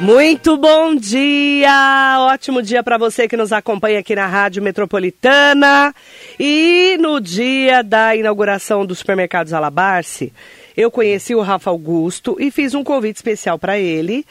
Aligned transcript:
Muito 0.00 0.56
bom 0.56 0.94
dia! 0.94 2.16
Ótimo 2.20 2.62
dia 2.62 2.82
para 2.82 2.96
você 2.96 3.28
que 3.28 3.36
nos 3.36 3.52
acompanha 3.52 3.98
aqui 3.98 4.14
na 4.14 4.26
Rádio 4.26 4.62
Metropolitana. 4.62 5.94
E 6.38 6.96
no 6.98 7.20
dia 7.20 7.82
da 7.82 8.16
inauguração 8.16 8.86
dos 8.86 9.00
supermercados 9.00 9.52
Alabarce, 9.52 10.32
eu 10.74 10.90
conheci 10.90 11.34
o 11.34 11.42
Rafa 11.42 11.68
Augusto 11.68 12.34
e 12.40 12.50
fiz 12.50 12.72
um 12.72 12.82
convite 12.82 13.16
especial 13.16 13.58
para 13.58 13.78
ele, 13.78 14.24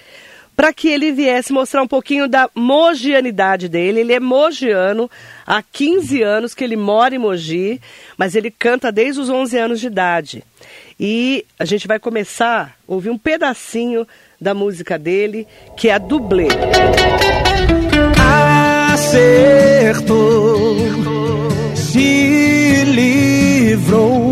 para 0.56 0.74
que 0.74 0.88
ele 0.88 1.12
viesse 1.12 1.54
mostrar 1.54 1.84
um 1.84 1.88
pouquinho 1.88 2.28
da 2.28 2.50
mogianidade 2.56 3.70
dele. 3.70 4.00
Ele 4.00 4.14
é 4.14 4.20
mogiano, 4.20 5.08
há 5.46 5.62
15 5.62 6.24
anos 6.24 6.56
que 6.56 6.64
ele 6.64 6.76
mora 6.76 7.14
em 7.14 7.20
Mogi, 7.20 7.80
mas 8.18 8.34
ele 8.34 8.50
canta 8.50 8.92
desde 8.92 9.22
os 9.22 9.30
11 9.30 9.56
anos 9.60 9.80
de 9.80 9.86
idade. 9.86 10.44
E 11.00 11.46
a 11.60 11.64
gente 11.64 11.88
vai 11.88 12.00
começar 12.00 12.76
a 12.76 12.92
ouvir 12.92 13.12
um 13.12 13.20
pedacinho 13.20 14.08
da 14.40 14.54
música 14.54 14.98
dele, 14.98 15.48
que 15.76 15.90
é 15.90 15.94
a 15.94 15.98
dublê. 15.98 16.48
Acertou, 18.94 20.78
se 21.76 22.84
livrou. 22.86 24.30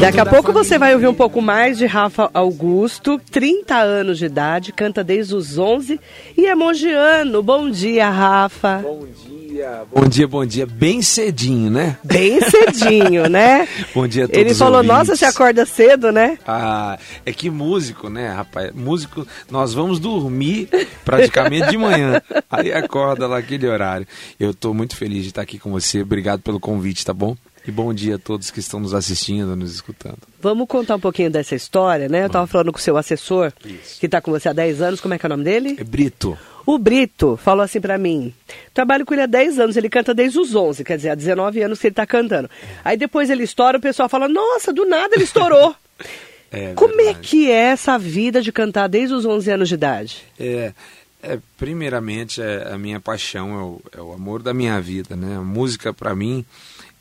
Daqui 0.00 0.18
a 0.18 0.26
pouco 0.26 0.52
você 0.52 0.76
vai 0.78 0.92
ouvir 0.94 1.06
um 1.06 1.14
pouco 1.14 1.40
mais 1.40 1.78
de 1.78 1.86
Rafa 1.86 2.28
Augusto, 2.34 3.20
30 3.30 3.76
anos 3.76 4.18
de 4.18 4.26
idade, 4.26 4.72
canta 4.72 5.04
desde 5.04 5.34
os 5.34 5.56
11 5.56 6.00
e 6.36 6.46
é 6.46 6.54
mongiano. 6.54 7.42
Bom 7.42 7.70
dia, 7.70 8.08
Rafa. 8.10 8.78
Bom 8.82 9.06
dia 9.06 9.27
dia, 9.58 9.84
bom 9.92 10.08
dia, 10.08 10.28
bom 10.28 10.46
dia. 10.46 10.66
Bem 10.66 11.02
cedinho, 11.02 11.68
né? 11.70 11.98
Bem 12.04 12.38
cedinho, 12.48 13.28
né? 13.28 13.66
bom 13.92 14.06
dia 14.06 14.24
a 14.24 14.28
todos 14.28 14.40
Ele 14.40 14.54
falou, 14.54 14.76
ouvintes. 14.76 14.96
nossa, 14.96 15.16
você 15.16 15.24
acorda 15.24 15.66
cedo, 15.66 16.12
né? 16.12 16.38
Ah, 16.46 16.96
é 17.26 17.32
que 17.32 17.50
músico, 17.50 18.08
né, 18.08 18.28
rapaz? 18.28 18.72
Músico, 18.72 19.26
nós 19.50 19.74
vamos 19.74 19.98
dormir 19.98 20.68
praticamente 21.04 21.70
de 21.70 21.76
manhã. 21.76 22.22
Aí 22.48 22.72
acorda 22.72 23.26
lá 23.26 23.38
aquele 23.38 23.66
horário. 23.66 24.06
Eu 24.38 24.52
estou 24.52 24.72
muito 24.72 24.94
feliz 24.94 25.24
de 25.24 25.30
estar 25.30 25.42
aqui 25.42 25.58
com 25.58 25.72
você. 25.72 26.02
Obrigado 26.02 26.40
pelo 26.40 26.60
convite, 26.60 27.04
tá 27.04 27.12
bom? 27.12 27.36
E 27.66 27.70
bom 27.70 27.92
dia 27.92 28.14
a 28.14 28.18
todos 28.18 28.50
que 28.50 28.60
estão 28.60 28.78
nos 28.80 28.94
assistindo, 28.94 29.54
nos 29.56 29.74
escutando. 29.74 30.18
Vamos 30.40 30.68
contar 30.68 30.94
um 30.96 31.00
pouquinho 31.00 31.30
dessa 31.30 31.54
história, 31.54 32.08
né? 32.08 32.22
Eu 32.22 32.26
estava 32.28 32.46
falando 32.46 32.72
com 32.72 32.78
o 32.78 32.80
seu 32.80 32.96
assessor, 32.96 33.52
Isso. 33.64 33.98
que 33.98 34.06
está 34.06 34.20
com 34.20 34.30
você 34.30 34.48
há 34.48 34.52
10 34.52 34.80
anos. 34.80 35.00
Como 35.00 35.12
é 35.12 35.18
que 35.18 35.26
é 35.26 35.28
o 35.28 35.30
nome 35.30 35.44
dele? 35.44 35.76
É 35.78 35.84
Brito. 35.84 36.38
O 36.68 36.76
Brito 36.76 37.38
falou 37.42 37.64
assim 37.64 37.80
para 37.80 37.96
mim: 37.96 38.30
trabalho 38.74 39.06
com 39.06 39.14
ele 39.14 39.22
há 39.22 39.26
10 39.26 39.58
anos, 39.58 39.76
ele 39.78 39.88
canta 39.88 40.12
desde 40.12 40.38
os 40.38 40.54
11, 40.54 40.84
quer 40.84 40.98
dizer, 40.98 41.08
há 41.08 41.14
19 41.14 41.62
anos 41.62 41.80
que 41.80 41.86
ele 41.86 41.92
está 41.92 42.06
cantando. 42.06 42.50
Aí 42.84 42.94
depois 42.94 43.30
ele 43.30 43.42
estoura, 43.42 43.78
o 43.78 43.80
pessoal 43.80 44.06
fala: 44.06 44.28
nossa, 44.28 44.70
do 44.70 44.84
nada 44.84 45.14
ele 45.14 45.24
estourou. 45.24 45.74
é, 46.52 46.74
Como 46.74 46.94
verdade. 46.94 47.18
é 47.20 47.22
que 47.22 47.50
é 47.50 47.54
essa 47.54 47.96
vida 47.98 48.42
de 48.42 48.52
cantar 48.52 48.86
desde 48.86 49.14
os 49.14 49.24
11 49.24 49.50
anos 49.50 49.68
de 49.70 49.76
idade? 49.76 50.22
É, 50.38 50.74
é 51.22 51.38
primeiramente, 51.56 52.42
é, 52.42 52.68
a 52.70 52.76
minha 52.76 53.00
paixão, 53.00 53.58
é 53.58 53.62
o, 53.62 53.80
é 53.96 54.02
o 54.02 54.12
amor 54.12 54.42
da 54.42 54.52
minha 54.52 54.78
vida, 54.78 55.16
né? 55.16 55.38
A 55.38 55.42
música, 55.42 55.94
para 55.94 56.14
mim, 56.14 56.44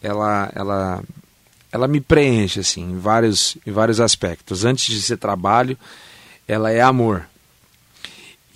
ela, 0.01 0.49
ela, 0.55 1.03
ela 1.73 1.89
me 1.89 1.99
preenche, 1.99 2.61
assim, 2.61 2.91
em 2.91 2.99
vários, 2.99 3.57
em 3.67 3.71
vários 3.73 3.99
aspectos. 3.99 4.63
Antes 4.63 4.95
de 4.95 5.01
ser 5.01 5.17
trabalho, 5.17 5.77
ela 6.47 6.71
é 6.71 6.79
amor. 6.79 7.27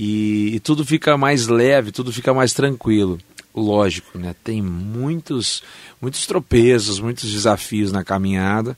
E, 0.03 0.55
e, 0.55 0.59
tudo 0.59 0.83
fica 0.83 1.15
mais 1.15 1.45
leve, 1.45 1.91
tudo 1.91 2.11
fica 2.11 2.33
mais 2.33 2.53
tranquilo. 2.53 3.19
Lógico, 3.53 4.17
né? 4.17 4.33
Tem 4.43 4.59
muitos, 4.59 5.61
muitos 6.01 6.25
tropeços, 6.25 6.99
muitos 6.99 7.31
desafios 7.31 7.91
na 7.91 8.03
caminhada, 8.03 8.75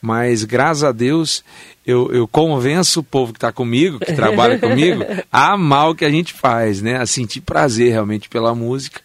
mas 0.00 0.42
graças 0.42 0.82
a 0.82 0.90
Deus 0.90 1.44
eu, 1.84 2.10
eu 2.10 2.26
convenço 2.26 3.00
o 3.00 3.04
povo 3.04 3.34
que 3.34 3.36
está 3.36 3.52
comigo, 3.52 3.98
que 3.98 4.14
trabalha 4.14 4.56
comigo, 4.58 5.04
a 5.30 5.52
amar 5.52 5.90
o 5.90 5.94
que 5.94 6.06
a 6.06 6.10
gente 6.10 6.32
faz, 6.32 6.80
né? 6.80 6.96
A 6.96 7.04
sentir 7.04 7.42
prazer 7.42 7.90
realmente 7.90 8.30
pela 8.30 8.54
música. 8.54 9.02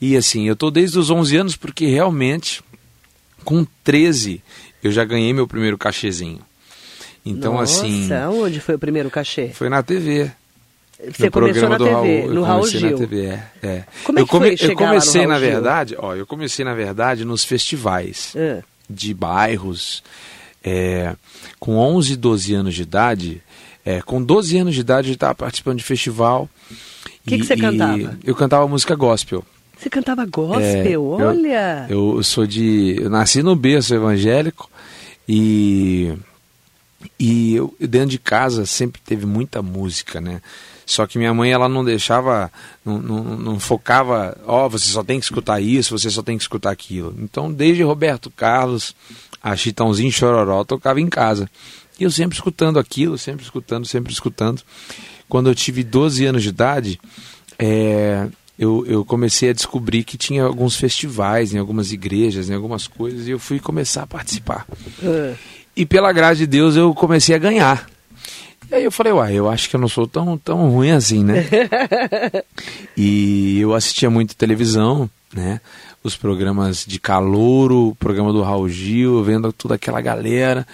E 0.00 0.16
assim, 0.16 0.48
eu 0.48 0.56
tô 0.56 0.70
desde 0.70 0.98
os 0.98 1.10
11 1.10 1.36
anos 1.36 1.56
porque 1.56 1.84
realmente, 1.84 2.62
com 3.44 3.66
13, 3.84 4.42
eu 4.82 4.90
já 4.90 5.04
ganhei 5.04 5.34
meu 5.34 5.46
primeiro 5.46 5.76
cachezinho. 5.76 6.40
Então, 7.22 7.52
Nossa, 7.52 7.84
assim. 7.84 8.08
onde 8.32 8.60
foi 8.60 8.76
o 8.76 8.78
primeiro 8.78 9.10
cachê? 9.10 9.48
Foi 9.48 9.68
na 9.68 9.82
TV. 9.82 10.32
Você 10.98 11.30
começou 11.30 11.68
na 11.68 11.76
TV, 11.76 11.90
Raul, 11.90 12.34
no 12.34 12.42
Raul 12.42 12.66
Gil. 12.66 12.90
Na 12.90 12.96
TV, 12.96 13.26
é, 13.26 13.42
é. 13.62 13.84
Como 14.02 14.18
é 14.18 14.22
eu 14.22 14.26
que 14.26 14.30
foi 14.30 14.56
eu 14.70 14.76
comecei 14.76 15.26
na 15.26 15.38
verdade, 15.38 15.94
ó, 15.98 16.14
eu 16.14 16.26
comecei 16.26 16.64
na 16.64 16.74
verdade 16.74 17.24
nos 17.24 17.44
festivais 17.44 18.32
é. 18.34 18.62
de 18.88 19.12
bairros, 19.12 20.02
é, 20.64 21.14
com 21.60 21.76
11, 21.76 22.16
12 22.16 22.54
anos 22.54 22.74
de 22.74 22.82
idade. 22.82 23.42
É, 23.84 24.00
com 24.00 24.22
12 24.22 24.58
anos 24.58 24.74
de 24.74 24.80
idade 24.80 25.08
eu 25.08 25.14
estava 25.14 25.34
participando 25.34 25.78
de 25.78 25.84
festival. 25.84 26.48
O 26.70 27.28
que, 27.28 27.38
que 27.38 27.46
você 27.46 27.56
cantava? 27.56 28.18
Eu 28.24 28.34
cantava 28.34 28.66
música 28.66 28.94
gospel. 28.94 29.44
Você 29.76 29.90
cantava 29.90 30.24
gospel? 30.24 31.18
É, 31.20 31.24
Olha! 31.24 31.86
Eu, 31.88 32.16
eu, 32.16 32.22
sou 32.22 32.46
de. 32.46 32.96
Eu 32.98 33.10
nasci 33.10 33.42
no 33.42 33.54
berço 33.54 33.94
evangélico 33.94 34.70
e. 35.28 36.14
E 37.20 37.54
eu, 37.54 37.72
dentro 37.78 38.08
de 38.08 38.18
casa 38.18 38.66
sempre 38.66 39.00
teve 39.00 39.26
muita 39.26 39.62
música, 39.62 40.20
né? 40.20 40.40
Só 40.86 41.04
que 41.04 41.18
minha 41.18 41.34
mãe 41.34 41.50
ela 41.50 41.68
não 41.68 41.84
deixava, 41.84 42.50
não, 42.84 42.98
não, 43.00 43.24
não 43.36 43.60
focava, 43.60 44.38
ó, 44.46 44.64
oh, 44.66 44.70
você 44.70 44.86
só 44.86 45.02
tem 45.02 45.18
que 45.18 45.24
escutar 45.24 45.60
isso, 45.60 45.98
você 45.98 46.08
só 46.08 46.22
tem 46.22 46.38
que 46.38 46.44
escutar 46.44 46.70
aquilo. 46.70 47.12
Então, 47.18 47.52
desde 47.52 47.82
Roberto 47.82 48.30
Carlos 48.30 48.94
a 49.42 49.56
Chitãozinho 49.56 50.12
Chororó, 50.12 50.64
tocava 50.64 51.00
em 51.00 51.08
casa. 51.08 51.50
E 51.98 52.04
eu 52.04 52.10
sempre 52.10 52.36
escutando 52.36 52.78
aquilo, 52.78 53.18
sempre 53.18 53.44
escutando, 53.44 53.84
sempre 53.84 54.12
escutando. 54.12 54.62
Quando 55.28 55.48
eu 55.48 55.54
tive 55.54 55.82
12 55.82 56.24
anos 56.24 56.42
de 56.42 56.50
idade, 56.50 57.00
é, 57.58 58.28
eu, 58.56 58.84
eu, 58.86 59.04
comecei 59.04 59.50
a 59.50 59.52
descobrir 59.52 60.04
que 60.04 60.16
tinha 60.16 60.44
alguns 60.44 60.76
festivais 60.76 61.52
em 61.52 61.58
algumas 61.58 61.90
igrejas, 61.92 62.48
em 62.48 62.54
algumas 62.54 62.86
coisas, 62.86 63.26
e 63.26 63.30
eu 63.30 63.38
fui 63.38 63.58
começar 63.58 64.02
a 64.02 64.06
participar. 64.06 64.66
Uh. 65.02 65.36
E 65.76 65.84
pela 65.84 66.12
graça 66.12 66.36
de 66.36 66.46
Deus 66.46 66.76
eu 66.76 66.94
comecei 66.94 67.34
a 67.34 67.38
ganhar. 67.38 67.86
E 68.70 68.74
aí 68.74 68.84
eu 68.84 68.90
falei, 68.90 69.12
uai, 69.12 69.34
eu 69.34 69.48
acho 69.48 69.68
que 69.70 69.76
eu 69.76 69.80
não 69.80 69.88
sou 69.88 70.06
tão, 70.06 70.36
tão 70.36 70.70
ruim 70.70 70.90
assim, 70.90 71.22
né? 71.22 71.44
e 72.96 73.60
eu 73.60 73.74
assistia 73.74 74.10
muito 74.10 74.34
televisão, 74.34 75.08
né? 75.32 75.60
Os 76.02 76.16
programas 76.16 76.84
de 76.86 76.98
calouro, 76.98 77.88
o 77.88 77.94
programa 77.94 78.32
do 78.32 78.42
Raul 78.42 78.68
Gil, 78.68 79.22
vendo 79.22 79.52
toda 79.52 79.74
aquela 79.74 80.00
galera. 80.00 80.66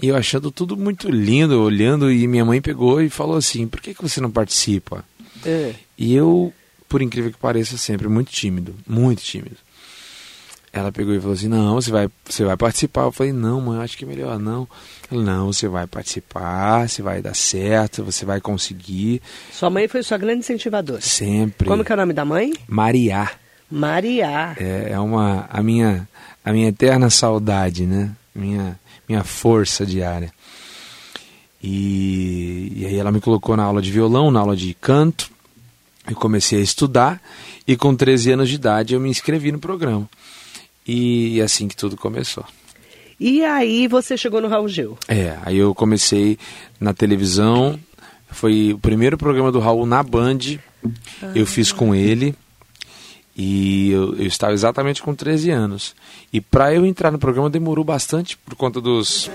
E 0.00 0.08
eu 0.08 0.16
achando 0.16 0.50
tudo 0.50 0.76
muito 0.76 1.10
lindo, 1.10 1.60
olhando, 1.60 2.10
e 2.10 2.26
minha 2.26 2.44
mãe 2.44 2.60
pegou 2.60 3.00
e 3.00 3.08
falou 3.08 3.36
assim, 3.36 3.66
por 3.66 3.80
que, 3.80 3.94
que 3.94 4.02
você 4.02 4.20
não 4.20 4.30
participa? 4.30 5.04
É. 5.44 5.74
E 5.96 6.14
eu, 6.14 6.52
por 6.88 7.00
incrível 7.00 7.32
que 7.32 7.38
pareça, 7.38 7.78
sempre 7.78 8.06
muito 8.08 8.30
tímido, 8.30 8.74
muito 8.86 9.22
tímido. 9.22 9.56
Ela 10.78 10.92
pegou 10.92 11.14
e 11.14 11.18
falou 11.18 11.32
assim, 11.32 11.48
não, 11.48 11.74
você 11.74 11.90
vai, 11.90 12.08
você 12.22 12.44
vai 12.44 12.54
participar. 12.54 13.04
Eu 13.04 13.12
falei, 13.12 13.32
não, 13.32 13.62
mãe, 13.62 13.82
acho 13.82 13.96
que 13.96 14.04
é 14.04 14.06
melhor 14.06 14.38
não. 14.38 14.68
Ela, 15.10 15.22
não, 15.22 15.50
você 15.50 15.66
vai 15.66 15.86
participar, 15.86 16.86
você 16.86 17.00
vai 17.00 17.22
dar 17.22 17.34
certo, 17.34 18.04
você 18.04 18.26
vai 18.26 18.42
conseguir. 18.42 19.22
Sua 19.50 19.70
mãe 19.70 19.88
foi 19.88 20.02
sua 20.02 20.18
grande 20.18 20.40
incentivadora? 20.40 21.00
Sempre. 21.00 21.66
Como 21.66 21.82
que 21.82 21.90
é 21.90 21.94
o 21.94 21.98
nome 21.98 22.12
da 22.12 22.26
mãe? 22.26 22.52
Mariá. 22.68 23.30
Mariá. 23.70 24.54
É, 24.58 24.90
é 24.90 25.00
uma, 25.00 25.46
a 25.50 25.62
minha, 25.62 26.06
a 26.44 26.52
minha 26.52 26.68
eterna 26.68 27.08
saudade, 27.08 27.86
né? 27.86 28.10
Minha, 28.34 28.78
minha 29.08 29.24
força 29.24 29.86
diária. 29.86 30.30
E, 31.62 32.70
e 32.76 32.86
aí 32.86 32.96
ela 32.96 33.10
me 33.10 33.20
colocou 33.20 33.56
na 33.56 33.64
aula 33.64 33.80
de 33.80 33.90
violão, 33.90 34.30
na 34.30 34.40
aula 34.40 34.54
de 34.54 34.74
canto. 34.74 35.30
Eu 36.06 36.16
comecei 36.16 36.60
a 36.60 36.62
estudar 36.62 37.20
e 37.66 37.76
com 37.78 37.96
13 37.96 38.32
anos 38.32 38.48
de 38.50 38.56
idade 38.56 38.92
eu 38.92 39.00
me 39.00 39.08
inscrevi 39.08 39.50
no 39.50 39.58
programa. 39.58 40.06
E 40.86 41.40
assim 41.42 41.66
que 41.68 41.76
tudo 41.76 41.96
começou. 41.96 42.44
E 43.18 43.42
aí 43.44 43.88
você 43.88 44.16
chegou 44.16 44.40
no 44.40 44.48
Raul 44.48 44.68
Gil? 44.68 44.98
É, 45.08 45.36
aí 45.42 45.56
eu 45.56 45.74
comecei 45.74 46.38
na 46.78 46.92
televisão. 46.92 47.78
Foi 48.30 48.74
o 48.74 48.78
primeiro 48.78 49.16
programa 49.16 49.50
do 49.50 49.58
Raul 49.58 49.86
na 49.86 50.02
Band. 50.02 50.38
Ah. 51.22 51.32
Eu 51.34 51.46
fiz 51.46 51.72
com 51.72 51.94
ele. 51.94 52.34
E 53.36 53.90
eu, 53.90 54.16
eu, 54.16 54.26
estava 54.26 54.52
exatamente 54.52 55.02
com 55.02 55.14
13 55.14 55.50
anos. 55.50 55.94
E 56.32 56.40
para 56.40 56.74
eu 56.74 56.86
entrar 56.86 57.10
no 57.10 57.18
programa 57.18 57.50
demorou 57.50 57.84
bastante 57.84 58.36
por 58.36 58.54
conta 58.54 58.80
dos, 58.80 59.30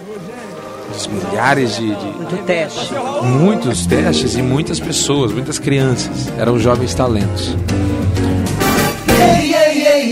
dos 0.92 1.08
milhares 1.08 1.76
de, 1.76 1.96
de. 1.96 2.06
Muito 2.06 2.46
teste. 2.46 2.94
Muitos 3.24 3.86
testes 3.86 4.36
e 4.36 4.42
muitas 4.42 4.80
pessoas, 4.80 5.32
muitas 5.32 5.60
crianças. 5.60 6.28
Eram 6.38 6.58
jovens 6.58 6.96
talentos. 6.96 7.56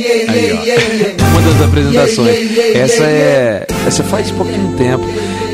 Aí, 0.06 0.52
ó. 0.52 1.26
Uma 1.26 1.42
das 1.42 1.62
apresentações. 1.62 2.58
Essa 2.76 3.04
é. 3.04 3.68
Essa 3.88 4.04
faz 4.04 4.32
pouquinho 4.32 4.76
tempo. 4.78 5.06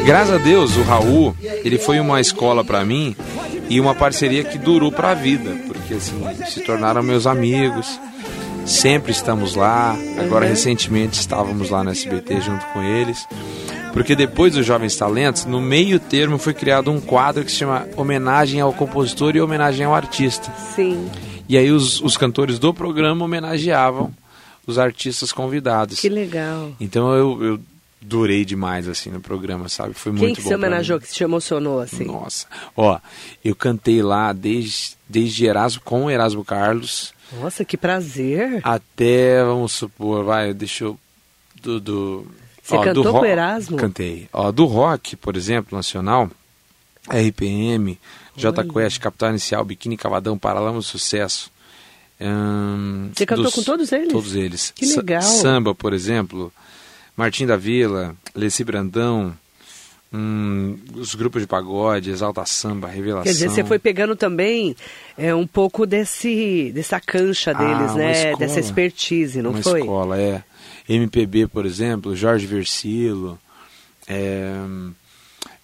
Graças 0.05 0.35
a 0.35 0.37
Deus, 0.37 0.77
o 0.77 0.83
Raul, 0.83 1.35
ele 1.41 1.79
foi 1.79 1.99
uma 1.99 2.21
escola 2.21 2.63
para 2.63 2.85
mim 2.85 3.15
e 3.69 3.79
uma 3.79 3.95
parceria 3.95 4.43
que 4.43 4.57
durou 4.57 4.91
para 4.91 5.11
a 5.11 5.13
vida, 5.15 5.51
porque 5.65 5.95
assim, 5.95 6.21
se 6.47 6.61
tornaram 6.61 7.01
meus 7.01 7.25
amigos. 7.25 7.99
Sempre 8.65 9.11
estamos 9.11 9.55
lá. 9.55 9.95
Agora, 10.19 10.45
recentemente, 10.45 11.19
estávamos 11.19 11.69
lá 11.69 11.83
no 11.83 11.91
SBT 11.91 12.41
junto 12.41 12.65
com 12.67 12.81
eles. 12.81 13.27
Porque 13.93 14.15
depois 14.15 14.53
dos 14.53 14.65
Jovens 14.65 14.95
Talentos, 14.95 15.45
no 15.45 15.61
meio 15.61 15.99
termo 15.99 16.37
foi 16.37 16.53
criado 16.53 16.91
um 16.91 16.99
quadro 16.99 17.45
que 17.45 17.51
se 17.51 17.57
chama 17.57 17.87
Homenagem 17.95 18.59
ao 18.59 18.73
Compositor 18.73 19.35
e 19.35 19.41
Homenagem 19.41 19.85
ao 19.85 19.95
Artista. 19.95 20.51
Sim. 20.75 21.09
E 21.47 21.57
aí 21.57 21.71
os, 21.71 22.01
os 22.01 22.17
cantores 22.17 22.59
do 22.59 22.73
programa 22.73 23.23
homenageavam 23.23 24.11
os 24.67 24.77
artistas 24.77 25.31
convidados. 25.31 25.99
Que 25.99 26.09
legal. 26.09 26.73
Então 26.79 27.13
eu, 27.13 27.43
eu 27.43 27.59
durei 28.01 28.45
demais 28.45 28.87
assim 28.87 29.09
no 29.09 29.19
programa, 29.19 29.67
sabe? 29.67 29.93
Foi 29.93 30.11
Quem 30.11 30.21
muito 30.21 30.35
que 30.35 30.41
bom. 30.41 30.49
se 30.49 30.55
pra 30.55 30.57
homenageou, 30.67 30.99
que 30.99 31.07
se 31.07 31.23
emocionou 31.23 31.79
assim? 31.79 32.05
Nossa. 32.05 32.47
Ó, 32.75 32.99
eu 33.43 33.55
cantei 33.55 34.01
lá 34.01 34.31
desde, 34.31 34.95
desde 35.07 35.45
Erasmo 35.45 35.81
com 35.83 36.09
Erasmo 36.09 36.45
Carlos 36.45 37.13
Nossa, 37.39 37.65
que 37.65 37.77
prazer. 37.77 38.61
até, 38.63 39.43
vamos 39.43 39.71
supor, 39.71 40.23
vai, 40.23 40.53
deixa 40.53 40.85
eu. 40.85 40.97
Do, 41.61 41.79
do, 41.79 42.27
Você 42.61 42.75
ó, 42.75 42.83
cantou 42.83 43.03
do 43.03 43.11
com 43.11 43.25
Erasmo? 43.25 43.77
Cantei. 43.77 44.29
Ó, 44.31 44.51
do 44.51 44.65
rock, 44.65 45.15
por 45.15 45.35
exemplo, 45.35 45.75
nacional, 45.75 46.29
RPM, 47.09 47.97
J 48.35 48.63
Quest, 48.65 48.99
Capital 48.99 49.29
Inicial, 49.31 49.65
Biquíni 49.65 49.97
Cavadão, 49.97 50.37
Paralama 50.37 50.81
Sucesso. 50.81 51.51
Hum, 52.19 53.09
Você 53.13 53.25
cantou 53.25 53.51
com 53.51 53.63
todos 53.63 53.91
eles? 53.91 54.09
Todos 54.09 54.35
eles. 54.35 54.71
Que 54.75 54.85
legal. 54.85 55.21
Samba, 55.21 55.75
por 55.75 55.93
exemplo, 55.93 56.51
Martim 57.15 57.45
da 57.45 57.57
Vila, 57.57 58.15
Leci 58.33 58.63
Brandão, 58.63 59.35
hum, 60.13 60.77
os 60.95 61.13
grupos 61.13 61.41
de 61.41 61.47
pagode, 61.47 62.09
Exalta 62.09 62.45
Samba, 62.45 62.87
Revelação. 62.87 63.23
Quer 63.23 63.31
dizer, 63.33 63.49
você 63.49 63.63
foi 63.65 63.77
pegando 63.79 64.15
também 64.15 64.75
é, 65.17 65.35
um 65.35 65.45
pouco 65.45 65.85
desse, 65.85 66.71
dessa 66.73 66.99
cancha 67.01 67.51
Ah, 67.51 67.53
deles, 67.55 67.91
uma 67.91 67.97
né? 67.97 68.11
escola. 68.29 68.37
Dessa 68.37 68.59
expertise, 68.61 69.41
não 69.41 69.51
uma 69.51 69.61
foi? 69.61 69.81
escola, 69.81 70.19
é. 70.19 70.43
MPB, 70.87 71.47
por 71.47 71.65
exemplo, 71.65 72.15
Jorge 72.15 72.45
Versilo, 72.45 73.37
é, 74.07 74.53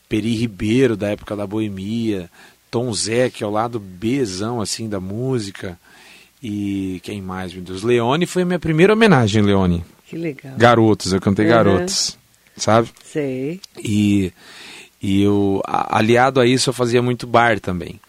Peri 0.09 0.35
Ribeiro, 0.35 0.97
da 0.97 1.09
época 1.11 1.35
da 1.35 1.47
Boemia, 1.47 2.29
Tom 2.69 2.91
Zé, 2.93 3.29
que 3.29 3.43
é 3.43 3.47
o 3.47 3.51
lado 3.51 3.79
Bzão, 3.79 4.59
assim, 4.59 4.89
da 4.89 4.99
música. 4.99 5.79
E 6.41 6.99
quem 7.03 7.21
mais, 7.21 7.53
meu 7.53 7.61
Deus? 7.61 7.83
Leone 7.83 8.25
foi 8.25 8.41
a 8.41 8.45
minha 8.45 8.59
primeira 8.59 8.93
homenagem, 8.93 9.41
Leone. 9.41 9.83
Que 10.07 10.17
legal. 10.17 10.53
Garotos, 10.57 11.13
eu 11.13 11.21
cantei 11.21 11.45
Uhum. 11.45 11.51
Garotos, 11.51 12.17
sabe? 12.57 12.89
Sei. 13.03 13.61
E, 13.77 14.33
e 15.01 15.21
eu, 15.21 15.61
aliado 15.65 16.39
a 16.39 16.45
isso, 16.45 16.69
eu 16.69 16.73
fazia 16.73 17.01
muito 17.01 17.27
bar 17.27 17.59
também. 17.59 17.99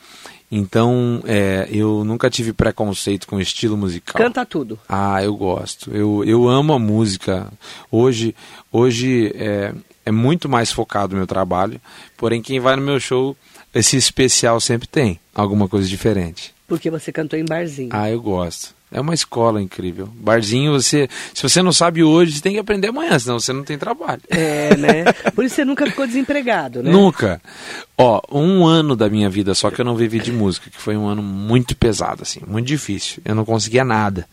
Então, 0.51 1.23
é, 1.27 1.67
eu 1.71 2.05
nunca 2.05 2.29
tive 2.29 2.53
preconceito 2.53 3.27
com 3.27 3.41
estilo 3.41 3.77
musical. 3.77 4.15
Canta 4.23 4.45
tudo. 4.45 4.79
Ah, 4.87 5.23
eu 5.23 5.35
gosto. 5.35 5.91
Eu, 5.95 6.23
eu 6.27 6.47
amo 6.47 6.75
a 6.75 6.79
música. 6.79 7.51
Hoje, 7.91 8.35
hoje 8.71 9.33
é, 9.35 9.73
é 10.05 10.11
muito 10.13 10.51
mais 10.51 10.71
focado 10.71 11.15
o 11.15 11.17
meu 11.17 11.27
trabalho. 11.27 11.81
Porém, 12.19 12.43
quem 12.43 12.61
vai 12.61 12.77
no 12.77 12.83
meu 12.83 13.01
show, 13.01 13.35
esse 13.75 13.97
especial 13.97 14.61
sempre 14.61 14.87
tem 14.87 15.19
alguma 15.35 15.69
coisa 15.69 15.89
diferente. 15.89 16.53
Porque 16.73 16.89
você 16.89 17.13
cantou 17.13 17.39
em 17.39 17.45
barzinho. 17.45 17.91
Ah, 17.93 18.11
eu 18.11 18.19
gosto. 18.19 18.75
É 18.91 18.99
uma 18.99 19.13
escola 19.13 19.61
incrível. 19.61 20.09
Barzinho, 20.15 20.73
você, 20.73 21.07
se 21.35 21.43
você 21.43 21.61
não 21.61 21.71
sabe 21.71 22.03
hoje, 22.03 22.33
você 22.33 22.41
tem 22.41 22.55
que 22.55 22.59
aprender 22.59 22.89
amanhã, 22.89 23.19
senão 23.19 23.39
você 23.39 23.53
não 23.53 23.63
tem 23.63 23.77
trabalho. 23.77 24.23
É, 24.31 24.75
né? 24.79 25.05
Por 25.37 25.45
isso 25.45 25.57
você 25.57 25.67
nunca 25.67 25.85
ficou 25.85 26.07
desempregado, 26.07 26.83
né? 26.83 26.91
Nunca. 26.91 27.43
Ó, 27.99 28.23
um 28.33 28.65
ano 28.65 28.97
da 28.97 29.11
minha 29.11 29.29
vida 29.29 29.55
só 29.55 29.71
que 29.71 29.83
eu 29.83 29.85
não 29.85 29.95
vivi 29.95 30.19
de 30.19 30.33
música, 30.33 30.71
que 30.71 30.79
foi 30.79 30.97
um 30.97 31.07
ano 31.07 31.23
muito 31.23 31.77
pesado, 31.77 32.23
assim, 32.23 32.41
muito 32.47 32.69
difícil. 32.69 33.21
Eu 33.23 33.35
não 33.35 33.45
conseguia 33.45 33.85
nada. 33.85 34.27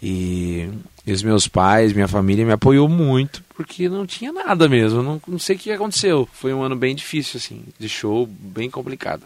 E, 0.00 0.68
e 1.04 1.10
os 1.10 1.24
meus 1.24 1.48
pais, 1.48 1.92
minha 1.92 2.06
família 2.06 2.46
me 2.46 2.52
apoiou 2.52 2.88
muito, 2.88 3.42
porque 3.56 3.88
não 3.88 4.06
tinha 4.06 4.32
nada 4.32 4.68
mesmo. 4.68 5.02
Não, 5.02 5.20
não 5.26 5.40
sei 5.40 5.56
o 5.56 5.58
que 5.58 5.72
aconteceu. 5.72 6.28
Foi 6.32 6.54
um 6.54 6.62
ano 6.62 6.76
bem 6.76 6.94
difícil, 6.94 7.36
assim, 7.36 7.64
de 7.76 7.88
show, 7.88 8.28
bem 8.28 8.70
complicado. 8.70 9.24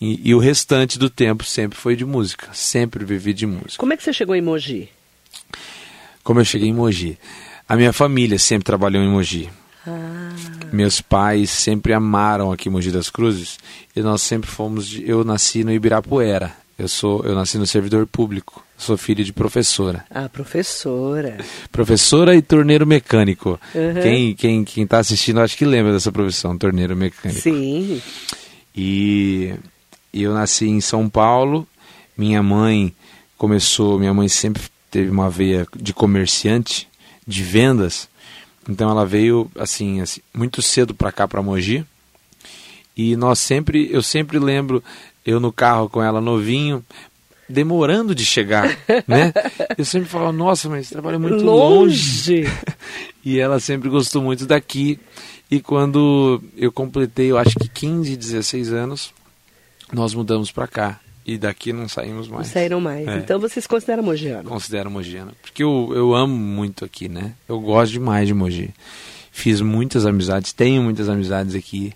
E, 0.00 0.30
e 0.30 0.34
o 0.34 0.38
restante 0.38 0.98
do 0.98 1.08
tempo 1.08 1.44
sempre 1.44 1.78
foi 1.78 1.96
de 1.96 2.04
música. 2.04 2.48
Sempre 2.52 3.04
vivi 3.04 3.32
de 3.32 3.46
música. 3.46 3.78
Como 3.78 3.92
é 3.92 3.96
que 3.96 4.02
você 4.02 4.12
chegou 4.12 4.34
em 4.34 4.42
Mogi? 4.42 4.88
Como 6.22 6.40
eu 6.40 6.44
cheguei 6.44 6.68
em 6.68 6.74
Mogi. 6.74 7.18
A 7.68 7.76
minha 7.76 7.92
família 7.92 8.38
sempre 8.38 8.64
trabalhou 8.64 9.02
em 9.02 9.08
Mogi. 9.08 9.48
Ah, 9.86 10.34
Meus 10.72 11.00
pais 11.00 11.50
sempre 11.50 11.92
amaram 11.92 12.52
aqui 12.52 12.68
Mogi 12.68 12.90
das 12.90 13.08
Cruzes 13.08 13.58
e 13.94 14.00
nós 14.02 14.22
sempre 14.22 14.50
fomos. 14.50 14.86
De, 14.86 15.08
eu 15.08 15.24
nasci 15.24 15.64
no 15.64 15.72
Ibirapuera. 15.72 16.52
Eu 16.78 16.88
sou, 16.88 17.24
eu 17.24 17.34
nasci 17.34 17.56
no 17.56 17.66
servidor 17.66 18.06
público. 18.06 18.62
Sou 18.76 18.98
filho 18.98 19.24
de 19.24 19.32
professora. 19.32 20.04
a 20.10 20.28
professora. 20.28 21.38
Professora 21.72 22.36
e 22.36 22.42
torneiro 22.42 22.86
mecânico. 22.86 23.58
Uhum. 23.74 24.02
Quem 24.02 24.34
quem 24.34 24.64
quem 24.64 24.84
está 24.84 24.98
assistindo 24.98 25.40
acho 25.40 25.56
que 25.56 25.64
lembra 25.64 25.92
dessa 25.92 26.12
profissão, 26.12 26.58
torneiro 26.58 26.94
mecânico. 26.94 27.40
Sim. 27.40 28.02
E 28.76 29.54
eu 30.22 30.34
nasci 30.34 30.66
em 30.66 30.80
São 30.80 31.08
Paulo. 31.08 31.66
Minha 32.16 32.42
mãe 32.42 32.94
começou, 33.36 33.98
minha 33.98 34.14
mãe 34.14 34.28
sempre 34.28 34.62
teve 34.90 35.10
uma 35.10 35.28
veia 35.28 35.66
de 35.76 35.92
comerciante, 35.92 36.88
de 37.26 37.42
vendas. 37.42 38.08
Então 38.68 38.90
ela 38.90 39.04
veio 39.04 39.50
assim, 39.58 40.00
assim 40.00 40.20
muito 40.34 40.62
cedo 40.62 40.94
para 40.94 41.12
cá 41.12 41.28
para 41.28 41.42
Mogi. 41.42 41.84
E 42.96 43.14
nós 43.14 43.38
sempre, 43.38 43.88
eu 43.92 44.02
sempre 44.02 44.38
lembro 44.38 44.82
eu 45.24 45.38
no 45.38 45.52
carro 45.52 45.88
com 45.88 46.02
ela 46.02 46.20
novinho, 46.20 46.82
demorando 47.48 48.14
de 48.14 48.24
chegar, 48.24 48.76
né? 49.06 49.32
Eu 49.76 49.84
sempre 49.84 50.08
falava, 50.08 50.32
nossa, 50.32 50.68
mas 50.68 50.88
trabalha 50.88 51.18
muito 51.18 51.44
longe. 51.44 52.42
Longe. 52.42 52.52
E 53.24 53.38
ela 53.38 53.60
sempre 53.60 53.88
gostou 53.88 54.22
muito 54.22 54.46
daqui. 54.46 54.98
E 55.50 55.60
quando 55.60 56.42
eu 56.56 56.72
completei, 56.72 57.30
eu 57.30 57.38
acho 57.38 57.56
que 57.58 57.68
15, 57.68 58.16
16 58.16 58.72
anos, 58.72 59.12
nós 59.92 60.14
mudamos 60.14 60.50
para 60.50 60.66
cá. 60.66 61.00
E 61.24 61.36
daqui 61.36 61.72
não 61.72 61.88
saímos 61.88 62.28
Não 62.28 62.36
mais. 62.36 62.46
saíram 62.46 62.80
mais. 62.80 63.06
É. 63.08 63.16
Então 63.18 63.40
você 63.40 63.60
se 63.60 63.66
considera 63.68 64.00
mogiano. 64.00 64.48
Considero 64.48 64.88
Mogiana. 64.88 65.32
Porque 65.42 65.60
eu, 65.60 65.92
eu 65.92 66.14
amo 66.14 66.36
muito 66.36 66.84
aqui, 66.84 67.08
né? 67.08 67.34
Eu 67.48 67.58
gosto 67.60 67.92
demais 67.92 68.28
de 68.28 68.34
Mogi. 68.34 68.70
Fiz 69.32 69.60
muitas 69.60 70.06
amizades, 70.06 70.52
tenho 70.52 70.82
muitas 70.82 71.08
amizades 71.08 71.56
aqui. 71.56 71.92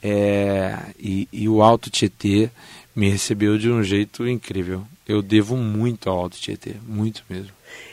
É, 0.00 0.78
e, 0.98 1.28
e 1.32 1.48
o 1.48 1.60
Alto 1.60 1.90
Tietê 1.90 2.48
me 2.94 3.08
recebeu 3.10 3.58
de 3.58 3.68
um 3.68 3.82
jeito 3.82 4.26
incrível. 4.28 4.84
Eu 5.08 5.22
devo 5.22 5.56
muito 5.56 6.08
ao 6.08 6.16
Alto 6.18 6.36
Tietê, 6.36 6.76
muito 6.86 7.24
mesmo. 7.28 7.50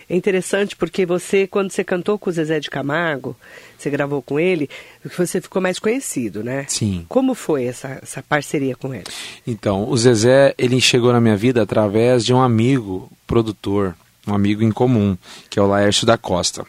É 0.09 0.15
interessante 0.15 0.75
porque 0.75 1.05
você, 1.05 1.45
quando 1.45 1.69
você 1.69 1.83
cantou 1.83 2.17
com 2.17 2.29
o 2.29 2.33
Zezé 2.33 2.61
de 2.61 2.69
Camargo, 2.69 3.35
você 3.77 3.89
gravou 3.89 4.21
com 4.21 4.39
ele, 4.39 4.69
você 5.17 5.41
ficou 5.41 5.61
mais 5.61 5.79
conhecido, 5.79 6.43
né? 6.43 6.65
Sim. 6.69 7.05
Como 7.09 7.35
foi 7.35 7.65
essa, 7.65 7.99
essa 8.01 8.23
parceria 8.23 8.75
com 8.75 8.93
ele? 8.93 9.03
Então, 9.45 9.89
o 9.89 9.97
Zezé, 9.97 10.55
ele 10.57 10.79
chegou 10.79 11.11
na 11.11 11.19
minha 11.19 11.35
vida 11.35 11.61
através 11.61 12.23
de 12.23 12.33
um 12.33 12.41
amigo 12.41 13.11
produtor, 13.27 13.95
um 14.25 14.33
amigo 14.33 14.63
em 14.63 14.71
comum, 14.71 15.17
que 15.49 15.59
é 15.59 15.61
o 15.61 15.67
Laércio 15.67 16.07
da 16.07 16.17
Costa. 16.17 16.65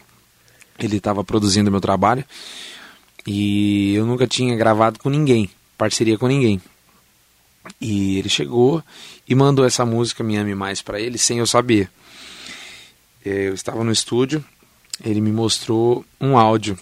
Ele 0.77 0.97
estava 0.97 1.23
produzindo 1.23 1.71
meu 1.71 1.81
trabalho 1.81 2.25
e 3.25 3.95
eu 3.95 4.05
nunca 4.05 4.27
tinha 4.27 4.55
gravado 4.55 4.99
com 4.99 5.09
ninguém, 5.09 5.49
parceria 5.77 6.17
com 6.17 6.27
ninguém. 6.27 6.61
E 7.79 8.17
ele 8.17 8.29
chegou 8.29 8.83
e 9.27 9.33
mandou 9.33 9.65
essa 9.65 9.85
música 9.85 10.23
Me 10.23 10.37
Ame 10.37 10.55
Mais 10.55 10.81
para 10.81 10.99
ele 10.99 11.17
sem 11.17 11.39
eu 11.39 11.47
saber. 11.47 11.89
Eu 13.25 13.53
estava 13.53 13.83
no 13.83 13.91
estúdio, 13.91 14.43
ele 15.03 15.21
me 15.21 15.31
mostrou 15.31 16.05
um 16.19 16.37
áudio. 16.37 16.77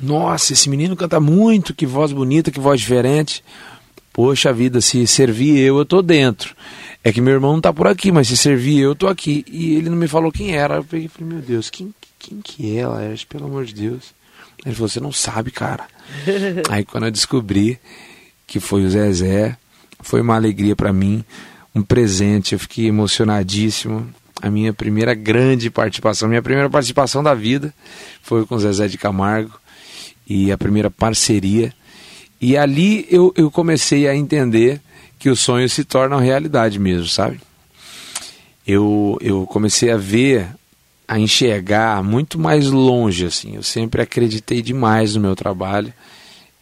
Nossa, 0.00 0.52
esse 0.52 0.68
menino 0.68 0.96
canta 0.96 1.18
muito, 1.18 1.74
que 1.74 1.86
voz 1.86 2.12
bonita, 2.12 2.50
que 2.50 2.60
voz 2.60 2.80
diferente. 2.80 3.42
Poxa 4.12 4.52
vida, 4.52 4.80
se 4.80 5.06
servir 5.06 5.58
eu, 5.58 5.78
eu 5.78 5.84
tô 5.84 6.02
dentro. 6.02 6.54
É 7.02 7.12
que 7.12 7.20
meu 7.20 7.34
irmão 7.34 7.54
não 7.54 7.60
tá 7.60 7.72
por 7.72 7.86
aqui, 7.86 8.12
mas 8.12 8.28
se 8.28 8.36
servir 8.36 8.78
eu, 8.78 8.90
eu 8.90 8.94
tô 8.94 9.08
aqui. 9.08 9.44
E 9.48 9.74
ele 9.74 9.88
não 9.88 9.96
me 9.96 10.08
falou 10.08 10.30
quem 10.30 10.54
era. 10.54 10.76
Eu 10.76 10.84
peguei 10.84 11.06
e 11.06 11.08
falei, 11.08 11.34
meu 11.34 11.42
Deus, 11.42 11.70
quem, 11.70 11.94
quem 12.18 12.40
que 12.40 12.76
é, 12.76 12.86
Laércio? 12.86 13.26
Pelo 13.26 13.46
amor 13.46 13.64
de 13.64 13.74
Deus. 13.74 14.12
Ele 14.64 14.74
falou, 14.74 14.88
você 14.88 15.00
não 15.00 15.12
sabe, 15.12 15.50
cara. 15.50 15.86
Aí 16.68 16.84
quando 16.84 17.06
eu 17.06 17.10
descobri 17.10 17.78
que 18.46 18.60
foi 18.60 18.84
o 18.84 18.90
Zezé, 18.90 19.56
foi 20.00 20.20
uma 20.20 20.34
alegria 20.34 20.76
para 20.76 20.92
mim, 20.92 21.24
um 21.74 21.82
presente. 21.82 22.52
Eu 22.52 22.58
fiquei 22.58 22.86
emocionadíssimo. 22.86 24.12
A 24.40 24.50
minha 24.50 24.72
primeira 24.72 25.14
grande 25.14 25.70
participação, 25.70 26.28
minha 26.28 26.42
primeira 26.42 26.70
participação 26.70 27.22
da 27.22 27.34
vida 27.34 27.74
foi 28.22 28.46
com 28.46 28.58
Zezé 28.58 28.88
de 28.88 28.96
Camargo 28.96 29.60
e 30.26 30.50
a 30.50 30.56
primeira 30.56 30.90
parceria. 30.90 31.74
E 32.40 32.56
ali 32.56 33.06
eu, 33.10 33.32
eu 33.36 33.50
comecei 33.50 34.08
a 34.08 34.14
entender 34.14 34.80
que 35.18 35.28
os 35.28 35.40
sonhos 35.40 35.72
se 35.72 35.84
tornam 35.84 36.18
realidade 36.18 36.78
mesmo, 36.78 37.06
sabe? 37.06 37.40
Eu, 38.66 39.18
eu 39.20 39.46
comecei 39.46 39.90
a 39.90 39.96
ver, 39.98 40.48
a 41.06 41.18
enxergar 41.18 42.02
muito 42.02 42.38
mais 42.38 42.70
longe, 42.70 43.26
assim. 43.26 43.56
Eu 43.56 43.62
sempre 43.62 44.00
acreditei 44.00 44.62
demais 44.62 45.14
no 45.14 45.20
meu 45.20 45.36
trabalho 45.36 45.92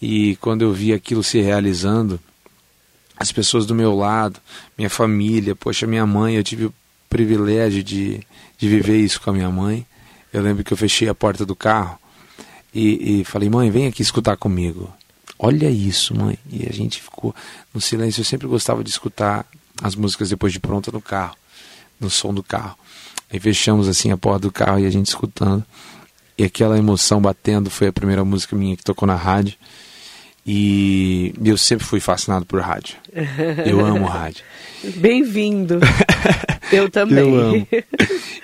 e 0.02 0.37
quando 0.37 0.62
eu 0.62 0.73
vi 0.73 0.92
aquilo 0.92 1.23
se 1.23 1.40
realizando, 1.40 2.18
as 3.16 3.30
pessoas 3.30 3.66
do 3.66 3.75
meu 3.75 3.94
lado, 3.94 4.40
minha 4.76 4.90
família, 4.90 5.54
poxa, 5.54 5.87
minha 5.87 6.06
mãe, 6.06 6.35
eu 6.35 6.42
tive 6.42 6.70
privilégio 7.09 7.83
de, 7.83 8.21
de 8.57 8.69
viver 8.69 8.99
isso 8.99 9.21
com 9.21 9.31
a 9.31 9.33
minha 9.33 9.50
mãe. 9.50 9.87
Eu 10.33 10.43
lembro 10.43 10.62
que 10.62 10.73
eu 10.73 10.77
fechei 10.77 11.09
a 11.09 11.15
porta 11.15 11.45
do 11.47 11.57
carro 11.57 11.99
e, 12.75 13.21
e 13.21 13.25
falei, 13.25 13.49
mãe, 13.49 13.71
vem 13.71 13.87
aqui 13.87 14.03
escutar 14.03 14.37
comigo. 14.37 14.93
Olha 15.38 15.71
isso, 15.71 16.15
mãe. 16.15 16.38
E 16.50 16.67
a 16.69 16.73
gente 16.73 17.00
ficou 17.00 17.35
no 17.73 17.81
silêncio. 17.81 18.21
Eu 18.21 18.25
sempre 18.25 18.47
gostava 18.47 18.83
de 18.83 18.91
escutar 18.91 19.47
as 19.83 19.95
músicas 19.95 20.31
depois 20.31 20.53
de 20.53 20.59
pronta 20.59 20.91
no 20.91 21.00
carro, 21.00 21.37
no 22.00 22.11
som 22.11 22.35
do 22.35 22.43
carro. 22.43 22.77
Aí 23.31 23.38
fechamos 23.38 23.88
assim 23.88 24.11
a 24.11 24.17
porta 24.17 24.41
do 24.41 24.53
carro 24.53 24.81
e 24.81 24.87
a 24.87 24.91
gente 24.91 25.07
escutando. 25.07 25.65
E 26.37 26.45
aquela 26.45 26.79
emoção 26.79 27.21
batendo 27.21 27.71
foi 27.71 27.88
a 27.88 27.93
primeira 27.93 28.25
música 28.25 28.57
minha 28.57 28.77
que 28.77 28.85
tocou 28.85 29.07
na 29.07 29.17
rádio. 29.17 29.57
E 30.47 31.35
eu 31.45 31.57
sempre 31.59 31.85
fui 31.85 32.00
fascinado 32.00 32.47
por 32.47 32.61
rádio. 32.61 32.97
Eu 33.66 33.85
amo 33.85 34.07
rádio. 34.09 34.45
Bem-vindo. 34.97 35.80
Eu 36.71 36.90
também. 36.90 37.18
Eu 37.18 37.38
amo. 37.38 37.66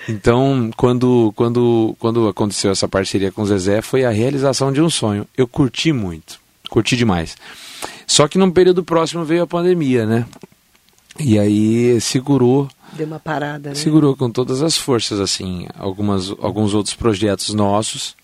Então, 0.06 0.70
quando, 0.76 1.32
quando, 1.34 1.96
quando 1.98 2.28
aconteceu 2.28 2.70
essa 2.70 2.86
parceria 2.86 3.32
com 3.32 3.40
o 3.40 3.46
Zezé, 3.46 3.80
foi 3.80 4.04
a 4.04 4.10
realização 4.10 4.70
de 4.70 4.82
um 4.82 4.90
sonho. 4.90 5.26
Eu 5.34 5.48
curti 5.48 5.94
muito, 5.94 6.38
curti 6.68 6.94
demais. 6.94 7.38
Só 8.06 8.28
que 8.28 8.36
num 8.36 8.50
período 8.50 8.84
próximo 8.84 9.24
veio 9.24 9.44
a 9.44 9.46
pandemia, 9.46 10.04
né? 10.04 10.26
E 11.18 11.38
aí 11.38 11.98
segurou. 12.02 12.68
Deu 12.92 13.06
uma 13.06 13.18
parada, 13.18 13.70
né? 13.70 13.74
Segurou 13.74 14.14
com 14.14 14.30
todas 14.30 14.62
as 14.62 14.76
forças, 14.76 15.18
assim, 15.20 15.66
algumas, 15.74 16.30
alguns 16.38 16.74
outros 16.74 16.94
projetos 16.94 17.54
nossos. 17.54 18.14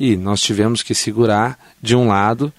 E 0.00 0.16
nós 0.16 0.40
tivemos 0.40 0.82
que 0.82 0.94
segurar 0.94 1.58
de 1.80 1.94
um 1.94 2.08
lado 2.08 2.50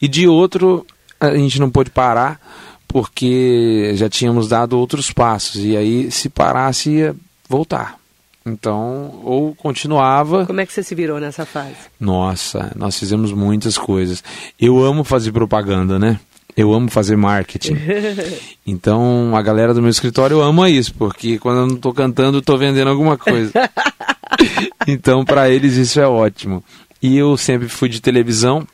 e 0.00 0.06
de 0.06 0.28
outro 0.28 0.86
a 1.18 1.34
gente 1.34 1.58
não 1.58 1.70
pôde 1.70 1.88
parar 1.88 2.38
porque 2.86 3.92
já 3.94 4.08
tínhamos 4.08 4.46
dado 4.48 4.78
outros 4.78 5.10
passos 5.10 5.64
e 5.64 5.76
aí 5.76 6.10
se 6.10 6.28
parasse 6.28 6.90
ia 6.90 7.16
voltar. 7.48 7.96
Então, 8.46 9.20
ou 9.24 9.54
continuava. 9.54 10.44
Como 10.44 10.60
é 10.60 10.66
que 10.66 10.72
você 10.72 10.82
se 10.82 10.94
virou 10.94 11.18
nessa 11.18 11.46
fase? 11.46 11.74
Nossa, 11.98 12.70
nós 12.76 12.98
fizemos 12.98 13.32
muitas 13.32 13.78
coisas. 13.78 14.22
Eu 14.60 14.84
amo 14.84 15.02
fazer 15.02 15.32
propaganda, 15.32 15.98
né? 15.98 16.20
Eu 16.54 16.72
amo 16.72 16.90
fazer 16.90 17.16
marketing. 17.16 17.76
Então, 18.66 19.36
a 19.36 19.42
galera 19.42 19.74
do 19.74 19.82
meu 19.82 19.90
escritório 19.90 20.40
ama 20.40 20.70
isso, 20.70 20.94
porque 20.94 21.38
quando 21.38 21.58
eu 21.58 21.66
não 21.66 21.74
estou 21.74 21.92
cantando, 21.92 22.38
estou 22.38 22.56
vendendo 22.56 22.88
alguma 22.88 23.18
coisa. 23.18 23.52
então, 24.86 25.24
para 25.24 25.48
eles 25.50 25.74
isso 25.76 26.00
é 26.00 26.06
ótimo. 26.06 26.62
E 27.02 27.16
eu 27.16 27.36
sempre 27.36 27.68
fui 27.68 27.88
de 27.88 28.00
televisão. 28.00 28.66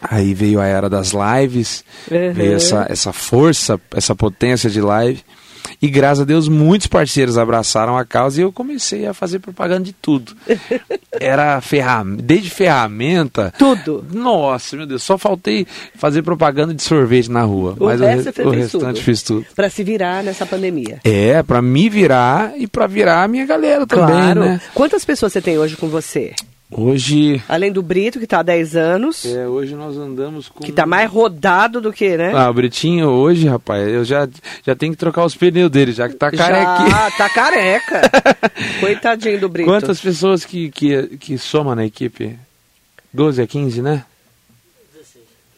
Aí 0.00 0.34
veio 0.34 0.60
a 0.60 0.66
era 0.66 0.90
das 0.90 1.12
lives, 1.12 1.84
uhum. 2.10 2.32
veio 2.32 2.54
essa, 2.54 2.86
essa 2.88 3.12
força, 3.12 3.80
essa 3.94 4.16
potência 4.16 4.68
de 4.68 4.80
live. 4.80 5.22
E 5.80 5.88
graças 5.88 6.20
a 6.20 6.24
Deus 6.24 6.48
muitos 6.48 6.86
parceiros 6.86 7.36
abraçaram 7.38 7.96
a 7.96 8.04
causa 8.04 8.40
e 8.40 8.44
eu 8.44 8.52
comecei 8.52 9.06
a 9.06 9.14
fazer 9.14 9.38
propaganda 9.38 9.84
de 9.84 9.92
tudo. 9.92 10.34
Era 11.12 11.60
ferramenta, 11.60 12.22
desde 12.22 12.50
ferramenta. 12.50 13.52
Tudo. 13.58 14.04
Nossa, 14.12 14.76
meu 14.76 14.86
Deus, 14.86 15.02
só 15.02 15.18
faltei 15.18 15.66
fazer 15.94 16.22
propaganda 16.22 16.72
de 16.74 16.82
sorvete 16.82 17.30
na 17.30 17.42
rua. 17.42 17.76
O 17.78 17.86
mas 17.86 18.00
o, 18.00 18.04
o 18.04 18.50
restante 18.50 18.70
tudo. 18.70 18.96
fiz 18.96 19.22
tudo. 19.22 19.46
Para 19.54 19.68
se 19.68 19.82
virar 19.82 20.22
nessa 20.22 20.46
pandemia. 20.46 21.00
É, 21.04 21.42
para 21.42 21.60
me 21.60 21.88
virar 21.88 22.52
e 22.56 22.66
para 22.66 22.86
virar 22.86 23.24
a 23.24 23.28
minha 23.28 23.46
galera 23.46 23.86
também, 23.86 24.06
claro. 24.06 24.40
né? 24.40 24.60
Quantas 24.74 25.04
pessoas 25.04 25.32
você 25.32 25.40
tem 25.40 25.58
hoje 25.58 25.76
com 25.76 25.88
você? 25.88 26.32
Hoje. 26.74 27.42
Além 27.48 27.70
do 27.70 27.82
Brito, 27.82 28.18
que 28.18 28.24
está 28.24 28.40
há 28.40 28.42
10 28.42 28.76
anos. 28.76 29.26
É, 29.26 29.46
hoje 29.46 29.74
nós 29.74 29.96
andamos 29.96 30.48
com. 30.48 30.64
Que 30.64 30.70
está 30.70 30.86
mais 30.86 31.10
rodado 31.10 31.80
do 31.80 31.92
que, 31.92 32.16
né? 32.16 32.32
Ah, 32.34 32.48
o 32.48 32.54
Britinho 32.54 33.08
hoje, 33.08 33.46
rapaz, 33.46 33.86
eu 33.86 34.04
já, 34.04 34.26
já 34.64 34.74
tenho 34.74 34.92
que 34.92 34.98
trocar 34.98 35.24
os 35.24 35.36
pneus 35.36 35.70
dele, 35.70 35.92
já 35.92 36.08
que 36.08 36.14
tá 36.14 36.30
careca. 36.30 36.88
Já, 36.88 37.10
tá 37.16 37.28
careca. 37.28 38.00
Coitadinho 38.80 39.38
do 39.38 39.48
Brito. 39.48 39.68
Quantas 39.68 40.00
pessoas 40.00 40.44
que, 40.44 40.70
que, 40.70 41.18
que 41.18 41.36
soma 41.36 41.74
na 41.74 41.84
equipe? 41.84 42.38
12 43.12 43.42
a 43.42 43.46
15, 43.46 43.82
né? 43.82 44.04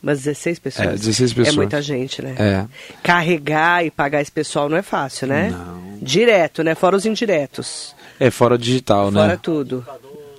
Mas 0.03 0.19
16 0.19 0.59
pessoas. 0.59 0.89
É, 0.89 0.93
16 0.93 1.33
pessoas. 1.33 1.55
É 1.55 1.57
muita 1.57 1.81
gente, 1.81 2.21
né? 2.21 2.35
É. 2.39 2.67
Carregar 3.03 3.87
e 3.87 3.91
pagar 3.91 4.21
esse 4.21 4.31
pessoal 4.31 4.69
não 4.69 4.77
é 4.77 4.83
fácil, 4.83 5.29
né? 5.29 5.49
Não. 5.51 5.99
Direto, 6.03 6.63
né? 6.63 6.75
Fora 6.75 6.95
os 6.95 7.07
indiretos. 7.07 7.95
É, 8.21 8.31
fora 8.31 8.57
o 8.57 8.59
digital, 8.59 9.11
Fora 9.11 9.15
né? 9.15 9.29
Fora 9.29 9.39
tudo. 9.39 9.87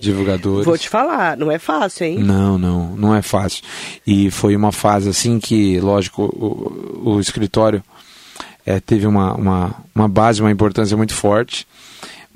Divulgadores. 0.06 0.66
Vou 0.66 0.78
te 0.78 0.90
falar, 0.90 1.36
não 1.36 1.52
é 1.52 1.60
fácil, 1.60 2.06
hein? 2.06 2.20
Não, 2.20 2.58
não, 2.58 2.96
não 2.96 3.16
é 3.16 3.22
fácil. 3.22 3.64
E 4.06 4.32
foi 4.32 4.56
uma 4.56 4.72
fase 4.72 5.10
assim 5.10 5.40
que, 5.40 5.80
lógico, 5.80 6.24
o, 6.24 7.16
o 7.16 7.20
escritório 7.20 7.84
é, 8.66 8.80
teve 8.80 9.06
uma, 9.06 9.34
uma, 9.34 9.76
uma 9.94 10.08
base, 10.08 10.42
uma 10.42 10.52
importância 10.52 10.96
muito 10.96 11.14
forte. 11.14 11.68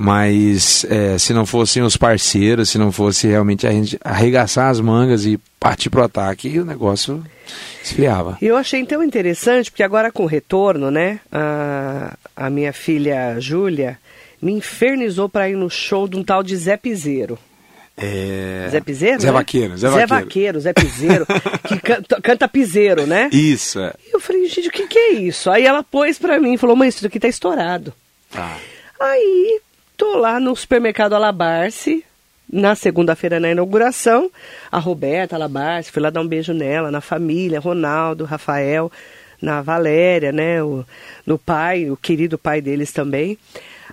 Mas 0.01 0.85
é, 0.85 1.17
se 1.17 1.33
não 1.33 1.45
fossem 1.45 1.83
os 1.83 1.97
parceiros, 1.97 2.69
se 2.69 2.77
não 2.77 2.89
fosse 2.89 3.27
realmente 3.27 3.67
a 3.67 3.71
gente 3.71 3.99
arregaçar 4.01 4.69
as 4.69 4.79
mangas 4.79 5.25
e 5.25 5.37
partir 5.59 5.89
para 5.89 5.99
o 5.99 6.05
ataque, 6.05 6.57
o 6.57 6.63
negócio 6.63 7.21
esfriava. 7.83 8.37
Eu 8.41 8.55
achei 8.55 8.79
então 8.79 9.03
interessante, 9.03 9.69
porque 9.69 9.83
agora 9.83 10.09
com 10.09 10.23
o 10.23 10.25
retorno, 10.25 10.89
né, 10.89 11.19
a, 11.29 12.17
a 12.33 12.49
minha 12.49 12.71
filha 12.71 13.37
Júlia 13.41 13.99
me 14.41 14.53
infernizou 14.53 15.27
para 15.27 15.49
ir 15.49 15.57
no 15.57 15.69
show 15.69 16.07
de 16.07 16.15
um 16.15 16.23
tal 16.23 16.43
de 16.43 16.55
Zé 16.55 16.77
Piseiro. 16.77 17.37
É... 18.01 18.67
Zé 18.69 18.81
Piseiro? 18.81 19.21
Zé 19.21 19.27
né? 19.27 19.33
Vaqueiro, 19.33 19.77
Zé, 19.77 19.89
Zé 19.89 20.05
Vaqueiro. 20.05 20.59
Zé 20.59 20.73
Piseiro, 20.73 21.25
que 21.67 21.77
canta, 21.81 22.21
canta 22.21 22.47
piseiro, 22.47 23.05
né? 23.05 23.29
Isso, 23.31 23.79
é. 23.79 23.93
E 24.07 24.15
eu 24.15 24.19
falei, 24.19 24.47
gente, 24.47 24.69
o 24.69 24.71
que, 24.71 24.87
que 24.87 24.97
é 24.97 25.11
isso? 25.13 25.49
Aí 25.49 25.65
ela 25.65 25.83
pôs 25.83 26.17
pra 26.17 26.39
mim 26.39 26.53
e 26.53 26.57
falou, 26.57 26.75
mãe, 26.75 26.89
isso 26.89 27.05
aqui 27.05 27.19
tá 27.19 27.27
estourado. 27.27 27.93
Tá. 28.31 28.57
Aí, 28.99 29.59
tô 29.97 30.17
lá 30.17 30.39
no 30.39 30.55
supermercado 30.55 31.13
Alabarce, 31.13 32.03
na 32.51 32.73
segunda-feira 32.75 33.39
na 33.39 33.51
inauguração, 33.51 34.31
a 34.71 34.79
Roberta 34.79 35.35
Alabarce, 35.35 35.91
fui 35.91 36.01
lá 36.01 36.09
dar 36.09 36.21
um 36.21 36.27
beijo 36.27 36.53
nela, 36.53 36.89
na 36.89 37.01
família, 37.01 37.59
Ronaldo, 37.59 38.25
Rafael, 38.25 38.91
na 39.41 39.61
Valéria, 39.61 40.31
né, 40.31 40.61
o, 40.63 40.85
no 41.25 41.37
pai, 41.37 41.89
o 41.89 41.97
querido 41.97 42.37
pai 42.37 42.61
deles 42.61 42.91
também. 42.91 43.37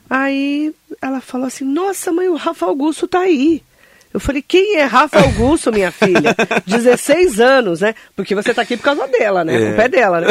Aí 0.09 0.75
ela 1.03 1.21
falou 1.21 1.47
assim, 1.47 1.65
nossa 1.65 2.13
mãe, 2.13 2.29
o 2.29 2.37
Rafa 2.37 2.67
Augusto 2.67 3.07
tá 3.07 3.21
aí. 3.21 3.63
Eu 4.17 4.21
falei, 4.21 4.41
quem 4.41 4.77
é 4.77 4.85
Rafa 4.85 5.21
Augusto, 5.21 5.71
minha 5.71 5.91
filha? 5.91 6.35
16 6.67 7.39
anos, 7.39 7.83
né? 7.83 7.95
Porque 8.17 8.35
você 8.35 8.55
tá 8.55 8.63
aqui 8.63 8.75
por 8.75 8.85
causa 8.85 9.07
dela, 9.07 9.45
né? 9.45 9.63
É. 9.63 9.73
O 9.73 9.77
pé 9.77 9.89
dela, 9.91 10.23
né? 10.23 10.29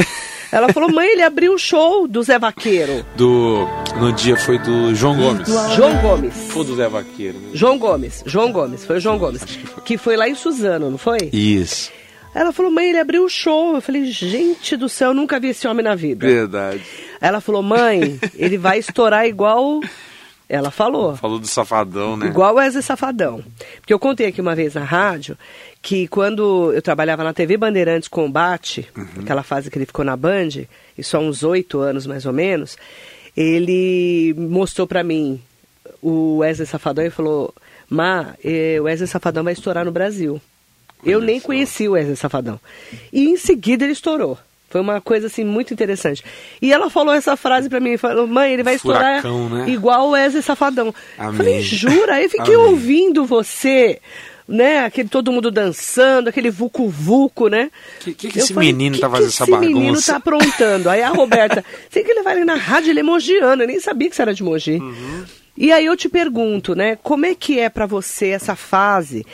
Ela 0.51 0.74
falou, 0.74 0.92
mãe, 0.92 1.08
ele 1.08 1.22
abriu 1.22 1.54
um 1.54 1.58
show 1.60 2.08
do 2.08 2.24
Zé 2.24 2.39
Vaqueiro. 2.39 3.06
Do, 3.15 3.68
no 4.00 4.12
dia 4.12 4.36
foi 4.38 4.58
do 4.58 4.96
João 4.96 5.15
Gomes. 5.15 5.48
João 5.75 5.96
Gomes. 6.01 6.34
Foi 6.50 6.65
do 6.65 6.75
Zé 6.75 6.88
Vaqueiro. 6.89 7.38
né? 7.38 7.50
João 7.54 7.77
Gomes, 7.77 8.24
João 8.25 8.51
Gomes, 8.51 8.84
foi 8.84 8.98
o 8.98 9.00
João 9.00 9.20
Gomes. 9.20 9.46
Que 9.86 10.00
foi 10.00 10.18
lá 10.18 10.27
em 10.27 10.34
Suzano, 10.34 10.89
não 10.89 10.98
foi? 10.98 11.30
Isso. 11.32 11.92
Ela 12.34 12.51
falou, 12.51 12.72
mãe, 12.72 12.89
ele 12.89 12.98
abriu 13.00 13.24
um 13.24 13.30
show. 13.30 13.75
Eu 13.75 13.82
falei, 13.84 14.06
gente 14.06 14.75
do 14.75 14.89
céu, 14.89 15.10
eu 15.10 15.13
nunca 15.13 15.39
vi 15.39 15.50
esse 15.50 15.68
homem 15.68 15.84
na 15.84 15.94
vida. 15.94 16.25
Verdade. 16.25 16.82
Ela 17.22 17.39
falou, 17.39 17.62
mãe, 17.62 18.20
ele 18.36 18.58
vai 18.58 18.80
estourar 18.80 19.27
igual. 19.27 19.80
Ela 20.48 20.70
falou. 20.70 21.16
Falou 21.18 21.40
do 21.40 21.48
Safadão, 21.48 22.16
né? 22.16 22.28
Igual 22.28 22.54
o 22.54 22.58
Wesley 22.58 22.84
Safadão. 22.84 23.44
Porque 23.78 23.92
eu 23.94 23.98
contei 24.00 24.28
aqui 24.28 24.40
uma 24.40 24.54
vez 24.56 24.75
na 24.75 24.84
rádio 24.84 25.36
que 25.82 26.08
quando 26.08 26.72
eu 26.74 26.82
trabalhava 26.82 27.24
na 27.24 27.34
TV 27.34 27.58
Bandeirantes 27.58 28.08
Combate, 28.08 28.88
Uhum. 28.96 29.08
aquela 29.22 29.42
fase 29.44 29.72
que 29.72 29.78
ele 29.78 29.86
ficou 29.88 30.06
na 30.06 30.16
Band, 30.16 30.50
isso 30.98 31.18
há 31.18 31.20
uns 31.20 31.42
oito 31.44 31.80
anos 31.80 32.06
mais 32.06 32.25
ou 32.28 32.34
menos, 32.34 32.78
ele 33.36 34.34
mostrou 34.38 34.86
pra 34.88 35.04
mim 35.04 35.42
o 36.02 36.38
Wesley 36.38 36.68
Safadão 36.68 37.06
e 37.06 37.10
falou: 37.10 37.54
Má, 37.90 38.36
eh, 38.44 38.78
o 38.80 38.84
Wesley 38.84 39.08
Safadão 39.08 39.44
vai 39.44 39.54
estourar 39.54 39.84
no 39.86 39.92
Brasil. 39.92 40.40
eu 41.04 41.20
nem 41.22 41.40
só. 41.40 41.48
conheci 41.48 41.88
o 41.88 41.94
Wesley 41.94 42.16
Safadão. 42.16 42.60
E 43.12 43.28
em 43.28 43.38
seguida 43.38 43.84
ele 43.84 43.94
estourou. 43.94 44.38
Foi 44.75 44.82
uma 44.82 45.00
coisa 45.00 45.27
assim 45.27 45.46
muito 45.46 45.74
interessante. 45.74 46.22
E 46.62 46.74
ela 46.74 46.89
falou 46.89 47.13
essa 47.13 47.38
frase 47.38 47.70
pra 47.70 47.79
mim, 47.79 47.96
falou: 47.96 48.27
"Mãe, 48.27 48.51
ele 48.51 48.62
vai 48.62 48.75
estourar 48.75 49.22
Furacão, 49.22 49.48
né? 49.48 49.70
igual 49.70 50.08
o 50.08 50.12
Wesley 50.12 50.44
Safadão". 50.44 50.94
Amém. 51.17 51.38
Falei: 51.38 51.62
"Jura?". 51.62 52.15
Aí 52.15 52.27
fiquei 52.27 52.55
Amém. 52.55 52.67
ouvindo 52.67 53.24
você, 53.24 54.01
né, 54.46 54.84
aquele 54.84 55.08
todo 55.08 55.32
mundo 55.32 55.50
dançando, 55.50 56.27
aquele 56.27 56.50
vucu 56.50 56.89
vucu, 56.89 57.48
né? 57.48 57.72
Que- 58.01 58.13
que 58.13 58.27
que 58.27 58.39
Eu 58.39 58.44
esse 58.44 58.53
menino 58.53 58.96
"Que 58.96 59.00
tá 59.01 59.08
que 59.08 59.13
fazendo 59.13 59.29
essa 59.29 59.44
esse 59.46 59.51
menino 59.58 59.79
bagunça?" 59.86 60.12
tá 60.12 60.17
aprontando. 60.17 60.89
Aí 60.89 61.01
a 61.01 61.08
Roberta, 61.10 61.63
sei 61.89 62.03
que 62.03 62.12
ele 62.12 62.22
vai 62.22 62.34
ali 62.36 62.44
na 62.44 62.55
rádio, 62.55 62.89
ele 62.89 63.00
é 63.00 63.03
mogiano, 63.03 63.63
eu 63.63 63.67
nem 63.67 63.79
sabia 63.79 64.10
que 64.10 64.15
você 64.17 64.24
era 64.24 64.34
de 64.34 64.44
Mogi. 64.44 64.74
Uhum. 64.75 65.24
E 65.58 65.72
aí 65.72 65.86
eu 65.86 65.96
te 65.96 66.10
pergunto, 66.10 66.75
né, 66.75 66.98
como 67.01 67.25
é 67.25 67.34
que 67.34 67.58
é 67.62 67.70
pra 67.70 67.86
você 67.86 68.27
essa 68.32 68.58
fase 68.58 69.25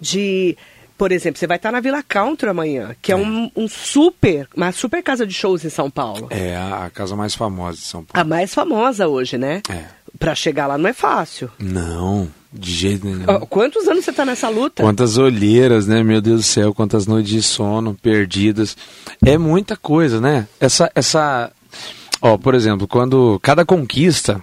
de, 0.00 0.56
por 0.96 1.12
exemplo, 1.12 1.38
você 1.38 1.46
vai 1.46 1.56
estar 1.56 1.70
na 1.70 1.80
Vila 1.80 2.02
Country 2.02 2.48
amanhã, 2.48 2.94
que 3.02 3.12
é, 3.12 3.16
um, 3.16 3.50
um 3.54 3.68
super, 3.68 4.48
uma 4.56 4.72
super 4.72 5.02
casa 5.02 5.26
de 5.26 5.34
shows 5.34 5.64
em 5.64 5.70
São 5.70 5.90
Paulo. 5.90 6.28
É 6.30 6.56
a, 6.56 6.86
a 6.86 6.90
casa 6.90 7.14
mais 7.14 7.34
famosa 7.34 7.76
de 7.78 7.84
São 7.84 8.04
Paulo. 8.04 8.20
A 8.20 8.24
mais 8.28 8.54
famosa 8.54 9.06
hoje, 9.06 9.36
né? 9.36 9.62
É. 9.70 9.84
Pra 10.18 10.34
chegar 10.34 10.66
lá 10.66 10.78
não 10.78 10.88
é 10.88 10.94
fácil. 10.94 11.50
Não, 11.58 12.28
de 12.50 12.72
jeito 12.72 13.04
nenhum. 13.06 13.26
Quantos 13.50 13.86
anos 13.86 14.04
você 14.04 14.12
tá 14.12 14.24
nessa 14.24 14.48
luta? 14.48 14.82
Quantas 14.82 15.18
olheiras, 15.18 15.86
né? 15.86 16.02
Meu 16.02 16.22
Deus 16.22 16.40
do 16.40 16.44
céu, 16.44 16.72
quantas 16.72 17.06
noites 17.06 17.30
de 17.30 17.42
sono 17.42 17.94
perdidas. 17.94 18.76
É 19.24 19.36
muita 19.36 19.76
coisa, 19.76 20.20
né? 20.20 20.48
Essa, 20.58 20.90
essa, 20.94 21.52
ó, 22.22 22.38
por 22.38 22.54
exemplo, 22.54 22.88
quando 22.88 23.38
cada 23.42 23.64
conquista 23.64 24.42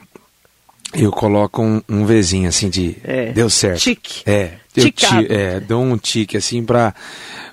eu 0.94 1.12
coloco 1.12 1.62
um, 1.62 1.82
um 1.90 2.06
Vzinho 2.06 2.48
assim 2.50 2.70
de 2.70 2.96
É. 3.04 3.32
deu 3.32 3.50
certo. 3.50 3.80
Tique. 3.82 4.22
É, 4.26 4.52
eu 4.76 4.92
ti- 4.92 5.06
é, 5.30 5.60
dou 5.60 5.82
um 5.84 5.98
tique 5.98 6.38
assim 6.38 6.64
pra, 6.64 6.94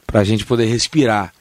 pra 0.06 0.25
gente 0.25 0.44
poder 0.44 0.66
respirar. 0.66 1.32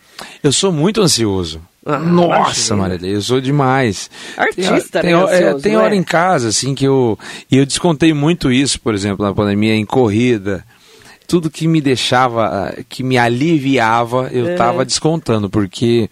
Eu 0.44 0.52
sou 0.52 0.72
muito 0.72 1.02
ansioso. 1.02 1.62
Ah, 1.86 1.98
Nossa. 1.98 2.76
Marília, 2.76 3.08
eu 3.10 3.22
sou 3.22 3.40
demais. 3.40 4.10
Artista, 4.38 5.02
tem, 5.02 5.12
né, 5.12 5.16
hora- 5.18 5.32
é, 5.36 5.44
ansioso, 5.46 5.64
tem 5.64 5.74
não 5.74 5.82
hora 5.82 5.96
é? 5.96 5.98
em 5.98 6.04
casa, 6.04 6.50
assim, 6.50 6.76
que 6.76 6.86
eu. 6.86 7.18
E 7.50 7.58
eu 7.58 7.66
descontei 7.66 8.14
muito 8.14 8.52
isso, 8.52 8.80
por 8.82 8.94
exemplo, 8.94 9.26
na 9.26 9.34
pandemia, 9.34 9.74
em 9.74 9.86
corrida. 9.86 10.64
Tudo 11.26 11.50
que 11.50 11.68
me 11.68 11.80
deixava, 11.80 12.46
ah, 12.48 12.84
que 12.90 13.02
me 13.04 13.18
aliviava, 13.18 14.30
eu 14.32 14.50
É. 14.50 14.56
tava 14.56 14.84
descontando, 14.84 15.50
porque 15.50 16.10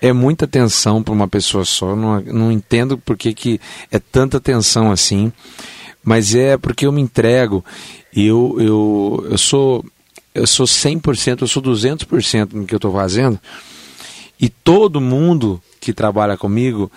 é 0.00 0.12
muita 0.12 0.46
tensão 0.46 1.02
para 1.02 1.12
uma 1.12 1.28
pessoa 1.28 1.64
só. 1.64 1.94
Não, 1.94 2.20
não 2.20 2.52
entendo 2.52 2.96
por 2.96 3.16
que, 3.16 3.34
que 3.34 3.60
é 3.90 3.98
tanta 3.98 4.40
tensão 4.40 4.90
assim. 4.90 5.32
Mas 6.02 6.34
é 6.34 6.56
porque 6.56 6.86
eu 6.86 6.92
me 6.92 7.00
entrego. 7.00 7.64
Eu, 8.14 8.56
eu, 8.58 9.26
eu 9.30 9.38
sou. 9.38 9.84
Eu 10.32 10.46
sou 10.46 10.64
100%, 10.64 11.42
eu 11.42 11.48
sou 11.48 11.60
200% 11.60 12.52
no 12.52 12.64
que 12.64 12.72
eu 12.72 12.78
estou 12.78 12.92
fazendo. 12.92 13.38
E 14.40 14.48
todo 14.48 15.00
mundo 15.00 15.60
que 15.80 15.92
trabalha 15.92 16.36
comigo, 16.36 16.90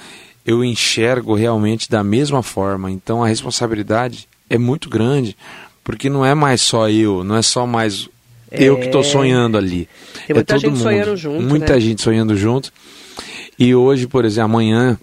eu 0.46 0.64
enxergo 0.64 1.34
realmente 1.34 1.90
da 1.90 2.04
mesma 2.04 2.44
forma. 2.44 2.92
Então 2.92 3.24
a 3.24 3.28
responsabilidade 3.28 4.28
é 4.50 4.58
muito 4.58 4.88
grande, 4.88 5.36
porque 5.84 6.12
não 6.12 6.24
é 6.24 6.36
mais 6.36 6.62
só 6.62 6.88
eu, 6.90 7.24
não 7.24 7.36
é 7.36 7.42
só 7.42 7.66
mais 7.66 8.08
eu 8.54 8.78
que 8.78 8.86
estou 8.86 9.04
sonhando 9.04 9.58
ali. 9.58 9.88
Tem 10.28 10.36
muita 10.36 10.54
é 10.54 10.56
todo 10.56 10.62
gente 10.62 10.72
mundo. 10.72 10.84
sonhando 10.84 11.18
junto, 11.18 11.42
Muita 11.44 11.74
né? 11.74 11.80
gente 11.80 12.02
sonhando 12.02 12.38
junto. 12.38 12.72
E 13.58 13.76
hoje, 13.76 14.08
por 14.08 14.26
exemplo, 14.26 14.46
amanhã, 14.46 14.98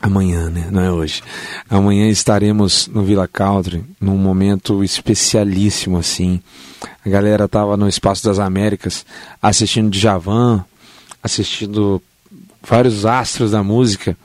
amanhã, 0.00 0.50
né? 0.50 0.68
Não 0.70 0.82
é 0.82 0.90
hoje. 0.90 1.22
Amanhã 1.68 2.08
estaremos 2.08 2.86
no 2.88 3.02
Villa 3.02 3.26
Country, 3.26 3.84
num 4.00 4.16
momento 4.16 4.84
especialíssimo 4.84 5.98
assim. 5.98 6.40
A 7.04 7.08
galera 7.08 7.48
tava 7.48 7.76
no 7.76 7.88
Espaço 7.88 8.24
das 8.24 8.38
Américas 8.38 9.04
assistindo 9.40 9.90
Djavan, 9.90 10.64
assistindo 11.22 12.00
vários 12.62 13.06
astros 13.06 13.52
da 13.52 13.62
música. 13.62 14.16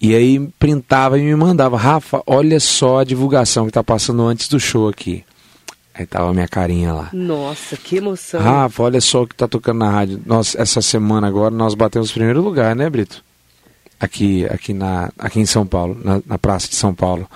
E 0.00 0.14
aí 0.14 0.38
printava 0.58 1.18
e 1.18 1.22
me 1.22 1.34
mandava, 1.34 1.78
Rafa, 1.78 2.22
olha 2.26 2.60
só 2.60 2.98
a 2.98 3.04
divulgação 3.04 3.66
que 3.66 3.72
tá 3.72 3.82
passando 3.82 4.22
antes 4.22 4.48
do 4.48 4.60
show 4.60 4.88
aqui. 4.88 5.24
Aí 5.94 6.04
tava 6.06 6.30
a 6.30 6.34
minha 6.34 6.48
carinha 6.48 6.92
lá. 6.92 7.08
Nossa, 7.12 7.76
que 7.76 7.98
emoção. 7.98 8.40
Rafa, 8.40 8.82
olha 8.82 9.00
só 9.00 9.22
o 9.22 9.26
que 9.28 9.34
tá 9.34 9.46
tocando 9.46 9.78
na 9.78 9.90
rádio. 9.90 10.20
Nós, 10.26 10.56
essa 10.56 10.82
semana 10.82 11.28
agora 11.28 11.54
nós 11.54 11.74
batemos 11.74 12.10
o 12.10 12.14
primeiro 12.14 12.42
lugar, 12.42 12.74
né, 12.74 12.90
Brito? 12.90 13.22
Aqui, 14.00 14.44
aqui, 14.46 14.74
na, 14.74 15.12
aqui 15.16 15.38
em 15.38 15.46
São 15.46 15.64
Paulo, 15.64 15.96
na, 16.02 16.20
na 16.26 16.36
Praça 16.36 16.68
de 16.68 16.74
São 16.74 16.92
Paulo. 16.92 17.28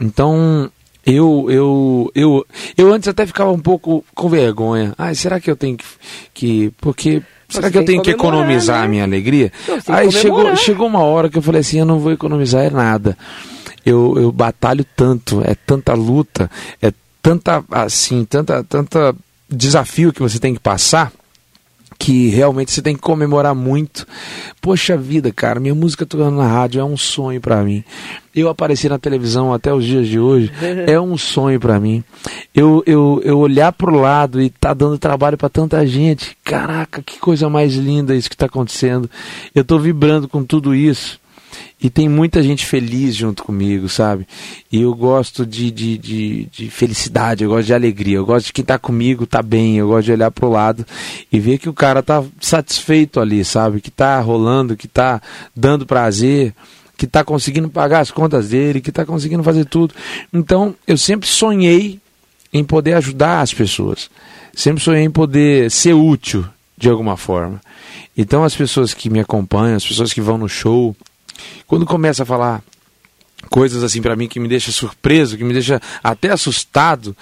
Então, 0.00 0.70
eu, 1.04 1.46
eu, 1.50 2.12
eu, 2.14 2.46
eu 2.76 2.92
antes 2.92 3.08
até 3.08 3.26
ficava 3.26 3.50
um 3.50 3.58
pouco 3.58 4.04
com 4.14 4.28
vergonha. 4.28 4.94
Ai, 4.96 5.16
será 5.16 5.40
que 5.40 5.50
eu 5.50 5.56
tenho 5.56 5.76
que. 5.76 5.84
que 6.32 6.72
porque. 6.80 7.22
Será 7.48 7.68
que 7.68 7.78
eu 7.78 7.84
tenho 7.84 8.00
que 8.00 8.10
economizar 8.10 8.78
né? 8.78 8.84
a 8.84 8.88
minha 8.88 9.02
alegria? 9.02 9.50
Aí 9.88 10.12
chegou, 10.12 10.54
chegou 10.54 10.86
uma 10.86 11.02
hora 11.02 11.28
que 11.28 11.36
eu 11.36 11.42
falei 11.42 11.62
assim: 11.62 11.80
eu 11.80 11.86
não 11.86 11.98
vou 11.98 12.12
economizar 12.12 12.62
é 12.62 12.70
nada. 12.70 13.18
Eu, 13.84 14.14
eu 14.16 14.30
batalho 14.30 14.84
tanto, 14.94 15.42
é 15.42 15.54
tanta 15.54 15.94
luta, 15.94 16.48
é 16.80 16.92
tanta, 17.22 17.64
assim, 17.70 18.24
tanta, 18.24 18.64
tanta 18.64 19.14
desafio 19.48 20.12
que 20.12 20.22
você 20.22 20.38
tem 20.38 20.54
que 20.54 20.60
passar 20.60 21.12
que 22.00 22.28
realmente 22.28 22.72
você 22.72 22.80
tem 22.80 22.96
que 22.96 23.02
comemorar 23.02 23.54
muito. 23.54 24.06
Poxa 24.58 24.96
vida, 24.96 25.30
cara, 25.30 25.60
minha 25.60 25.74
música 25.74 26.06
tocando 26.06 26.38
na 26.38 26.46
rádio 26.46 26.80
é 26.80 26.84
um 26.84 26.96
sonho 26.96 27.42
pra 27.42 27.62
mim. 27.62 27.84
Eu 28.34 28.48
aparecer 28.48 28.88
na 28.88 28.98
televisão 28.98 29.52
até 29.52 29.72
os 29.72 29.84
dias 29.84 30.08
de 30.08 30.18
hoje 30.18 30.50
é 30.88 30.98
um 30.98 31.18
sonho 31.18 31.60
pra 31.60 31.78
mim. 31.78 32.02
Eu, 32.54 32.82
eu, 32.86 33.20
eu 33.22 33.38
olhar 33.38 33.70
pro 33.72 33.94
lado 33.94 34.40
e 34.40 34.48
tá 34.48 34.72
dando 34.72 34.96
trabalho 34.96 35.36
pra 35.36 35.50
tanta 35.50 35.86
gente. 35.86 36.34
Caraca, 36.42 37.02
que 37.02 37.18
coisa 37.18 37.50
mais 37.50 37.74
linda 37.74 38.16
isso 38.16 38.30
que 38.30 38.36
tá 38.36 38.46
acontecendo. 38.46 39.10
Eu 39.54 39.62
tô 39.62 39.78
vibrando 39.78 40.26
com 40.26 40.42
tudo 40.42 40.74
isso. 40.74 41.19
E 41.82 41.88
tem 41.88 42.08
muita 42.08 42.42
gente 42.42 42.66
feliz 42.66 43.14
junto 43.14 43.42
comigo, 43.42 43.88
sabe? 43.88 44.26
E 44.70 44.82
eu 44.82 44.94
gosto 44.94 45.46
de, 45.46 45.70
de, 45.70 45.96
de, 45.96 46.44
de 46.52 46.70
felicidade, 46.70 47.42
eu 47.42 47.50
gosto 47.50 47.66
de 47.66 47.74
alegria, 47.74 48.16
eu 48.16 48.26
gosto 48.26 48.46
de 48.46 48.52
quem 48.52 48.64
tá 48.64 48.78
comigo 48.78 49.26
tá 49.26 49.42
bem, 49.42 49.78
eu 49.78 49.88
gosto 49.88 50.06
de 50.06 50.12
olhar 50.12 50.30
pro 50.30 50.50
lado 50.50 50.86
e 51.32 51.40
ver 51.40 51.58
que 51.58 51.68
o 51.68 51.74
cara 51.74 52.02
tá 52.02 52.22
satisfeito 52.40 53.18
ali, 53.18 53.44
sabe? 53.44 53.80
Que 53.80 53.90
tá 53.90 54.20
rolando, 54.20 54.76
que 54.76 54.86
tá 54.86 55.22
dando 55.56 55.86
prazer, 55.86 56.54
que 57.00 57.06
tá 57.06 57.24
conseguindo 57.24 57.70
pagar 57.70 58.00
as 58.00 58.10
contas 58.10 58.50
dele, 58.50 58.82
que 58.82 58.92
tá 58.92 59.06
conseguindo 59.06 59.42
fazer 59.42 59.64
tudo. 59.64 59.94
Então, 60.30 60.74
eu 60.86 60.98
sempre 60.98 61.26
sonhei 61.26 61.98
em 62.52 62.62
poder 62.62 62.92
ajudar 62.94 63.40
as 63.40 63.54
pessoas. 63.54 64.10
Sempre 64.54 64.82
sonhei 64.82 65.04
em 65.04 65.10
poder 65.10 65.70
ser 65.70 65.94
útil 65.94 66.44
de 66.76 66.90
alguma 66.90 67.16
forma. 67.16 67.58
Então, 68.16 68.44
as 68.44 68.54
pessoas 68.54 68.92
que 68.92 69.08
me 69.08 69.20
acompanham, 69.20 69.76
as 69.76 69.86
pessoas 69.86 70.12
que 70.12 70.20
vão 70.20 70.36
no 70.36 70.48
show, 70.48 70.94
quando 71.66 71.86
começa 71.86 72.22
a 72.22 72.26
falar 72.26 72.62
coisas 73.48 73.82
assim 73.82 74.02
para 74.02 74.16
mim 74.16 74.28
que 74.28 74.40
me 74.40 74.48
deixa 74.48 74.70
surpreso, 74.70 75.36
que 75.36 75.44
me 75.44 75.52
deixa 75.52 75.80
até 76.02 76.30
assustado 76.30 77.16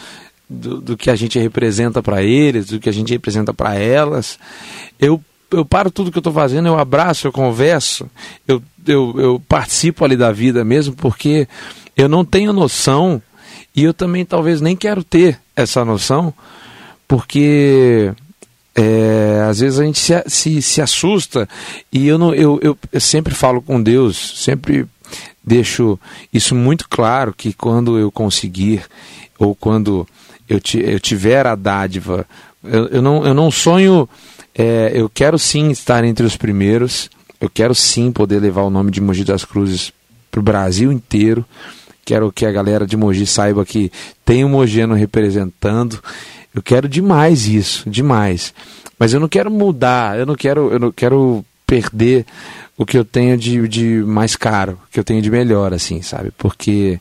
do, 0.48 0.80
do 0.80 0.96
que 0.96 1.10
a 1.10 1.16
gente 1.16 1.38
representa 1.38 2.02
para 2.02 2.22
eles, 2.22 2.66
do 2.66 2.80
que 2.80 2.88
a 2.88 2.92
gente 2.92 3.12
representa 3.12 3.52
para 3.54 3.74
elas, 3.74 4.38
eu 4.98 5.22
eu 5.50 5.64
paro 5.64 5.90
tudo 5.90 6.10
que 6.10 6.18
eu 6.18 6.20
estou 6.20 6.32
fazendo, 6.32 6.68
eu 6.68 6.78
abraço, 6.78 7.26
eu 7.26 7.32
converso, 7.32 8.08
eu, 8.46 8.62
eu, 8.86 9.14
eu 9.18 9.42
participo 9.48 10.04
ali 10.04 10.14
da 10.14 10.30
vida 10.30 10.62
mesmo, 10.64 10.94
porque 10.94 11.48
eu 11.96 12.08
não 12.08 12.24
tenho 12.24 12.52
noção 12.52 13.22
e 13.74 13.82
eu 13.82 13.94
também 13.94 14.24
talvez 14.24 14.60
nem 14.60 14.76
quero 14.76 15.02
ter 15.02 15.40
essa 15.56 15.84
noção, 15.84 16.34
porque 17.06 18.12
é, 18.80 19.42
às 19.42 19.58
vezes 19.58 19.80
a 19.80 19.84
gente 19.84 19.98
se, 19.98 20.12
se, 20.28 20.62
se 20.62 20.80
assusta 20.80 21.48
e 21.92 22.06
eu, 22.06 22.16
não, 22.16 22.32
eu, 22.32 22.60
eu, 22.62 22.78
eu 22.92 23.00
sempre 23.00 23.34
falo 23.34 23.60
com 23.60 23.82
Deus, 23.82 24.34
sempre 24.36 24.86
deixo 25.44 25.98
isso 26.32 26.54
muito 26.54 26.88
claro 26.88 27.34
que 27.36 27.52
quando 27.52 27.98
eu 27.98 28.08
conseguir 28.12 28.84
ou 29.36 29.52
quando 29.52 30.06
eu, 30.48 30.60
eu 30.80 31.00
tiver 31.00 31.44
a 31.44 31.56
dádiva, 31.56 32.24
eu, 32.62 32.86
eu, 32.86 33.02
não, 33.02 33.26
eu 33.26 33.34
não 33.34 33.50
sonho, 33.50 34.08
é, 34.54 34.92
eu 34.94 35.08
quero 35.08 35.40
sim 35.40 35.70
estar 35.70 36.04
entre 36.04 36.24
os 36.24 36.36
primeiros, 36.36 37.10
eu 37.40 37.50
quero 37.50 37.74
sim 37.74 38.12
poder 38.12 38.38
levar 38.38 38.62
o 38.62 38.70
nome 38.70 38.92
de 38.92 39.00
Mogi 39.00 39.24
das 39.24 39.44
Cruzes 39.44 39.92
para 40.30 40.38
o 40.38 40.42
Brasil 40.42 40.92
inteiro, 40.92 41.44
quero 42.04 42.30
que 42.30 42.46
a 42.46 42.52
galera 42.52 42.86
de 42.86 42.96
Mogi 42.96 43.26
saiba 43.26 43.64
que 43.64 43.90
tem 44.24 44.44
um 44.44 44.48
mogiano 44.48 44.94
representando, 44.94 46.00
eu 46.54 46.62
quero 46.62 46.88
demais 46.88 47.46
isso, 47.46 47.88
demais. 47.88 48.52
Mas 48.98 49.12
eu 49.12 49.20
não 49.20 49.28
quero 49.28 49.50
mudar, 49.50 50.18
eu 50.18 50.26
não 50.26 50.34
quero, 50.34 50.72
eu 50.72 50.78
não 50.78 50.92
quero 50.92 51.44
perder 51.66 52.26
o 52.76 52.86
que 52.86 52.96
eu 52.96 53.04
tenho 53.04 53.36
de, 53.36 53.68
de 53.68 54.02
mais 54.04 54.34
caro, 54.34 54.78
o 54.86 54.92
que 54.92 54.98
eu 54.98 55.04
tenho 55.04 55.22
de 55.22 55.30
melhor, 55.30 55.72
assim, 55.72 56.02
sabe? 56.02 56.32
Porque 56.36 56.98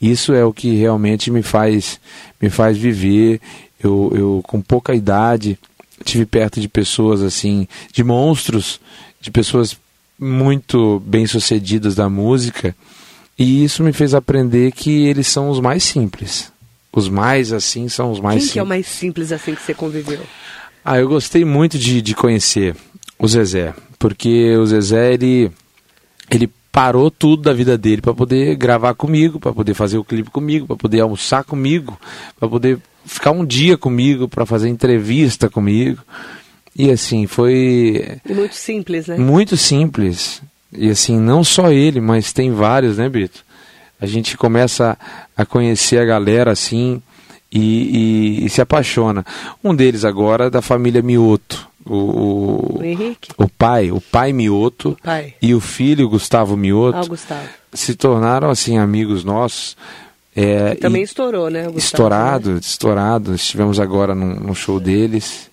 isso 0.00 0.32
é 0.32 0.44
o 0.44 0.52
que 0.52 0.74
realmente 0.74 1.30
me 1.30 1.42
faz, 1.42 1.98
me 2.40 2.50
faz 2.50 2.76
viver. 2.76 3.40
Eu, 3.82 4.12
eu 4.14 4.42
com 4.44 4.60
pouca 4.60 4.94
idade 4.94 5.58
tive 6.04 6.26
perto 6.26 6.60
de 6.60 6.68
pessoas 6.68 7.22
assim, 7.22 7.66
de 7.92 8.02
monstros, 8.02 8.80
de 9.20 9.30
pessoas 9.30 9.76
muito 10.18 11.00
bem 11.06 11.26
sucedidas 11.26 11.94
da 11.94 12.08
música, 12.08 12.76
e 13.38 13.64
isso 13.64 13.82
me 13.82 13.92
fez 13.92 14.14
aprender 14.14 14.72
que 14.72 15.04
eles 15.06 15.26
são 15.26 15.48
os 15.50 15.58
mais 15.58 15.82
simples. 15.82 16.51
Os 16.94 17.08
mais 17.08 17.52
assim 17.52 17.88
são 17.88 18.10
os 18.12 18.20
mais 18.20 18.34
Quem 18.34 18.40
simples. 18.40 18.52
que 18.52 18.58
é 18.58 18.62
o 18.62 18.66
mais 18.66 18.86
simples 18.86 19.32
assim 19.32 19.54
que 19.54 19.62
você 19.62 19.72
conviveu? 19.74 20.20
Ah, 20.84 20.98
eu 20.98 21.08
gostei 21.08 21.44
muito 21.44 21.78
de, 21.78 22.02
de 22.02 22.14
conhecer 22.14 22.74
o 23.18 23.26
Zezé, 23.28 23.72
porque 23.98 24.54
o 24.56 24.66
Zezé 24.66 25.14
ele 25.14 25.50
ele 26.30 26.50
parou 26.70 27.10
tudo 27.10 27.42
da 27.42 27.52
vida 27.52 27.76
dele 27.78 28.00
para 28.02 28.14
poder 28.14 28.56
gravar 28.56 28.94
comigo, 28.94 29.38
para 29.38 29.52
poder 29.52 29.74
fazer 29.74 29.98
o 29.98 30.04
clipe 30.04 30.30
comigo, 30.30 30.66
para 30.66 30.76
poder 30.76 31.00
almoçar 31.00 31.44
comigo, 31.44 31.98
para 32.38 32.48
poder 32.48 32.78
ficar 33.04 33.30
um 33.30 33.44
dia 33.44 33.76
comigo, 33.76 34.26
para 34.28 34.46
fazer 34.46 34.68
entrevista 34.68 35.48
comigo. 35.50 36.00
E 36.74 36.90
assim, 36.90 37.26
foi 37.26 38.18
E 38.26 38.32
muito 38.32 38.54
simples, 38.54 39.06
né? 39.06 39.18
muito 39.18 39.56
simples. 39.58 40.40
E 40.72 40.88
assim, 40.88 41.18
não 41.18 41.44
só 41.44 41.70
ele, 41.70 42.00
mas 42.00 42.32
tem 42.32 42.50
vários, 42.50 42.96
né, 42.96 43.06
Brito? 43.10 43.44
A 44.02 44.06
gente 44.06 44.36
começa 44.36 44.98
a 45.36 45.46
conhecer 45.46 45.98
a 45.98 46.04
galera 46.04 46.50
assim 46.50 47.00
e, 47.52 48.40
e- 48.40 48.46
e 48.46 48.50
se 48.50 48.60
apaixona. 48.60 49.24
Um 49.62 49.72
deles 49.74 50.04
agora 50.04 50.46
é 50.46 50.50
da 50.50 50.60
família 50.60 51.00
Mioto. 51.02 51.68
O, 51.86 51.94
o, 51.94 52.78
O 52.80 52.84
Henrique? 52.84 53.30
o 53.36 53.48
pai, 53.48 53.90
o 53.92 54.00
pai 54.00 54.32
Mioto 54.32 54.96
Pai. 55.02 55.34
e 55.42 55.52
o 55.54 55.60
filho 55.60 56.08
Gustavo 56.08 56.56
Mioto 56.56 56.98
Ah, 56.98 57.02
o 57.02 57.06
Gustavo. 57.08 57.48
se 57.72 57.94
tornaram 57.94 58.50
assim 58.50 58.78
amigos 58.78 59.22
nossos. 59.24 59.76
É, 60.34 60.74
Também 60.76 61.02
estourou, 61.02 61.50
né? 61.50 61.62
o 61.68 61.72
Gustavo, 61.72 61.78
estourado, 61.78 62.50
né? 62.54 62.58
estourado. 62.60 63.34
Estivemos 63.34 63.78
agora 63.80 64.14
num, 64.14 64.34
num 64.34 64.54
show 64.54 64.78
deles 64.80 65.50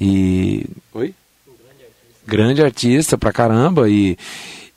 e 0.00 0.66
oi, 0.92 1.14
grande 2.26 2.62
artista 2.62 3.16
pra 3.18 3.32
caramba 3.32 3.88
e, 3.88 4.16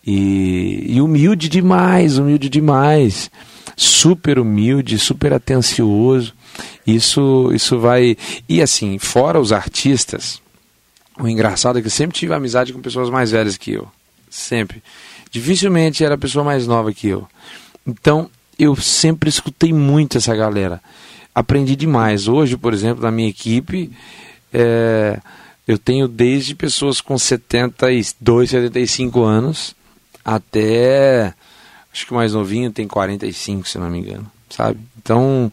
e 0.06 0.86
e 0.94 1.02
humilde 1.02 1.50
demais, 1.50 2.18
humilde 2.18 2.50
demais. 2.50 3.32
super 3.76 4.38
humilde, 4.38 5.00
super 5.00 5.34
atencioso. 5.34 6.34
Isso, 6.86 7.52
isso 7.54 7.80
vai. 7.80 8.16
E 8.48 8.62
assim, 8.62 9.00
fora 9.00 9.40
os 9.40 9.52
artistas, 9.52 10.42
o 11.20 11.28
engraçado 11.28 11.80
é 11.80 11.82
que 11.82 11.88
eu 11.88 11.92
sempre 11.92 12.18
tive 12.18 12.34
amizade 12.34 12.74
com 12.74 12.82
pessoas 12.82 13.10
mais 13.10 13.32
velhas 13.32 13.58
que 13.58 13.72
eu. 13.72 13.88
Sempre. 14.30 14.84
Dificilmente 15.32 16.04
era 16.04 16.16
a 16.16 16.18
pessoa 16.18 16.46
mais 16.46 16.68
nova 16.68 16.94
que 16.94 17.08
eu. 17.08 17.28
Então, 17.88 18.30
eu 18.60 18.76
sempre 18.76 19.30
escutei 19.30 19.74
muito 19.74 20.18
essa 20.18 20.36
galera. 20.36 20.82
Aprendi 21.34 21.76
demais. 21.76 22.28
Hoje, 22.28 22.56
por 22.56 22.74
exemplo, 22.74 23.04
na 23.04 23.12
minha 23.12 23.30
equipe, 23.30 23.92
é, 24.54 25.20
eu 25.68 25.80
tenho 25.80 26.08
desde 26.08 26.54
pessoas 26.54 27.02
com 27.02 27.18
72, 27.18 28.52
75 28.52 29.24
anos 29.24 29.76
até. 30.24 31.34
Acho 31.92 32.06
que 32.06 32.12
o 32.12 32.16
mais 32.16 32.34
novinho 32.34 32.72
tem 32.72 32.88
45, 32.88 33.68
se 33.68 33.78
não 33.78 33.90
me 33.90 34.00
engano. 34.00 34.30
Sabe? 34.50 34.80
Então, 34.98 35.52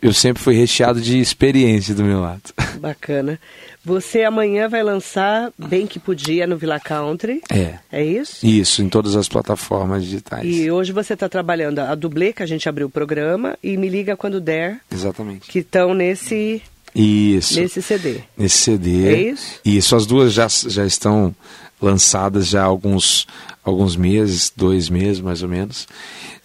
eu 0.00 0.12
sempre 0.12 0.42
fui 0.42 0.54
recheado 0.54 1.00
de 1.00 1.18
experiência 1.18 1.94
do 1.94 2.04
meu 2.04 2.20
lado. 2.20 2.42
Bacana. 2.80 3.38
Você 3.84 4.24
amanhã 4.24 4.68
vai 4.68 4.82
lançar 4.82 5.50
Bem 5.58 5.86
Que 5.86 5.98
Podia 5.98 6.46
no 6.46 6.56
Villa 6.56 6.78
Country. 6.78 7.40
É. 7.50 7.78
É 7.90 8.04
isso? 8.04 8.44
Isso, 8.46 8.82
em 8.82 8.88
todas 8.88 9.16
as 9.16 9.28
plataformas 9.28 10.04
digitais. 10.04 10.44
E 10.44 10.70
hoje 10.70 10.92
você 10.92 11.14
está 11.14 11.28
trabalhando 11.28 11.78
a 11.78 11.94
dublê, 11.94 12.32
que 12.32 12.42
a 12.42 12.46
gente 12.46 12.68
abriu 12.68 12.88
o 12.88 12.90
programa, 12.90 13.56
e 13.62 13.76
Me 13.76 13.88
Liga 13.88 14.16
Quando 14.16 14.40
Der. 14.40 14.80
Exatamente. 14.90 15.48
Que 15.48 15.60
estão 15.60 15.94
nesse, 15.94 16.62
isso. 16.94 17.58
nesse 17.58 17.80
CD. 17.80 18.20
Nesse 18.36 18.58
CD. 18.58 19.08
É 19.08 19.22
isso? 19.30 19.60
Isso, 19.64 19.96
as 19.96 20.04
duas 20.04 20.32
já, 20.32 20.46
já 20.48 20.84
estão 20.84 21.34
lançadas 21.80 22.46
já 22.48 22.62
alguns, 22.62 23.26
alguns 23.70 23.96
meses, 23.96 24.52
dois 24.54 24.88
meses 24.88 25.20
mais 25.20 25.42
ou 25.42 25.48
menos. 25.48 25.86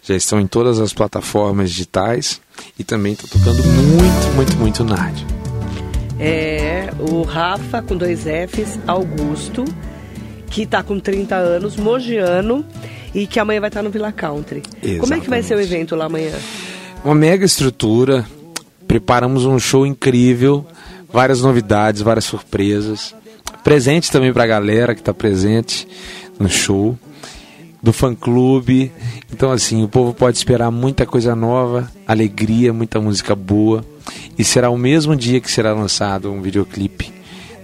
Já 0.03 0.15
estão 0.15 0.39
em 0.39 0.47
todas 0.47 0.79
as 0.79 0.93
plataformas 0.93 1.71
digitais 1.71 2.39
e 2.77 2.83
também 2.83 3.13
estou 3.13 3.29
tocando 3.29 3.63
muito, 3.63 4.35
muito, 4.35 4.57
muito 4.57 4.83
na 4.83 4.95
rádio. 4.95 5.27
É 6.19 6.89
o 6.99 7.23
Rafa, 7.23 7.81
com 7.81 7.97
dois 7.97 8.21
Fs, 8.21 8.79
Augusto, 8.87 9.65
que 10.49 10.61
está 10.61 10.81
com 10.81 10.99
30 10.99 11.35
anos, 11.35 11.75
mogiano, 11.75 12.65
e 13.13 13.25
que 13.27 13.39
amanhã 13.39 13.59
vai 13.59 13.69
estar 13.69 13.81
no 13.81 13.89
Villa 13.89 14.11
Country. 14.11 14.61
Exatamente. 14.67 14.99
Como 14.99 15.13
é 15.13 15.19
que 15.19 15.29
vai 15.29 15.41
ser 15.41 15.55
o 15.55 15.61
evento 15.61 15.95
lá 15.95 16.05
amanhã? 16.05 16.33
Uma 17.03 17.15
mega 17.15 17.45
estrutura, 17.45 18.25
preparamos 18.87 19.45
um 19.45 19.59
show 19.59 19.85
incrível, 19.85 20.65
várias 21.11 21.41
novidades, 21.41 22.01
várias 22.01 22.25
surpresas. 22.25 23.15
Presente 23.63 24.11
também 24.11 24.31
para 24.31 24.43
a 24.43 24.47
galera 24.47 24.93
que 24.93 25.01
está 25.01 25.13
presente 25.13 25.87
no 26.39 26.49
show, 26.49 26.97
do 27.85 27.93
fã-clube. 27.93 28.91
Então, 29.31 29.51
assim, 29.51 29.83
o 29.83 29.87
povo 29.87 30.11
pode 30.11 30.35
esperar 30.37 30.71
muita 30.71 31.05
coisa 31.05 31.35
nova, 31.35 31.91
alegria, 32.07 32.73
muita 32.73 32.99
música 32.99 33.35
boa. 33.35 33.85
E 34.35 34.43
será 34.43 34.71
o 34.71 34.77
mesmo 34.77 35.15
dia 35.15 35.39
que 35.39 35.51
será 35.51 35.71
lançado 35.71 36.31
um 36.31 36.41
videoclipe. 36.41 37.13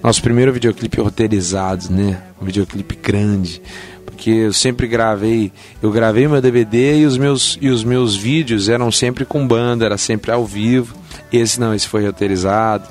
Nosso 0.03 0.21
primeiro 0.21 0.53
videoclipe 0.53 1.01
roteirizado, 1.01 1.91
né? 1.91 2.21
Um 2.39 2.45
videoclipe 2.45 2.95
grande. 3.01 3.63
Porque 4.05 4.29
eu 4.29 4.53
sempre 4.53 4.87
gravei, 4.87 5.51
eu 5.81 5.91
gravei 5.91 6.27
meu 6.27 6.39
DVD 6.39 6.99
e 6.99 7.05
os 7.07 7.17
meus, 7.17 7.57
e 7.59 7.69
os 7.69 7.83
meus 7.83 8.15
vídeos 8.15 8.69
eram 8.69 8.91
sempre 8.91 9.25
com 9.25 9.47
banda, 9.47 9.85
era 9.85 9.97
sempre 9.97 10.29
ao 10.29 10.45
vivo. 10.45 10.95
Esse 11.33 11.59
não, 11.59 11.73
esse 11.73 11.87
foi 11.87 12.05
roteirizado. 12.05 12.87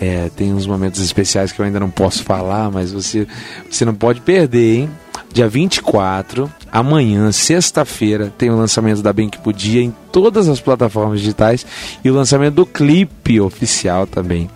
É, 0.00 0.30
tem 0.34 0.54
uns 0.54 0.66
momentos 0.66 1.02
especiais 1.02 1.52
que 1.52 1.60
eu 1.60 1.66
ainda 1.66 1.78
não 1.78 1.90
posso 1.90 2.22
falar, 2.24 2.70
mas 2.70 2.90
você, 2.90 3.26
você 3.70 3.84
não 3.84 3.94
pode 3.94 4.22
perder, 4.22 4.76
hein? 4.76 4.90
Dia 5.34 5.48
24, 5.48 6.48
amanhã, 6.70 7.32
sexta-feira, 7.32 8.32
tem 8.38 8.50
o 8.50 8.56
lançamento 8.56 9.02
da 9.02 9.12
Bem 9.12 9.28
Que 9.28 9.36
Podia 9.36 9.82
em 9.82 9.92
todas 10.12 10.48
as 10.48 10.60
plataformas 10.60 11.18
digitais 11.18 11.66
e 12.04 12.08
o 12.08 12.14
lançamento 12.14 12.54
do 12.54 12.64
clipe 12.64 13.40
oficial 13.40 14.06
também. 14.06 14.48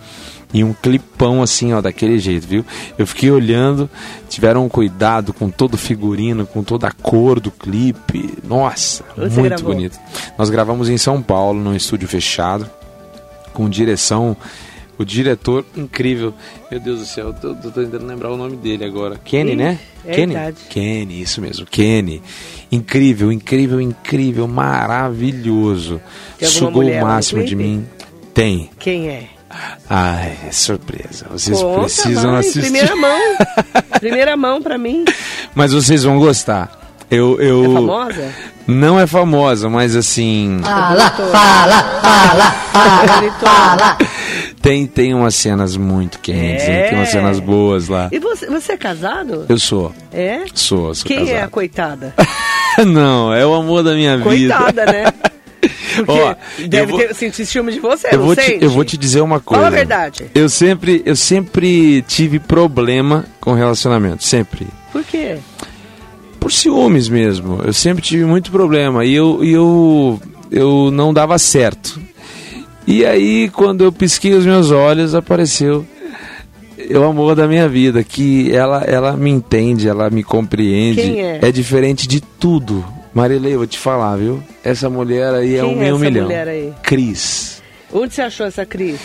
E 0.53 0.63
um 0.63 0.71
clipão 0.71 1.43
assim, 1.43 1.73
ó, 1.73 1.81
daquele 1.81 2.17
jeito, 2.17 2.47
viu? 2.47 2.65
Eu 2.97 3.05
fiquei 3.05 3.29
olhando, 3.29 3.89
tiveram 4.29 4.65
um 4.65 4.69
cuidado 4.69 5.33
com 5.33 5.49
todo 5.49 5.73
o 5.73 5.77
figurino, 5.77 6.45
com 6.47 6.63
toda 6.63 6.87
a 6.87 6.91
cor 6.93 7.41
do 7.41 7.51
clipe. 7.51 8.35
Nossa, 8.41 9.03
Você 9.17 9.41
muito 9.41 9.49
gravou? 9.55 9.73
bonito. 9.75 9.99
Nós 10.37 10.49
gravamos 10.49 10.87
em 10.87 10.97
São 10.97 11.21
Paulo, 11.21 11.59
num 11.59 11.75
estúdio 11.75 12.07
fechado, 12.07 12.69
com 13.53 13.67
direção 13.69 14.35
o 14.99 15.05
diretor 15.05 15.65
incrível. 15.77 16.33
Meu 16.69 16.79
Deus 16.79 16.99
do 16.99 17.05
céu, 17.05 17.27
eu 17.27 17.33
tô, 17.33 17.55
tô 17.55 17.71
tentando 17.71 18.05
lembrar 18.05 18.29
o 18.31 18.37
nome 18.37 18.57
dele 18.57 18.83
agora. 18.83 19.17
Kenny, 19.23 19.55
né? 19.55 19.79
é 20.05 20.13
Kenny? 20.13 20.33
verdade. 20.33 20.57
Kenny, 20.69 21.21
isso 21.21 21.41
mesmo, 21.41 21.65
Kenny. 21.65 22.21
Incrível, 22.69 23.31
incrível, 23.31 23.79
incrível, 23.79 24.45
maravilhoso. 24.45 26.01
Sugou 26.41 26.83
o 26.83 27.01
máximo 27.01 27.43
de 27.45 27.55
mim. 27.55 27.87
Tem. 28.33 28.69
Quem 28.77 29.07
é? 29.07 29.29
Ai, 29.89 30.37
é 30.47 30.51
surpresa. 30.51 31.27
Vocês 31.31 31.59
Conta 31.59 31.81
precisam 31.81 32.31
mais, 32.33 32.45
assistir. 32.45 32.61
Primeira 32.61 32.95
mão. 32.95 33.19
primeira 33.99 34.37
mão 34.37 34.61
pra 34.61 34.77
mim. 34.77 35.05
Mas 35.55 35.71
vocês 35.71 36.03
vão 36.03 36.19
gostar. 36.19 36.78
Eu, 37.11 37.39
eu... 37.41 37.63
É 37.65 37.73
famosa? 37.73 38.29
Não 38.67 38.99
é 38.99 39.07
famosa, 39.07 39.67
mas 39.69 39.95
assim. 39.95 40.59
Fala, 40.61 41.09
fala, 41.09 41.81
fala, 42.01 43.31
fala. 43.39 43.97
Tem, 44.61 44.85
tem 44.85 45.13
umas 45.15 45.33
cenas 45.33 45.75
muito 45.75 46.19
quentes, 46.19 46.67
hein? 46.67 46.83
tem 46.89 46.95
umas 46.99 47.07
É. 47.07 47.11
cenas 47.11 47.39
boas 47.39 47.87
lá. 47.87 48.09
E 48.11 48.19
você, 48.19 48.45
você 48.45 48.73
é 48.73 48.77
casado? 48.77 49.45
Eu 49.49 49.57
sou. 49.57 49.91
É? 50.13 50.41
Sou, 50.53 50.93
sou 50.93 51.07
Quem 51.07 51.29
é 51.29 51.31
a 51.31 51.35
casado. 51.35 51.49
coitada? 51.51 52.13
Não, 52.85 53.33
é 53.33 53.43
o 53.45 53.55
amor 53.55 53.81
da 53.83 53.93
minha 53.93 54.15
vida. 54.17 54.55
Coitada, 54.55 54.85
né? 54.85 55.05
Porque 56.05 56.11
Ó, 56.11 56.35
deve 56.67 56.83
eu 56.83 56.87
vou- 56.97 56.99
ter, 57.07 57.15
sentir 57.15 57.45
ciúme 57.45 57.71
de 57.73 57.79
você, 57.79 58.07
Eu 58.11 58.19
não 58.19 58.25
vou, 58.27 58.35
te, 58.35 58.43
sente? 58.43 58.63
eu 58.63 58.69
vou 58.69 58.85
te 58.85 58.95
dizer 58.97 59.19
uma 59.21 59.39
coisa. 59.41 59.63
Fala 59.63 59.75
a 59.75 59.77
verdade. 59.77 60.29
Eu 60.33 60.47
sempre, 60.47 61.01
eu 61.05 61.15
sempre 61.15 62.01
tive 62.03 62.39
problema 62.39 63.25
com 63.41 63.53
relacionamento, 63.53 64.23
sempre. 64.23 64.67
Por 64.93 65.03
quê? 65.03 65.37
Por 66.39 66.51
ciúmes 66.51 67.09
mesmo. 67.09 67.61
Eu 67.63 67.73
sempre 67.73 68.01
tive 68.01 68.25
muito 68.25 68.51
problema 68.51 69.03
e 69.05 69.13
eu, 69.13 69.43
e 69.43 69.51
eu, 69.51 70.19
eu 70.51 70.89
não 70.91 71.13
dava 71.13 71.37
certo. 71.37 71.99
E 72.87 73.05
aí, 73.05 73.49
quando 73.49 73.83
eu 73.83 73.91
pisquei 73.91 74.33
os 74.33 74.45
meus 74.45 74.71
olhos, 74.71 75.13
apareceu 75.13 75.85
o 76.89 77.03
amor 77.03 77.35
da 77.35 77.47
minha 77.47 77.67
vida, 77.67 78.03
que 78.03 78.51
ela, 78.55 78.83
ela 78.83 79.15
me 79.15 79.29
entende, 79.29 79.87
ela 79.87 80.09
me 80.09 80.23
compreende. 80.23 81.01
Quem 81.01 81.21
é? 81.21 81.51
diferente 81.51 82.07
de 82.07 82.21
tudo. 82.21 82.83
Marilei, 83.13 83.53
eu 83.53 83.59
vou 83.59 83.67
te 83.67 83.77
falar, 83.77 84.15
viu? 84.15 84.41
Essa 84.63 84.89
mulher 84.89 85.33
aí 85.33 85.57
é 85.57 85.61
Quem 85.61 85.69
um 85.69 85.71
é 85.73 85.75
meio 85.75 85.95
essa 85.95 86.05
milhão. 86.05 86.23
mulher 86.25 86.47
aí? 86.47 86.73
Cris. 86.81 87.61
Onde 87.91 88.13
você 88.13 88.21
achou 88.21 88.45
essa 88.45 88.65
Cris? 88.65 88.99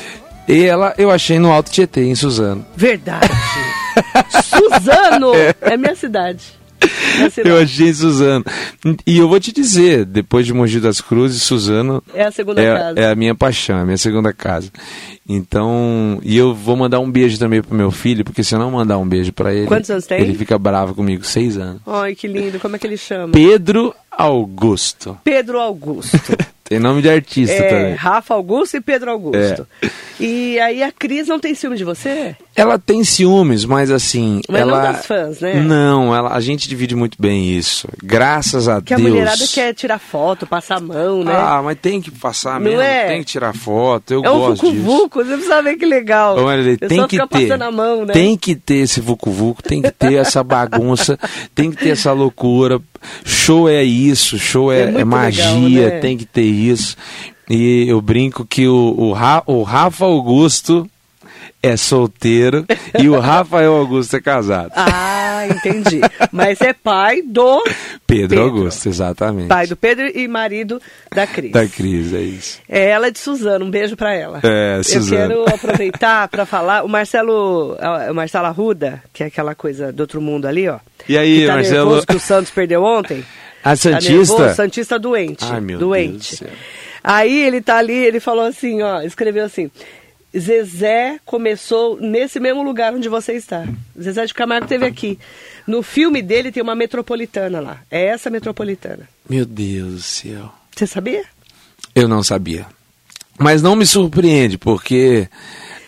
E 0.46 0.62
ela 0.64 0.94
eu 0.98 1.10
achei 1.10 1.38
no 1.38 1.50
Alto 1.50 1.70
Tietê, 1.70 2.04
em 2.04 2.14
Suzano. 2.14 2.64
Verdade. 2.76 3.28
Suzano! 4.44 5.34
É 5.34 5.52
cidade. 5.52 5.76
Minha 5.78 5.96
cidade. 5.96 6.44
Eu 7.44 7.58
achei 7.58 7.88
em 7.88 7.92
Suzano. 7.94 8.44
E 9.06 9.18
eu 9.18 9.28
vou 9.28 9.38
te 9.40 9.52
dizer, 9.52 10.04
depois 10.04 10.44
de 10.46 10.52
Mogi 10.52 10.80
das 10.80 11.00
Cruzes, 11.00 11.42
Suzano 11.42 12.02
É 12.14 12.24
a 12.24 12.30
segunda 12.30 12.62
casa. 12.62 13.00
é, 13.00 13.04
é 13.04 13.10
a 13.10 13.14
minha 13.14 13.34
paixão, 13.34 13.78
é 13.78 13.82
a 13.82 13.84
minha 13.84 13.96
segunda 13.98 14.32
casa. 14.32 14.70
Então, 15.28 16.18
e 16.22 16.36
eu 16.36 16.54
vou 16.54 16.76
mandar 16.76 17.00
um 17.00 17.10
beijo 17.10 17.38
também 17.38 17.62
pro 17.62 17.74
meu 17.74 17.90
filho, 17.90 18.24
porque 18.24 18.44
se 18.44 18.54
eu 18.54 18.58
não 18.58 18.70
mandar 18.70 18.98
um 18.98 19.08
beijo 19.08 19.32
pra 19.32 19.54
ele, 19.54 19.66
Quantos 19.66 19.90
anos 19.90 20.06
tem? 20.06 20.20
ele 20.20 20.34
fica 20.34 20.58
bravo 20.58 20.94
comigo, 20.94 21.24
seis 21.24 21.56
anos. 21.56 21.80
Ai, 21.86 22.14
que 22.14 22.26
lindo. 22.28 22.58
Como 22.60 22.76
é 22.76 22.78
que 22.78 22.86
ele 22.86 22.96
chama? 22.96 23.32
Pedro 23.32 23.94
Augusto. 24.10 25.16
Pedro 25.24 25.58
Augusto. 25.60 26.18
Tem 26.66 26.78
nome 26.78 27.02
de 27.02 27.10
artista 27.10 27.54
É, 27.54 27.68
também. 27.68 27.94
Rafa 27.94 28.32
Augusto 28.32 28.76
e 28.76 28.80
Pedro 28.80 29.10
Augusto. 29.10 29.66
E 30.18 30.58
aí 30.60 30.82
a 30.82 30.90
Cris 30.90 31.28
não 31.28 31.38
tem 31.38 31.54
ciúme 31.54 31.76
de 31.76 31.84
você? 31.84 32.34
Ela 32.56 32.78
tem 32.78 33.04
ciúmes, 33.04 33.64
mas 33.66 33.90
assim, 33.90 34.40
Mas 34.48 34.60
não 34.62 34.68
ela 34.70 34.92
das 34.92 35.06
fãs, 35.06 35.40
né? 35.40 35.60
Não, 35.60 36.14
ela, 36.14 36.32
a 36.32 36.40
gente 36.40 36.66
divide 36.68 36.94
muito 36.96 37.16
bem 37.20 37.50
isso. 37.50 37.86
Graças 38.02 38.68
a 38.68 38.80
Que 38.80 38.94
Deus. 38.94 39.06
a 39.06 39.10
mulherada 39.10 39.44
quer 39.52 39.74
tirar 39.74 39.98
foto, 39.98 40.46
passar 40.46 40.76
a 40.78 40.80
mão, 40.80 41.22
né? 41.22 41.34
Ah, 41.36 41.60
mas 41.62 41.76
tem 41.82 42.00
que 42.00 42.10
passar 42.10 42.54
Não 42.60 42.66
mesmo, 42.70 42.80
é? 42.80 43.08
tem 43.08 43.18
que 43.20 43.26
tirar 43.26 43.54
foto, 43.54 44.14
eu 44.14 44.24
é 44.24 44.30
um 44.30 44.38
gosto 44.38 44.70
disso. 44.70 44.82
vucu-vucu, 44.82 45.24
você 45.24 45.32
precisa 45.34 45.62
ver 45.62 45.76
que 45.76 45.84
legal. 45.84 46.36
Tem 46.88 47.06
que 47.06 47.18
ter. 47.18 47.26
passando 47.26 47.62
a 47.62 47.72
mão, 47.72 48.04
né? 48.06 48.12
Tem 48.14 48.36
que 48.38 48.54
ter 48.54 48.76
esse 48.76 49.00
vucu-vucu, 49.00 49.62
tem 49.62 49.82
que 49.82 49.90
ter 49.90 50.14
essa 50.14 50.42
bagunça, 50.44 51.18
tem 51.54 51.70
que 51.70 51.76
ter 51.76 51.90
essa 51.90 52.12
loucura. 52.12 52.80
Show 53.22 53.68
é 53.68 53.82
isso, 53.84 54.38
show 54.38 54.72
É 54.72 54.84
é, 54.96 55.00
é 55.00 55.04
magia, 55.04 55.44
legal, 55.52 55.90
né? 55.94 56.00
tem 56.00 56.16
que 56.16 56.24
ter 56.24 56.40
isso. 56.54 56.96
E 57.48 57.86
eu 57.88 58.00
brinco 58.00 58.44
que 58.46 58.66
o, 58.66 58.94
o, 58.96 59.12
Ra- 59.12 59.42
o 59.46 59.62
Rafa 59.62 60.04
Augusto 60.04 60.88
é 61.62 61.76
solteiro 61.76 62.64
e 62.98 63.08
o 63.08 63.18
Rafael 63.18 63.74
Augusto 63.76 64.16
é 64.16 64.20
casado. 64.20 64.70
Ah, 64.76 65.46
entendi. 65.48 66.00
Mas 66.32 66.60
é 66.60 66.72
pai 66.74 67.22
do 67.22 67.62
Pedro, 68.06 68.28
Pedro. 68.28 68.42
Augusto, 68.42 68.88
exatamente. 68.88 69.48
pai 69.48 69.66
do 69.66 69.76
Pedro 69.76 70.06
e 70.14 70.26
marido 70.28 70.80
da 71.14 71.26
Cris. 71.26 71.52
Da 71.52 71.66
Cris, 71.66 72.12
é 72.14 72.20
isso. 72.20 72.60
É 72.68 72.90
ela 72.90 73.10
de 73.10 73.18
Suzano, 73.18 73.64
um 73.64 73.70
beijo 73.70 73.96
pra 73.96 74.14
ela. 74.14 74.40
É, 74.42 74.78
Eu 74.78 74.84
Suzano. 74.84 75.28
quero 75.44 75.54
aproveitar 75.54 76.28
pra 76.28 76.44
falar, 76.46 76.84
o 76.84 76.88
Marcelo, 76.88 77.76
o 78.10 78.14
Marcelo 78.14 78.46
Arruda, 78.46 79.02
que 79.12 79.22
é 79.22 79.26
aquela 79.26 79.54
coisa 79.54 79.90
do 79.92 80.00
outro 80.00 80.20
mundo 80.20 80.46
ali, 80.46 80.68
ó. 80.68 80.78
E 81.08 81.16
aí, 81.18 81.40
que 81.40 81.46
tá 81.46 81.54
Marcelo? 81.54 82.06
que 82.06 82.16
o 82.16 82.20
Santos 82.20 82.50
perdeu 82.50 82.82
ontem. 82.82 83.24
A 83.64 83.70
Tá 83.70 83.76
Santista? 83.76 84.12
nervoso, 84.12 84.54
Santista 84.54 84.98
doente. 84.98 85.44
Ai, 85.44 85.60
meu 85.60 85.78
doente. 85.78 86.10
Deus 86.12 86.28
do 86.30 86.36
céu. 86.36 86.48
Aí 87.02 87.42
ele 87.46 87.60
tá 87.60 87.76
ali, 87.78 87.94
ele 87.94 88.20
falou 88.20 88.44
assim, 88.44 88.82
ó, 88.82 89.00
escreveu 89.02 89.44
assim. 89.44 89.70
Zezé 90.36 91.18
começou 91.24 91.98
nesse 92.00 92.40
mesmo 92.40 92.62
lugar 92.62 92.92
onde 92.92 93.08
você 93.08 93.34
está. 93.34 93.64
Zezé 94.00 94.26
de 94.26 94.34
Camargo 94.34 94.66
teve 94.66 94.84
aqui. 94.84 95.18
No 95.66 95.82
filme 95.82 96.20
dele 96.20 96.50
tem 96.50 96.62
uma 96.62 96.74
metropolitana 96.74 97.60
lá. 97.60 97.80
É 97.90 98.06
essa 98.06 98.28
metropolitana. 98.30 99.08
Meu 99.28 99.46
Deus 99.46 99.92
do 99.92 100.00
céu. 100.00 100.52
Você 100.74 100.86
sabia? 100.86 101.24
Eu 101.94 102.08
não 102.08 102.22
sabia. 102.22 102.66
Mas 103.38 103.62
não 103.62 103.76
me 103.76 103.86
surpreende, 103.86 104.58
porque 104.58 105.28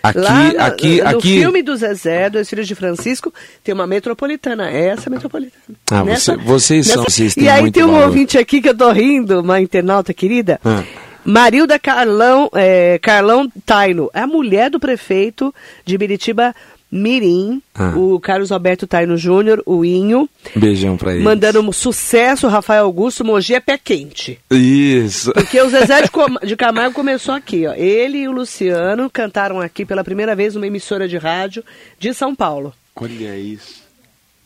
aqui, 0.09 0.19
lá 0.21 0.53
na- 0.53 0.67
aqui, 0.67 1.01
no 1.03 1.09
aqui. 1.09 1.39
filme 1.41 1.63
do 1.63 1.77
Zezé, 1.77 2.31
dos 2.31 2.49
Filhos 2.49 2.67
de 2.67 2.75
Francisco, 2.75 3.33
tem 3.65 3.75
uma 3.75 3.87
metropolitana. 3.87 4.71
É 4.71 4.89
essa 4.89 5.09
metropolitana. 5.11 5.77
Ah, 5.91 6.03
você- 6.03 6.37
vocês 6.37 6.87
são- 6.87 7.05
vocês 7.05 7.37
E 7.37 7.49
aí 7.49 7.71
tem 7.71 7.85
um 7.85 7.93
valor. 7.93 8.07
ouvinte 8.07 8.37
aqui 8.39 8.61
que 8.61 8.69
eu 8.69 8.77
tô 8.77 8.91
rindo, 8.93 9.41
uma 9.41 9.61
internauta 9.61 10.13
querida. 10.15 10.61
Ah. 10.65 10.83
Marilda 11.25 11.77
Carlão, 11.77 12.49
é, 12.55 13.01
Carlão 13.03 13.51
Taino, 13.65 14.09
é 14.15 14.21
a 14.21 14.27
mulher 14.29 14.71
do 14.71 14.79
prefeito 14.79 15.53
de 15.85 15.99
Biritiba 15.99 16.55
Mirim, 16.91 17.61
Ah. 17.75 17.93
o 17.97 18.19
Carlos 18.21 18.53
Alberto 18.53 18.87
Taino 18.87 19.17
Júnior, 19.17 19.63
o 19.67 19.85
Inho, 19.85 20.29
Beijão 20.55 20.97
pra 20.97 21.13
eles. 21.13 21.25
mandando 21.25 21.61
um 21.61 21.73
sucesso, 21.73 22.47
Rafael 22.49 22.85
Augusto, 22.85 23.25
Mogi 23.25 23.55
é 23.55 23.61
pé 23.61 23.77
quente. 23.77 24.39
Isso. 24.51 25.33
Porque 25.33 25.61
o 25.61 25.69
Zezé 25.69 26.03
de, 26.03 26.11
Com- 26.13 26.39
de 26.47 26.57
Camargo 26.57 26.95
começou 26.95 27.35
aqui, 27.35 27.67
ó. 27.67 27.75
Ele 27.75 28.19
e 28.19 28.29
o 28.29 28.33
Luciano 28.33 29.11
cantaram 29.11 29.61
aqui 29.61 29.85
pela 29.85 30.05
primeira 30.05 30.35
vez 30.37 30.55
numa 30.55 30.67
emissora 30.67 31.09
de 31.09 31.17
rádio 31.19 31.65
de 31.99 32.15
São 32.15 32.35
Paulo. 32.35 32.73
Olha 32.95 33.37
isso. 33.37 33.85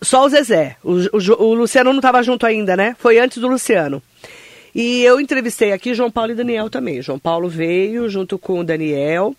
Só 0.03 0.25
o 0.25 0.29
Zezé. 0.31 0.77
O, 0.83 0.93
o 0.95 1.45
o 1.51 1.55
Luciano 1.55 1.91
não 1.91 1.99
estava 1.99 2.23
junto 2.23 2.47
ainda, 2.47 2.75
né? 2.75 2.97
Foi 2.99 3.19
antes 3.19 3.37
do 3.39 3.47
Luciano. 3.49 4.03
E 4.75 5.03
eu 5.03 5.21
entrevistei 5.21 5.73
aqui 5.73 5.93
João 5.95 6.11
Paulo 6.11 6.33
e 6.33 6.35
Daniel 6.35 6.71
também. 6.71 7.03
João 7.03 7.19
Paulo 7.19 7.49
veio 7.49 8.09
junto 8.09 8.39
com 8.39 8.61
o 8.61 8.65
Daniel 8.65 9.35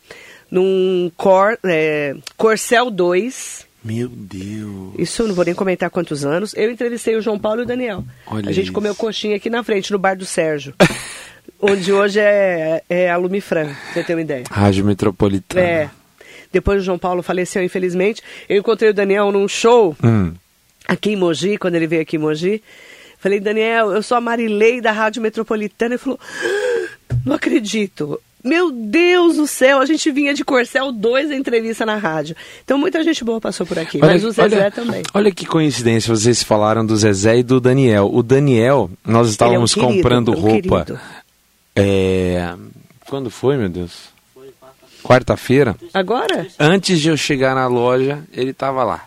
num 0.51 1.09
Cor, 1.15 1.57
é, 1.63 2.13
Corcel 2.37 2.91
2. 2.91 3.65
Meu 3.83 4.07
Deus. 4.07 4.93
Isso 4.99 5.23
eu 5.23 5.27
não 5.29 5.33
vou 5.33 5.43
nem 5.45 5.55
comentar 5.55 5.89
quantos 5.89 6.23
anos. 6.23 6.53
Eu 6.55 6.69
entrevistei 6.69 7.15
o 7.15 7.21
João 7.21 7.39
Paulo 7.39 7.61
e 7.61 7.63
o 7.63 7.67
Daniel. 7.67 8.03
Olha 8.27 8.49
a 8.49 8.51
gente 8.51 8.65
isso. 8.65 8.73
comeu 8.73 8.93
coxinha 8.93 9.35
aqui 9.37 9.49
na 9.49 9.63
frente, 9.63 9.91
no 9.91 9.97
bar 9.97 10.15
do 10.15 10.25
Sérgio. 10.25 10.73
onde 11.59 11.91
hoje 11.91 12.19
é, 12.19 12.83
é 12.89 13.09
a 13.09 13.17
Lumifran, 13.17 13.65
pra 13.65 13.93
você 13.93 14.03
ter 14.03 14.13
uma 14.13 14.21
ideia. 14.21 14.43
Rádio 14.51 14.85
Metropolitana. 14.85 15.61
É. 15.65 15.89
Depois 16.51 16.81
o 16.81 16.83
João 16.83 16.99
Paulo 16.99 17.23
faleceu, 17.23 17.63
infelizmente. 17.63 18.21
Eu 18.49 18.57
encontrei 18.57 18.89
o 18.89 18.93
Daniel 18.93 19.31
num 19.31 19.47
show 19.47 19.95
Hum. 20.03 20.33
aqui 20.87 21.11
em 21.11 21.15
Mogi, 21.15 21.57
quando 21.57 21.75
ele 21.75 21.87
veio 21.87 22.01
aqui 22.01 22.17
em 22.17 22.19
Mogi. 22.19 22.61
Falei, 23.19 23.39
Daniel, 23.39 23.91
eu 23.91 24.03
sou 24.03 24.17
a 24.17 24.21
Marilei 24.21 24.81
da 24.81 24.91
Rádio 24.91 25.21
Metropolitana. 25.21 25.93
Ele 25.93 25.99
falou, 25.99 26.19
"Ah, 26.21 27.15
não 27.25 27.35
acredito. 27.35 28.19
Meu 28.43 28.71
Deus 28.71 29.36
do 29.38 29.45
céu, 29.45 29.80
a 29.80 29.86
gente 29.86 30.10
vinha 30.12 30.34
de 30.34 30.43
Corcel 30.43 30.91
2 30.91 31.30
da 31.30 31.36
entrevista 31.36 31.86
na 31.86 31.95
rádio. 31.95 32.36
Então 32.63 32.77
muita 32.77 33.04
gente 33.04 33.23
boa 33.23 33.39
passou 33.39 33.65
por 33.65 33.77
aqui, 33.77 33.97
mas 33.99 34.23
o 34.23 34.32
Zezé 34.32 34.58
olha, 34.58 34.71
também. 34.71 35.04
Olha 35.13 35.32
que 35.32 35.45
coincidência, 35.45 36.13
vocês 36.13 36.41
falaram 36.41 36.86
do 36.86 36.95
Zezé 36.97 37.38
e 37.38 37.43
do 37.43 37.60
Daniel. 37.60 38.10
O 38.12 38.23
Daniel, 38.23 38.89
nós 39.06 39.30
estávamos 39.30 39.75
é 39.75 39.80
um 39.80 39.84
querido, 39.84 39.97
comprando 39.97 40.32
um 40.32 40.39
roupa. 40.39 40.86
querido. 40.86 40.99
É... 41.75 42.54
Quando 43.08 43.30
foi, 43.30 43.58
meu 43.58 43.69
Deus? 43.69 44.12
Quarta-feira. 45.04 45.75
Agora, 45.93 46.47
Antes 46.60 46.99
de 46.99 47.10
eu 47.10 47.17
chegar 47.17 47.56
na 47.56 47.67
loja, 47.67 48.23
ele 48.32 48.51
estava 48.51 48.84
lá. 48.84 49.06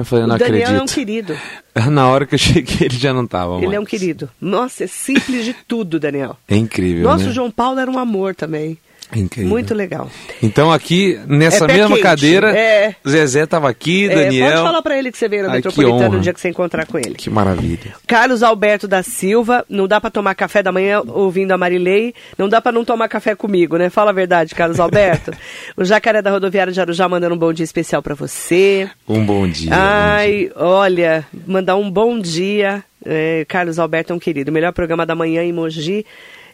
Eu 0.00 0.04
falei, 0.04 0.22
eu 0.22 0.26
o 0.26 0.28
não 0.30 0.38
Daniel 0.38 0.62
acredito. 0.62 0.80
é 0.80 0.82
um 0.82 0.86
querido. 0.86 1.36
Na 1.90 2.08
hora 2.08 2.24
que 2.26 2.34
eu 2.34 2.38
cheguei, 2.38 2.86
ele 2.86 2.96
já 2.96 3.12
não 3.12 3.24
estava 3.24 3.56
Ele 3.56 3.66
é 3.74 3.78
um 3.78 3.82
mais. 3.82 3.88
querido. 3.88 4.30
Nossa, 4.40 4.84
é 4.84 4.86
simples 4.86 5.44
de 5.44 5.52
tudo, 5.66 5.98
Daniel. 5.98 6.36
É 6.48 6.56
incrível, 6.56 7.04
Nossa, 7.04 7.24
né? 7.24 7.30
o 7.30 7.32
João 7.32 7.50
Paulo 7.50 7.78
era 7.80 7.90
um 7.90 7.98
amor 7.98 8.34
também. 8.34 8.78
É 9.10 9.18
incrível. 9.18 9.48
Muito 9.48 9.74
legal. 9.74 10.10
Então 10.42 10.70
aqui, 10.70 11.18
nessa 11.26 11.64
É 11.64 11.68
mesma 11.68 11.88
quente, 11.96 12.02
cadeira, 12.02 12.56
é. 12.56 12.94
Zezé 13.08 13.44
estava 13.44 13.68
aqui, 13.68 14.08
É, 14.10 14.14
Daniel... 14.14 14.50
pode 14.50 14.62
falar 14.62 14.82
pra 14.82 14.98
ele 14.98 15.10
que 15.10 15.18
você 15.18 15.28
veio 15.28 15.44
na 15.44 15.52
Ai, 15.52 15.62
honra. 15.86 16.08
no 16.10 16.20
dia 16.20 16.32
que 16.34 16.40
você 16.40 16.50
encontrar 16.50 16.86
com 16.86 16.98
ele. 16.98 17.14
Que 17.14 17.30
maravilha. 17.30 17.94
Carlos 18.06 18.42
Alberto 18.42 18.86
da 18.86 19.02
Silva, 19.02 19.64
não 19.68 19.88
dá 19.88 20.00
pra 20.00 20.10
tomar 20.10 20.34
café 20.34 20.62
da 20.62 20.70
manhã 20.70 21.02
ouvindo 21.06 21.52
a 21.52 21.58
Marilei, 21.58 22.14
não 22.36 22.48
dá 22.48 22.60
pra 22.60 22.70
não 22.72 22.84
tomar 22.84 23.08
café 23.08 23.34
comigo, 23.34 23.76
né? 23.76 23.88
Fala 23.88 24.10
a 24.10 24.14
verdade, 24.14 24.54
Carlos 24.54 24.78
Alberto. 24.78 25.32
o 25.76 25.84
Jacaré 25.84 26.20
da 26.20 26.30
Rodoviária 26.30 26.72
de 26.72 26.80
Arujá 26.80 27.08
mandando 27.08 27.34
um 27.34 27.38
bom 27.38 27.52
dia 27.52 27.64
especial 27.64 28.02
pra 28.02 28.14
você. 28.14 28.88
Um 29.08 29.24
bom 29.24 29.46
dia. 29.48 29.48
bom 29.48 29.48
dia. 29.48 29.70
Ai, 29.72 30.50
olha, 30.56 31.24
mandar 31.46 31.76
um 31.76 31.90
bom 31.90 32.18
dia. 32.18 32.82
É, 33.04 33.44
Carlos 33.48 33.78
Alberto 33.78 34.12
é 34.12 34.16
um 34.16 34.18
querido. 34.18 34.50
Melhor 34.52 34.72
programa 34.72 35.06
da 35.06 35.14
manhã 35.14 35.42
em 35.42 35.52
Mogi, 35.52 36.04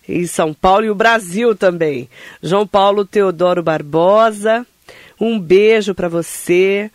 em 0.09 0.27
São 0.27 0.53
Paulo 0.53 0.85
e 0.85 0.91
o 0.91 0.95
Brasil 0.95 1.55
também. 1.55 2.09
João 2.43 2.67
Paulo 2.67 3.05
Teodoro 3.05 3.63
Barbosa, 3.63 4.67
um 5.21 5.39
beijo 5.39 5.95
pra 5.95 6.09
você. 6.09 6.91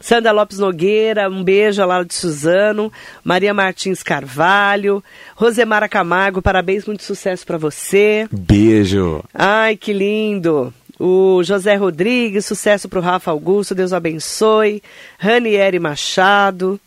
Sandra 0.00 0.32
Lopes 0.32 0.58
Nogueira, 0.58 1.28
um 1.28 1.44
beijo 1.44 1.84
lá 1.84 2.02
de 2.02 2.14
Suzano. 2.14 2.90
Maria 3.22 3.52
Martins 3.52 4.02
Carvalho. 4.02 5.04
Rosemara 5.36 5.88
Camargo, 5.88 6.40
parabéns, 6.40 6.86
muito 6.86 7.02
sucesso 7.02 7.46
pra 7.46 7.58
você. 7.58 8.26
Beijo. 8.32 9.22
Ai, 9.34 9.76
que 9.76 9.92
lindo! 9.92 10.72
O 10.98 11.42
José 11.42 11.76
Rodrigues, 11.76 12.44
sucesso 12.44 12.86
para 12.86 12.98
o 12.98 13.02
Rafa 13.02 13.30
Augusto, 13.30 13.74
Deus 13.74 13.92
abençoe. 13.92 14.82
Ranieri 15.18 15.78
Machado. 15.78 16.80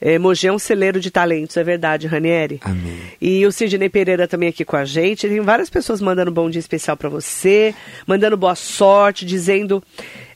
É, 0.00 0.18
Mogi 0.18 0.46
é 0.46 0.52
um 0.52 0.58
celeiro 0.58 0.98
de 0.98 1.10
talentos, 1.10 1.56
é 1.56 1.62
verdade, 1.62 2.06
Ranieri. 2.06 2.58
Amém. 2.62 2.98
E 3.20 3.44
o 3.44 3.52
Sidney 3.52 3.88
Pereira 3.90 4.26
também 4.26 4.48
aqui 4.48 4.64
com 4.64 4.76
a 4.76 4.84
gente. 4.84 5.28
Tem 5.28 5.40
várias 5.40 5.68
pessoas 5.68 6.00
mandando 6.00 6.30
bom 6.30 6.48
dia 6.48 6.58
especial 6.58 6.96
para 6.96 7.08
você, 7.10 7.74
mandando 8.06 8.36
boa 8.36 8.54
sorte, 8.54 9.26
dizendo 9.26 9.82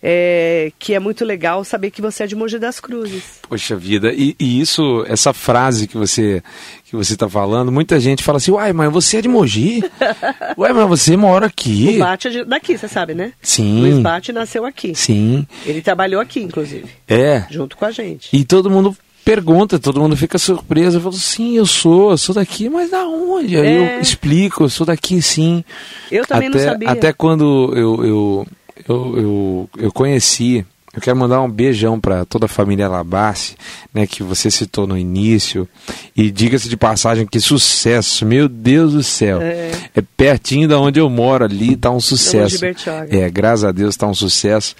é, 0.02 0.70
que 0.78 0.92
é 0.92 0.98
muito 1.00 1.24
legal 1.24 1.64
saber 1.64 1.90
que 1.90 2.02
você 2.02 2.24
é 2.24 2.26
de 2.26 2.36
Mogi 2.36 2.58
das 2.58 2.78
Cruzes. 2.78 3.40
Poxa 3.48 3.74
vida, 3.74 4.12
e, 4.12 4.36
e 4.38 4.60
isso, 4.60 5.02
essa 5.08 5.32
frase 5.32 5.88
que 5.88 5.96
você 5.96 6.42
que 6.84 6.94
você 6.94 7.14
está 7.14 7.28
falando, 7.28 7.72
muita 7.72 7.98
gente 7.98 8.22
fala 8.22 8.36
assim, 8.36 8.52
uai, 8.52 8.72
mas 8.74 8.92
você 8.92 9.16
é 9.16 9.22
de 9.22 9.28
Mogi? 9.28 9.82
uai, 10.58 10.72
mas 10.74 10.88
você 10.88 11.16
mora 11.16 11.46
aqui? 11.46 11.94
O 11.96 11.98
Bate 12.00 12.28
é 12.28 12.30
de- 12.30 12.44
daqui, 12.44 12.76
você 12.76 12.86
sabe, 12.86 13.14
né? 13.14 13.32
Sim. 13.40 13.80
Luiz 13.80 13.98
Bate 14.00 14.30
nasceu 14.30 14.66
aqui. 14.66 14.94
Sim, 14.94 15.46
Ele 15.64 15.80
trabalhou 15.80 16.20
aqui, 16.20 16.40
inclusive, 16.40 16.84
é. 17.08 17.46
junto 17.50 17.76
com 17.78 17.86
a 17.86 17.90
gente. 17.90 18.28
E 18.30 18.44
todo 18.44 18.70
mundo 18.70 18.94
pergunta, 19.24 19.78
todo 19.78 20.00
mundo 20.00 20.16
fica 20.16 20.38
surpreso. 20.38 20.98
Eu 20.98 21.00
falo, 21.02 21.14
sim, 21.14 21.56
eu 21.56 21.66
sou, 21.66 22.10
eu 22.10 22.18
sou 22.18 22.34
daqui, 22.34 22.68
mas 22.68 22.90
da 22.90 23.04
onde? 23.06 23.56
Aí 23.56 23.66
É. 23.66 23.96
eu 23.96 24.00
explico, 24.00 24.64
eu 24.64 24.68
sou 24.68 24.86
daqui 24.86 25.22
sim. 25.22 25.64
Eu 26.10 26.26
também 26.26 26.48
até, 26.48 26.58
não 26.58 26.64
sabia. 26.64 26.90
Até 26.90 27.12
quando 27.12 27.72
eu, 27.74 28.04
eu, 28.04 28.46
eu, 28.88 29.16
eu, 29.16 29.70
eu 29.78 29.92
conheci, 29.92 30.64
eu 30.94 31.00
quero 31.00 31.16
mandar 31.16 31.40
um 31.40 31.50
beijão 31.50 31.98
para 31.98 32.24
toda 32.24 32.44
a 32.46 32.48
família 32.48 32.86
Labassi, 32.86 33.56
né, 33.92 34.06
que 34.06 34.22
você 34.22 34.48
citou 34.50 34.86
no 34.86 34.96
início. 34.96 35.68
E 36.16 36.30
diga-se 36.30 36.68
de 36.68 36.76
passagem, 36.76 37.26
que 37.26 37.40
sucesso, 37.40 38.24
meu 38.24 38.48
Deus 38.48 38.92
do 38.92 39.02
céu. 39.02 39.40
É. 39.40 39.72
É 39.96 40.02
pertinho 40.16 40.68
da 40.68 40.78
onde 40.78 41.00
eu 41.00 41.10
moro 41.10 41.44
ali, 41.44 41.74
tá 41.76 41.90
um 41.90 41.98
sucesso. 42.00 42.64
É, 43.10 43.28
graças 43.30 43.64
a 43.64 43.72
Deus 43.72 43.96
tá 43.96 44.06
um 44.06 44.14
sucesso. 44.14 44.76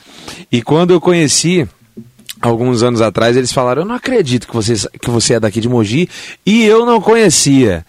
E 0.53 0.63
quando 0.63 0.93
eu 0.93 1.01
conheci, 1.01 1.67
alguns 2.49 2.83
anos 2.83 3.01
atrás, 3.01 3.37
eles 3.37 3.53
falaram: 3.53 3.83
Eu 3.83 3.87
não 3.89 3.95
acredito 3.95 4.47
que 4.47 4.55
você, 4.55 4.75
que 5.01 5.11
você 5.11 5.35
é 5.35 5.41
daqui 5.41 5.61
de 5.61 5.69
Mogi 5.69 6.09
e 6.45 6.65
eu 6.65 6.85
não 6.87 7.01
conhecia. 7.01 7.85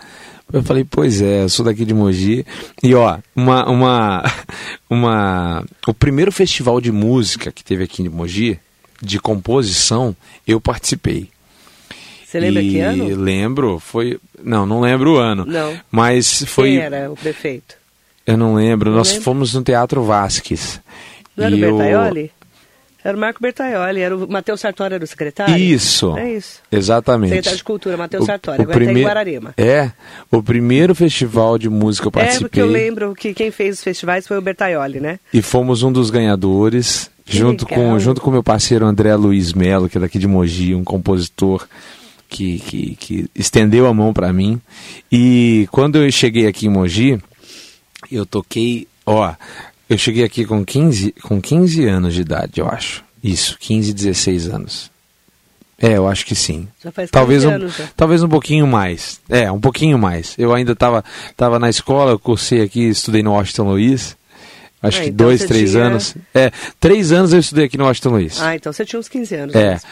Eu 0.53 0.61
falei, 0.61 0.85
pois 0.89 1.21
é, 1.21 1.41
eu 1.43 1.49
sou 1.49 1.65
daqui 1.65 1.83
de 1.83 1.93
Mogi. 1.93 2.45
E 2.83 2.93
ó, 2.93 3.17
uma, 3.35 3.67
uma, 3.67 4.23
uma, 4.89 5.65
o 5.87 5.93
primeiro 5.93 6.31
festival 6.31 6.79
de 6.79 6.91
música 6.91 7.51
que 7.51 7.63
teve 7.63 7.83
aqui 7.83 8.03
em 8.03 8.09
Mogi, 8.09 8.59
de 9.01 9.19
composição, 9.19 10.15
eu 10.47 10.61
participei. 10.61 11.29
Você 12.25 12.39
lembra 12.39 12.61
e 12.61 12.69
que 12.69 12.79
ano? 12.79 13.15
Lembro, 13.15 13.79
foi. 13.79 14.19
Não, 14.43 14.65
não 14.65 14.81
lembro 14.81 15.13
o 15.13 15.17
ano. 15.17 15.45
Não. 15.45 15.73
Mas 15.91 16.43
foi. 16.47 16.71
Quem 16.73 16.79
era 16.79 17.11
o 17.11 17.15
prefeito? 17.15 17.75
Eu 18.25 18.37
não 18.37 18.55
lembro. 18.55 18.91
Não 18.91 18.97
Nós 18.97 19.09
lembra? 19.09 19.23
fomos 19.23 19.53
no 19.53 19.63
Teatro 19.63 20.03
Vasques. 20.03 20.79
Não 21.35 21.45
era 21.45 21.55
o 21.55 21.59
eu- 21.59 21.77
Bertaioli? 21.77 22.31
Era 23.05 23.15
o 23.15 23.19
Marco 23.19 23.39
Bertaioli, 23.39 24.01
era 24.01 24.17
o 24.17 24.27
Matheus 24.27 24.59
Sartori, 24.59 24.95
era 24.95 25.03
o 25.03 25.07
secretário? 25.07 25.55
Isso. 25.55 26.17
É 26.17 26.33
isso. 26.33 26.59
Exatamente. 26.71 27.29
Secretário 27.29 27.57
de 27.57 27.63
Cultura, 27.63 27.95
Matheus 27.97 28.25
Sartori, 28.25 28.59
o 28.59 28.63
agora 28.63 28.83
tá 28.83 28.91
em 28.91 29.03
Guararema. 29.03 29.53
É, 29.57 29.91
o 30.31 30.41
primeiro 30.41 30.95
festival 30.95 31.59
de 31.59 31.69
música 31.69 32.07
eu 32.07 32.09
É, 32.09 32.11
porque 32.11 32.25
participei. 32.25 32.63
eu 32.63 32.67
lembro 32.67 33.13
que 33.13 33.31
quem 33.35 33.51
fez 33.51 33.75
os 33.77 33.83
festivais 33.83 34.27
foi 34.27 34.39
o 34.39 34.41
Bertaioli, 34.41 34.99
né? 34.99 35.19
E 35.31 35.39
fomos 35.43 35.83
um 35.83 35.91
dos 35.91 36.09
ganhadores, 36.09 37.11
Que 37.23 37.37
junto 37.37 37.69
legal. 37.69 37.91
com, 37.91 37.99
junto 37.99 38.21
com 38.21 38.31
meu 38.31 38.41
parceiro 38.41 38.87
André 38.87 39.15
Luiz 39.15 39.53
Melo, 39.53 39.87
que 39.87 39.99
é 39.99 40.01
daqui 40.01 40.17
de 40.17 40.27
Mogi, 40.27 40.73
um 40.73 40.83
compositor 40.83 41.67
que, 42.27 42.57
que, 42.57 42.95
que 42.95 43.29
estendeu 43.35 43.85
a 43.85 43.93
mão 43.93 44.13
para 44.13 44.33
mim. 44.33 44.59
E 45.11 45.67
quando 45.71 45.97
eu 46.03 46.11
cheguei 46.11 46.47
aqui 46.47 46.65
em 46.65 46.69
Mogi, 46.69 47.19
eu 48.11 48.25
toquei, 48.25 48.87
ó, 49.05 49.31
eu 49.89 49.97
cheguei 49.97 50.23
aqui 50.23 50.45
com 50.45 50.63
15, 50.65 51.11
com 51.21 51.41
15 51.41 51.85
anos 51.85 52.13
de 52.13 52.21
idade, 52.21 52.59
eu 52.59 52.67
acho. 52.67 53.03
Isso, 53.23 53.57
15, 53.59 53.93
16 53.93 54.47
anos. 54.49 54.91
É, 55.77 55.97
eu 55.97 56.07
acho 56.07 56.25
que 56.25 56.35
sim. 56.35 56.67
Já 56.83 56.91
faz 56.91 57.09
15 57.09 57.11
Talvez 57.11 57.45
um, 57.45 57.49
anos 57.49 57.75
já. 57.75 57.87
talvez 57.95 58.23
um 58.23 58.29
pouquinho 58.29 58.65
mais. 58.65 59.19
É, 59.29 59.51
um 59.51 59.59
pouquinho 59.59 59.97
mais. 59.99 60.33
Eu 60.37 60.53
ainda 60.53 60.71
estava 60.71 61.03
tava 61.35 61.59
na 61.59 61.69
escola, 61.69 62.11
eu 62.11 62.19
cursei 62.19 62.61
aqui, 62.61 62.87
estudei 62.87 63.21
no 63.21 63.31
Washington 63.33 63.63
Luiz. 63.63 64.15
Acho 64.87 64.99
Ah, 64.99 65.03
que 65.03 65.09
então 65.09 65.27
dois, 65.27 65.43
três 65.43 65.71
tinha- 65.71 65.83
anos. 65.83 66.15
É, 66.33 66.51
três 66.79 67.11
anos 67.11 67.33
eu 67.33 67.39
estudei 67.39 67.65
aqui 67.65 67.77
no 67.77 67.85
Washington 67.85 68.09
Luiz. 68.09 68.41
Ah, 68.41 68.55
então 68.55 68.71
você 68.71 68.85
tinha 68.85 68.99
uns 68.99 69.07
15 69.09 69.35
anos. 69.35 69.55
É. 69.55 69.71
mesmo. 69.71 69.87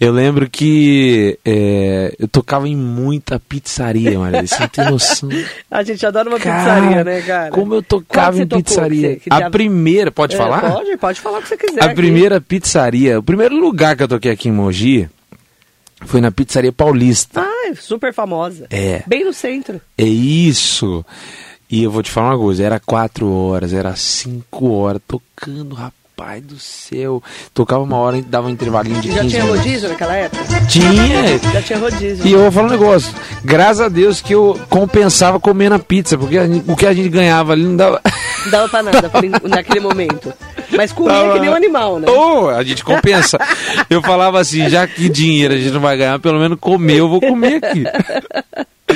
Eu 0.00 0.12
lembro 0.12 0.50
que 0.50 1.38
é, 1.44 2.14
eu 2.18 2.26
tocava 2.26 2.68
em 2.68 2.76
muita 2.76 3.38
pizzaria, 3.38 4.18
Maria. 4.18 4.46
Você 4.46 4.58
não 4.60 4.68
tem 4.68 4.90
noção. 4.90 5.28
A 5.70 5.82
gente 5.82 6.04
adora 6.04 6.28
uma 6.28 6.38
Cara, 6.40 6.58
pizzaria, 6.80 7.04
né, 7.04 7.20
cara? 7.22 7.50
Como 7.50 7.74
eu 7.74 7.82
tocava 7.82 8.38
em 8.42 8.46
pizzaria. 8.46 9.18
A 9.30 9.50
primeira, 9.50 10.10
pode 10.10 10.34
É, 10.34 10.38
falar? 10.38 10.60
Pode, 10.72 10.96
pode 10.96 11.20
falar 11.20 11.38
o 11.38 11.42
que 11.42 11.48
você 11.48 11.56
quiser. 11.56 11.82
A 11.82 11.86
aqui. 11.86 11.94
primeira 11.94 12.40
pizzaria, 12.40 13.18
o 13.18 13.22
primeiro 13.22 13.56
lugar 13.58 13.96
que 13.96 14.02
eu 14.02 14.08
toquei 14.08 14.30
aqui 14.32 14.48
em 14.48 14.52
Mogi 14.52 15.08
foi 16.06 16.20
na 16.20 16.30
Pizzaria 16.30 16.72
Paulista. 16.72 17.40
Ah, 17.40 17.68
é 17.70 17.74
super 17.74 18.12
famosa. 18.12 18.66
É. 18.70 19.02
Bem 19.06 19.24
no 19.24 19.32
centro. 19.32 19.80
É 19.96 20.04
isso. 20.04 21.04
E 21.74 21.82
eu 21.82 21.90
vou 21.90 22.04
te 22.04 22.10
falar 22.12 22.30
uma 22.36 22.38
coisa, 22.38 22.62
era 22.62 22.78
quatro 22.78 23.28
horas, 23.32 23.72
era 23.72 23.96
cinco 23.96 24.70
horas, 24.74 25.02
tocando, 25.08 25.74
rapaz 25.74 26.40
do 26.40 26.56
céu. 26.56 27.20
Tocava 27.52 27.82
uma 27.82 27.96
hora 27.96 28.16
e 28.16 28.22
dava 28.22 28.46
um 28.46 28.50
intervalinho 28.50 29.00
de 29.00 29.08
15 29.08 29.14
Já 29.14 29.28
tinha 29.28 29.44
rodízio 29.44 29.88
naquela 29.88 30.14
época? 30.14 30.44
Tinha. 30.68 31.38
Já 31.52 31.62
tinha 31.62 31.78
rodízio. 31.80 32.24
E 32.24 32.32
eu 32.32 32.38
vou 32.38 32.52
falar 32.52 32.68
um 32.68 32.70
negócio, 32.70 33.12
graças 33.44 33.80
a 33.80 33.88
Deus 33.88 34.20
que 34.20 34.32
eu 34.32 34.56
compensava 34.70 35.40
comendo 35.40 35.74
a 35.74 35.78
pizza, 35.80 36.16
porque 36.16 36.38
gente- 36.46 36.70
o 36.70 36.76
que 36.76 36.86
a 36.86 36.94
gente 36.94 37.08
ganhava 37.08 37.52
ali 37.54 37.64
não 37.64 37.74
dava... 37.76 38.00
Não 38.44 38.50
dava 38.52 38.68
pra 38.68 38.82
nada 38.84 39.10
naquele 39.48 39.80
momento. 39.80 40.32
Mas 40.76 40.92
comia 40.92 41.12
Tava- 41.12 41.32
que 41.32 41.40
nem 41.40 41.50
um 41.50 41.54
animal, 41.54 41.98
né? 41.98 42.06
Oh, 42.08 42.48
a 42.50 42.62
gente 42.62 42.84
compensa. 42.84 43.36
Eu 43.90 44.00
falava 44.00 44.38
assim, 44.38 44.68
já 44.68 44.86
que 44.86 45.08
dinheiro 45.08 45.54
a 45.54 45.56
gente 45.56 45.70
não 45.72 45.80
vai 45.80 45.96
ganhar, 45.96 46.20
pelo 46.20 46.38
menos 46.38 46.56
comer, 46.60 46.98
eu 46.98 47.08
vou 47.08 47.20
comer 47.20 47.56
aqui. 47.64 47.82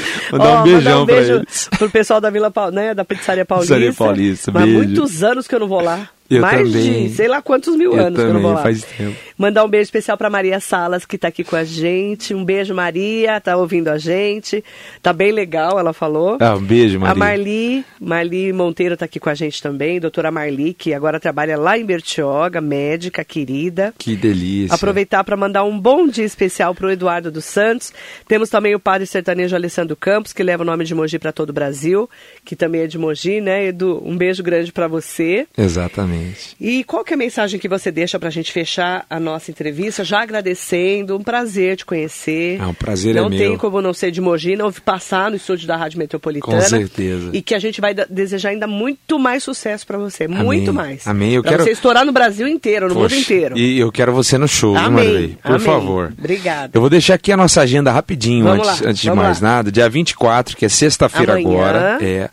Mandar 0.33 0.47
Ó, 0.47 0.61
um 0.61 0.63
beijão 0.65 0.79
mandar 0.81 1.03
um 1.03 1.07
pra 1.07 1.15
beijo 1.15 1.33
eles. 1.35 1.69
pro 1.79 1.91
pessoal 1.91 2.21
da 2.21 2.31
Vila 2.31 2.51
Paul- 2.51 2.71
né, 2.73 2.95
da 2.95 3.05
Pizzaria 3.05 3.45
Paulista. 3.45 3.75
Pizzaria 3.75 3.93
Paulista, 3.95 4.51
Mas 4.53 4.63
beijo. 4.65 4.79
muitos 4.79 5.23
anos 5.23 5.47
que 5.49 5.55
eu 5.55 5.61
não 5.61 5.69
vou 5.69 5.81
lá. 5.81 6.09
Eu 6.31 6.43
Mais 6.43 6.59
também. 6.71 7.09
de 7.09 7.15
sei 7.15 7.27
lá 7.29 7.41
quantos 7.41 7.75
mil 7.77 7.95
Eu 7.95 8.01
anos 8.07 8.15
que 8.19 8.21
eu 8.21 8.27
não 8.27 8.31
também, 8.35 8.43
vou 8.43 8.53
lá. 8.53 8.63
faz 8.63 8.83
tempo. 8.83 9.17
Mandar 9.38 9.64
um 9.64 9.68
beijo 9.68 9.85
especial 9.85 10.18
pra 10.18 10.29
Maria 10.29 10.59
Salas, 10.59 11.07
que 11.07 11.16
tá 11.16 11.29
aqui 11.29 11.44
com 11.44 11.55
a 11.55 11.62
gente. 11.62 12.35
Um 12.35 12.44
beijo, 12.44 12.74
Maria, 12.74 13.40
tá 13.40 13.57
ouvindo 13.57 13.87
a 13.87 13.96
gente. 13.96 14.64
Tá 15.01 15.12
bem 15.12 15.31
legal, 15.31 15.79
ela 15.79 15.92
falou. 15.92 16.38
Ah, 16.40 16.57
um 16.57 16.61
beijo, 16.61 16.98
Maria. 16.98 17.12
A 17.12 17.16
Marli, 17.16 17.85
Marli 18.01 18.53
Monteiro 18.53 18.96
tá 18.96 19.05
aqui 19.05 19.20
com 19.20 19.31
a 19.31 19.35
gente 19.35 19.62
também, 19.62 20.01
doutora 20.01 20.33
Marli, 20.33 20.74
que 20.74 20.92
agora 20.92 21.20
trabalha 21.20 21.57
lá 21.57 21.79
em 21.79 21.85
Bertioga, 21.85 22.61
médica 22.61 23.24
querida. 23.24 23.94
Que 23.96 24.16
delícia. 24.16 24.74
Aproveitar 24.74 25.22
para 25.22 25.37
mandar 25.37 25.62
um 25.62 25.79
bom 25.79 26.09
dia 26.09 26.24
especial 26.24 26.74
para 26.74 26.88
o 26.88 26.90
Eduardo 26.90 27.31
dos 27.31 27.44
Santos. 27.44 27.92
Temos 28.27 28.51
também 28.51 28.74
o 28.74 28.81
padre 28.81 29.07
sertanejo 29.07 29.55
Alessandro 29.55 29.94
Campos, 29.94 30.33
que 30.33 30.42
leva 30.42 30.64
o 30.64 30.66
nome 30.66 30.85
de 30.85 30.96
Mogi 30.96 31.16
para 31.16 31.31
todo 31.31 31.51
o 31.51 31.53
Brasil, 31.53 32.11
que 32.44 32.57
também 32.57 32.81
é 32.81 32.87
de 32.88 32.98
Mogi, 32.98 33.40
né, 33.40 33.66
Edu? 33.66 34.03
Um 34.05 34.16
beijo 34.16 34.42
grande 34.42 34.72
para 34.72 34.88
você. 34.88 35.46
Exatamente. 35.57 36.57
E 36.61 36.83
qual 36.83 37.05
que 37.05 37.12
é 37.12 37.14
a 37.14 37.18
mensagem 37.18 37.61
que 37.61 37.68
você 37.68 37.92
deixa 37.92 38.18
para 38.18 38.31
a 38.31 38.33
gente 38.33 38.51
fechar 38.51 39.07
a 39.09 39.20
nossa 39.20 39.28
entrevista? 39.51 40.03
Já 40.05 40.23
agradecendo, 40.23 41.17
um 41.17 41.23
prazer 41.23 41.77
te 41.77 41.85
conhecer. 41.85 42.59
Ah, 42.61 42.69
um 42.69 42.75
prazer 42.75 43.17
é 43.17 43.21
não 43.21 43.29
meu. 43.29 43.38
tem 43.38 43.57
como 43.57 43.81
não 43.83 43.93
ser 43.93 44.11
de 44.11 44.21
Mogi, 44.21 44.57
não 44.57 44.73
passar 44.73 45.31
no 45.31 45.37
estúdio 45.37 45.67
da 45.67 45.77
Rádio 45.77 45.99
Metropolitana. 45.99 46.57
Com 46.57 46.61
certeza. 46.69 47.31
E 47.33 47.43
que 47.43 47.55
a 47.55 47.59
gente 47.59 47.81
vai 47.81 47.95
desejar 47.95 48.51
ainda 48.51 48.67
muito 48.67 49.19
mais 49.19 49.43
sucesso 49.43 49.87
para 49.87 49.99
você, 49.99 50.27
muito 50.29 50.73
mais. 50.73 51.07
Amém. 51.07 51.33
Eu 51.35 51.43
Pra 51.43 51.53
quero- 51.53 51.64
você 51.64 51.71
estourar 51.71 52.05
no 52.05 52.12
Brasil 52.12 52.47
inteiro, 52.49 52.88
no 52.88 52.95
Poxa, 52.95 53.14
mundo 53.14 53.21
inteiro. 53.25 53.59
E 53.59 53.79
eu 53.79 53.91
quero 53.93 54.12
você 54.12 54.38
no 54.38 54.49
show, 54.49 54.77
Amém, 54.77 54.91
Marilei? 54.93 55.37
Por 55.43 55.55
amém. 55.57 55.61
favor. 55.67 56.12
Obrigada. 56.19 56.71
Eu 56.75 56.81
vou 56.81 56.91
deixar 56.91 57.14
aqui 57.14 57.33
a 57.33 57.37
nossa 57.37 57.61
agenda 57.61 57.91
rapidinho 57.93 58.45
Vamos 58.45 58.67
antes, 58.69 58.83
antes 58.83 59.03
de 59.03 59.11
mais 59.11 59.41
lá. 59.41 59.49
nada. 59.49 59.73
Dia 59.73 59.88
24, 59.88 60.57
que 60.57 60.64
é 60.64 60.69
sexta-feira 60.69 61.37
agora. 61.38 61.99
É. 62.01 62.29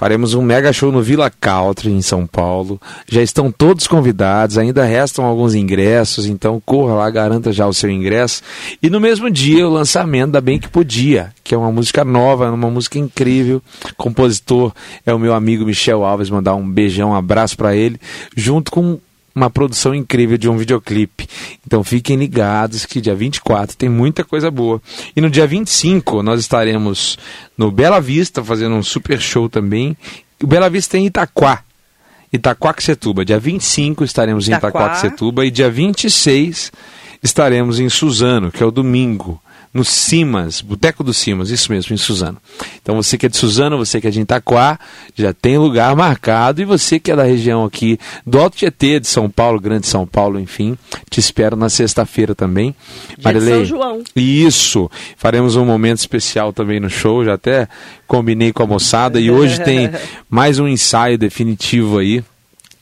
Faremos 0.00 0.32
um 0.32 0.40
mega 0.40 0.72
show 0.72 0.90
no 0.90 1.02
Villa 1.02 1.30
Country, 1.30 1.92
em 1.92 2.00
São 2.00 2.26
Paulo. 2.26 2.80
Já 3.06 3.20
estão 3.20 3.52
todos 3.52 3.86
convidados, 3.86 4.56
ainda 4.56 4.82
restam 4.82 5.26
alguns 5.26 5.54
ingressos, 5.54 6.24
então 6.24 6.58
corra 6.64 6.94
lá, 6.94 7.10
garanta 7.10 7.52
já 7.52 7.66
o 7.66 7.74
seu 7.74 7.90
ingresso. 7.90 8.42
E 8.82 8.88
no 8.88 8.98
mesmo 8.98 9.30
dia, 9.30 9.68
o 9.68 9.70
lançamento 9.70 10.30
da 10.30 10.40
Bem 10.40 10.58
Que 10.58 10.70
Podia, 10.70 11.34
que 11.44 11.54
é 11.54 11.58
uma 11.58 11.70
música 11.70 12.02
nova, 12.02 12.50
uma 12.50 12.70
música 12.70 12.98
incrível. 12.98 13.60
Compositor 13.98 14.72
é 15.04 15.12
o 15.12 15.18
meu 15.18 15.34
amigo 15.34 15.66
Michel 15.66 16.02
Alves, 16.02 16.30
mandar 16.30 16.54
um 16.54 16.66
beijão, 16.66 17.10
um 17.10 17.14
abraço 17.14 17.54
para 17.54 17.76
ele, 17.76 18.00
junto 18.34 18.70
com 18.70 18.98
uma 19.34 19.50
produção 19.50 19.94
incrível 19.94 20.36
de 20.36 20.48
um 20.48 20.56
videoclipe. 20.56 21.28
Então 21.66 21.82
fiquem 21.84 22.16
ligados 22.16 22.84
que 22.84 23.00
dia 23.00 23.14
24 23.14 23.76
tem 23.76 23.88
muita 23.88 24.24
coisa 24.24 24.50
boa. 24.50 24.80
E 25.14 25.20
no 25.20 25.30
dia 25.30 25.46
25 25.46 26.22
nós 26.22 26.40
estaremos 26.40 27.18
no 27.56 27.70
Bela 27.70 28.00
Vista 28.00 28.42
fazendo 28.42 28.74
um 28.74 28.82
super 28.82 29.20
show 29.20 29.48
também. 29.48 29.96
O 30.42 30.46
Bela 30.46 30.68
Vista 30.70 30.92
tem 30.92 31.06
Itaquá. 31.06 31.62
Itaquaquecetuba. 32.32 33.24
Dia 33.24 33.38
25 33.38 34.04
estaremos 34.04 34.48
em 34.48 34.52
Itaquá. 34.52 34.68
Itaquaquecetuba 34.68 35.44
e 35.44 35.50
dia 35.50 35.70
26 35.70 36.72
estaremos 37.22 37.78
em 37.78 37.88
Suzano, 37.88 38.50
que 38.50 38.62
é 38.62 38.66
o 38.66 38.70
domingo. 38.70 39.40
No 39.72 39.84
Simas, 39.84 40.60
Boteco 40.60 41.04
do 41.04 41.14
Simas, 41.14 41.50
isso 41.50 41.70
mesmo, 41.70 41.94
em 41.94 41.96
Suzano. 41.96 42.38
Então 42.82 42.96
você 42.96 43.16
que 43.16 43.26
é 43.26 43.28
de 43.28 43.36
Suzano, 43.36 43.78
você 43.78 44.00
que 44.00 44.08
é 44.08 44.10
de 44.10 44.20
Itaquá, 44.20 44.76
já 45.14 45.32
tem 45.32 45.58
lugar 45.58 45.94
marcado. 45.94 46.60
E 46.60 46.64
você 46.64 46.98
que 46.98 47.12
é 47.12 47.14
da 47.14 47.22
região 47.22 47.64
aqui 47.64 47.96
do 48.26 48.40
Alto 48.40 48.56
Tietê, 48.56 48.98
de 48.98 49.06
São 49.06 49.30
Paulo, 49.30 49.60
Grande 49.60 49.86
São 49.86 50.04
Paulo, 50.04 50.40
enfim, 50.40 50.76
te 51.08 51.20
espero 51.20 51.54
na 51.54 51.68
sexta-feira 51.68 52.34
também. 52.34 52.74
Dia 53.16 53.32
de 53.32 53.40
São 53.40 53.64
João. 53.64 54.02
Isso. 54.16 54.90
Faremos 55.16 55.54
um 55.54 55.64
momento 55.64 55.98
especial 55.98 56.52
também 56.52 56.80
no 56.80 56.90
show, 56.90 57.24
já 57.24 57.34
até 57.34 57.68
combinei 58.08 58.52
com 58.52 58.64
a 58.64 58.66
moçada. 58.66 59.20
E 59.20 59.30
hoje 59.30 59.62
tem 59.62 59.88
mais 60.28 60.58
um 60.58 60.66
ensaio 60.66 61.16
definitivo 61.16 61.98
aí 61.98 62.24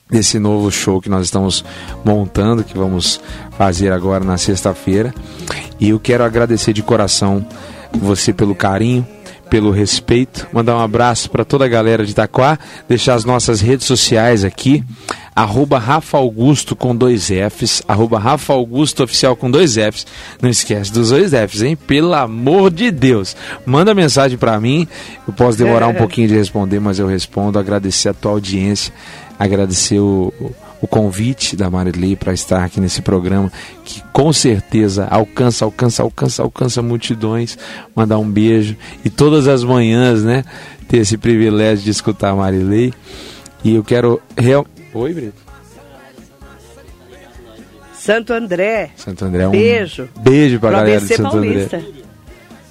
desse 0.09 0.39
novo 0.39 0.71
show 0.71 0.99
que 0.99 1.09
nós 1.09 1.25
estamos 1.25 1.63
montando, 2.03 2.63
que 2.63 2.77
vamos 2.77 3.21
fazer 3.57 3.91
agora 3.91 4.23
na 4.23 4.37
sexta-feira. 4.37 5.13
E 5.79 5.89
eu 5.89 5.99
quero 5.99 6.23
agradecer 6.23 6.73
de 6.73 6.81
coração 6.81 7.45
você 7.93 8.33
pelo 8.33 8.55
carinho, 8.55 9.05
pelo 9.49 9.71
respeito, 9.71 10.47
mandar 10.53 10.75
um 10.75 10.79
abraço 10.79 11.29
para 11.29 11.43
toda 11.43 11.65
a 11.65 11.67
galera 11.67 12.05
de 12.05 12.11
Itaquá, 12.11 12.57
deixar 12.87 13.15
as 13.15 13.25
nossas 13.25 13.61
redes 13.61 13.87
sociais 13.87 14.43
aqui, 14.43 14.83
arroba 15.35 15.79
Rafa 15.79 16.17
Augusto 16.17 16.75
com 16.75 16.95
dois 16.95 17.29
Fs, 17.29 17.81
arroba 17.87 18.19
Rafa 18.19 18.53
Augusto 18.53 19.03
Oficial 19.03 19.35
com 19.35 19.49
dois 19.49 19.75
Fs. 19.75 20.05
Não 20.39 20.49
esquece 20.49 20.91
dos 20.91 21.09
dois 21.09 21.31
Fs, 21.31 21.63
hein? 21.63 21.75
Pelo 21.75 22.13
amor 22.13 22.69
de 22.69 22.91
Deus. 22.91 23.35
Manda 23.65 23.95
mensagem 23.95 24.37
para 24.37 24.59
mim, 24.59 24.87
eu 25.27 25.33
posso 25.33 25.57
demorar 25.57 25.87
um 25.87 25.95
pouquinho 25.95 26.27
de 26.27 26.35
responder, 26.35 26.79
mas 26.79 26.99
eu 26.99 27.07
respondo. 27.07 27.57
Agradecer 27.57 28.09
a 28.09 28.13
tua 28.13 28.31
audiência, 28.31 28.93
agradecer 29.39 29.99
o, 29.99 30.33
o 30.81 30.87
convite 30.87 31.55
da 31.55 31.69
Marilei 31.69 32.15
para 32.15 32.33
estar 32.33 32.63
aqui 32.63 32.81
nesse 32.81 33.01
programa, 33.01 33.51
que 33.85 34.03
com 34.11 34.31
certeza 34.33 35.07
alcança, 35.09 35.63
alcança, 35.63 36.03
alcança, 36.03 36.43
alcança 36.43 36.81
multidões. 36.81 37.57
Mandar 37.95 38.19
um 38.19 38.29
beijo. 38.29 38.75
E 39.03 39.09
todas 39.09 39.47
as 39.47 39.63
manhãs, 39.63 40.23
né? 40.23 40.43
Ter 40.87 40.97
esse 40.97 41.17
privilégio 41.17 41.85
de 41.85 41.91
escutar 41.91 42.31
a 42.31 42.35
Marilei. 42.35 42.93
E 43.63 43.75
eu 43.75 43.83
quero. 43.83 44.21
Real... 44.37 44.67
Oi, 44.93 45.13
Brito. 45.13 45.49
Santo 47.93 48.33
André. 48.33 48.91
Santo 48.95 49.25
André, 49.25 49.47
um 49.47 49.51
Beijo. 49.51 50.09
beijo 50.19 50.59
pra 50.59 50.69
Pro 50.69 50.79
galera 50.79 51.01
de 51.01 51.15
Santo 51.15 51.31
Paulista. 51.31 51.77
André. 51.77 51.91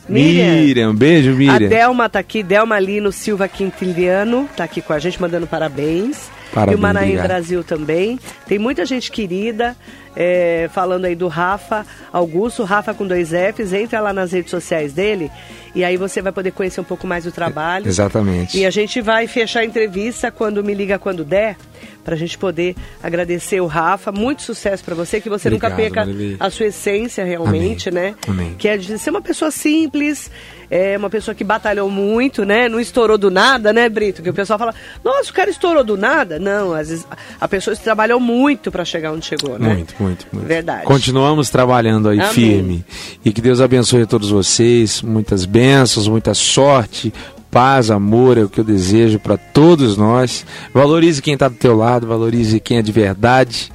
Miriam. 0.09 0.54
Miriam, 0.54 0.94
beijo, 0.94 1.31
A 1.31 1.35
Miriam. 1.35 1.68
Delma 1.68 2.09
tá 2.09 2.18
aqui, 2.18 2.42
Delma 2.42 2.81
Lino 2.81 3.12
Silva 3.12 3.46
Quintiliano, 3.46 4.48
tá 4.57 4.64
aqui 4.64 4.81
com 4.81 4.94
a 4.94 4.98
gente, 4.98 5.20
mandando 5.20 5.46
parabéns. 5.46 6.31
Parabéns, 6.52 6.76
e 6.76 6.78
o 6.78 6.82
Manaim 6.82 7.04
obrigado. 7.04 7.26
Brasil 7.26 7.64
também. 7.64 8.18
Tem 8.46 8.58
muita 8.58 8.84
gente 8.84 9.11
querida 9.11 9.76
é, 10.16 10.68
falando 10.73 11.05
aí 11.05 11.14
do 11.14 11.29
Rafa 11.29 11.87
Augusto, 12.12 12.64
Rafa 12.64 12.94
com 12.94 13.07
dois 13.07 13.31
Fs. 13.31 13.73
Entra 13.73 14.01
lá 14.01 14.12
nas 14.12 14.33
redes 14.33 14.51
sociais 14.51 14.92
dele 14.92 15.31
e 15.75 15.85
aí 15.85 15.97
você 15.97 16.20
vai 16.22 16.32
poder 16.32 16.51
conhecer 16.53 16.80
um 16.80 16.85
pouco 16.85 17.07
mais 17.07 17.24
do 17.24 17.32
trabalho. 17.32 17.87
Exatamente. 17.87 18.59
E 18.59 18.66
a 18.66 18.70
gente 18.70 19.01
vai 19.01 19.26
fechar 19.26 19.61
a 19.61 19.64
entrevista 19.64 20.30
quando 20.30 20.62
me 20.64 20.74
liga 20.74 20.99
quando 20.99 21.24
der, 21.24 21.57
pra 22.03 22.16
gente 22.16 22.39
poder 22.39 22.74
agradecer 23.03 23.61
o 23.61 23.66
Rafa. 23.66 24.11
Muito 24.11 24.43
sucesso 24.43 24.82
pra 24.82 24.95
você, 24.95 25.20
que 25.20 25.28
você 25.28 25.51
nunca 25.51 25.68
Obrigado, 25.68 25.95
perca 25.95 26.07
Marilei. 26.07 26.37
a 26.41 26.51
sua 26.51 26.66
essência 26.66 27.24
realmente, 27.24 27.91
Amém. 27.91 28.03
né? 28.03 28.14
Amém. 28.26 28.55
Que 28.59 28.68
é 28.68 28.76
de 28.76 28.99
ser 28.99 29.11
uma 29.11 29.20
pessoa 29.20 29.51
simples, 29.51 30.30
é 30.70 30.97
uma 30.97 31.11
pessoa 31.11 31.35
que 31.35 31.45
batalhou 31.45 31.91
muito, 31.91 32.45
né? 32.45 32.68
Não 32.68 32.80
estourou 32.80 33.18
do 33.18 33.30
nada, 33.30 33.72
né, 33.72 33.89
Brito? 33.89 34.22
Que 34.22 34.30
o 34.30 34.35
pessoal 34.35 34.59
fala, 34.59 34.74
nossa, 35.05 35.30
o 35.30 35.35
cara 35.35 35.51
estourou 35.51 35.85
do 35.85 35.97
nada. 35.97 36.39
Não, 36.39 36.72
às 36.72 36.89
vezes 36.89 37.07
a 37.41 37.47
pessoa 37.47 37.76
trabalhou 37.76 38.18
muito 38.18 38.70
pra 38.72 38.85
chegar 38.85 39.12
onde 39.12 39.26
chegou, 39.26 39.59
né? 39.59 39.74
Muito, 39.74 39.95
muito, 39.99 40.26
muito. 40.32 40.46
Verdade. 40.46 40.84
Continuamos 40.84 41.51
trabalhando 41.51 42.09
aí 42.09 42.20
Amém. 42.20 42.32
firme. 42.32 42.84
E 43.24 43.32
que 43.32 43.40
Deus 43.40 43.61
abençoe 43.61 44.03
a 44.03 44.07
todos 44.07 44.30
vocês. 44.30 45.03
Muitas 45.03 45.44
bênçãos, 45.44 46.09
muita 46.09 46.34
sorte, 46.34 47.12
paz, 47.51 47.90
amor 47.90 48.38
é 48.38 48.42
o 48.42 48.49
que 48.49 48.61
eu 48.61 48.64
desejo 48.64 49.18
para 49.18 49.36
todos 49.36 49.96
nós. 49.96 50.44
Valorize 50.72 51.22
quem 51.22 51.34
está 51.34 51.49
do 51.49 51.57
teu 51.57 51.76
lado, 51.76 52.07
valorize 52.07 52.61
quem 52.61 52.78
é 52.78 52.82
de 52.82 52.92
verdade. 52.92 53.70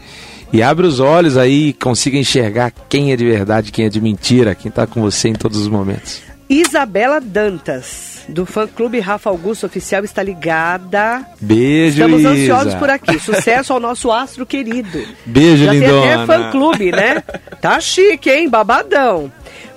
e 0.52 0.62
abre 0.62 0.86
os 0.86 1.00
olhos 1.00 1.36
aí 1.36 1.70
e 1.70 1.74
consiga 1.74 2.18
enxergar 2.18 2.72
quem 2.88 3.12
é 3.12 3.16
de 3.16 3.26
verdade, 3.26 3.72
quem 3.72 3.86
é 3.86 3.90
de 3.90 4.00
mentira, 4.00 4.54
quem 4.54 4.70
está 4.70 4.86
com 4.86 5.02
você 5.02 5.30
em 5.30 5.34
todos 5.34 5.58
os 5.58 5.68
momentos. 5.68 6.22
Isabela 6.54 7.20
Dantas, 7.20 8.22
do 8.30 8.46
fã 8.46 8.68
clube 8.68 9.00
Rafa 9.00 9.28
Augusto 9.28 9.66
Oficial, 9.66 10.04
está 10.04 10.22
ligada. 10.22 11.26
Beijo, 11.42 11.96
Estamos 11.96 12.20
Isa. 12.22 12.30
ansiosos 12.30 12.76
por 12.76 12.92
aqui. 12.92 13.18
Sucesso 13.20 13.74
ao 13.74 13.80
nosso 13.80 14.12
astro 14.12 14.46
querido. 14.46 15.04
Beijo, 15.26 15.66
Já 15.66 15.72
tem 15.72 15.80
lindona. 15.80 16.14
até 16.14 16.26
fã 16.28 16.52
clube, 16.52 16.92
né? 16.92 17.24
Tá 17.60 17.80
chique, 17.80 18.30
hein? 18.30 18.48
Babadão. 18.50 19.32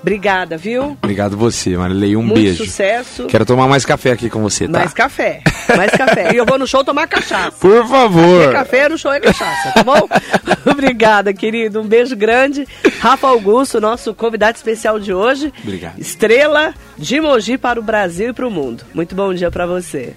Obrigada, 0.07 0.55
viu? 0.55 0.97
Obrigado 1.03 1.35
você, 1.35 1.75
Marilei. 1.75 2.15
Um 2.15 2.23
Muito 2.23 2.35
beijo. 2.41 2.63
sucesso. 2.63 3.25
Quero 3.25 3.45
tomar 3.45 3.67
mais 3.67 3.83
café 3.85 4.11
aqui 4.13 4.29
com 4.29 4.41
você, 4.41 4.65
tá? 4.65 4.79
Mais 4.79 4.93
café. 4.93 5.41
Mais 5.75 5.91
café. 5.91 6.33
E 6.33 6.37
eu 6.37 6.45
vou 6.45 6.57
no 6.57 6.65
show 6.65 6.81
tomar 6.81 7.07
cachaça. 7.07 7.51
Por 7.59 7.85
favor. 7.85 8.49
É 8.49 8.53
café, 8.53 8.87
no 8.87 8.97
show 8.97 9.11
é 9.11 9.19
cachaça, 9.19 9.73
tá 9.73 9.83
bom? 9.83 10.07
Obrigada, 10.65 11.33
querido. 11.33 11.81
Um 11.81 11.85
beijo 11.85 12.15
grande. 12.15 12.65
Rafa 13.01 13.27
Augusto, 13.27 13.81
nosso 13.81 14.13
convidado 14.13 14.55
especial 14.55 14.97
de 14.97 15.13
hoje. 15.13 15.51
Obrigado. 15.61 15.99
Estrela 15.99 16.73
de 16.97 17.19
Mogi 17.19 17.57
para 17.57 17.77
o 17.77 17.83
Brasil 17.83 18.29
e 18.29 18.33
para 18.33 18.47
o 18.47 18.49
mundo. 18.51 18.85
Muito 18.93 19.13
bom 19.13 19.33
dia 19.33 19.51
para 19.51 19.65
você. 19.65 20.13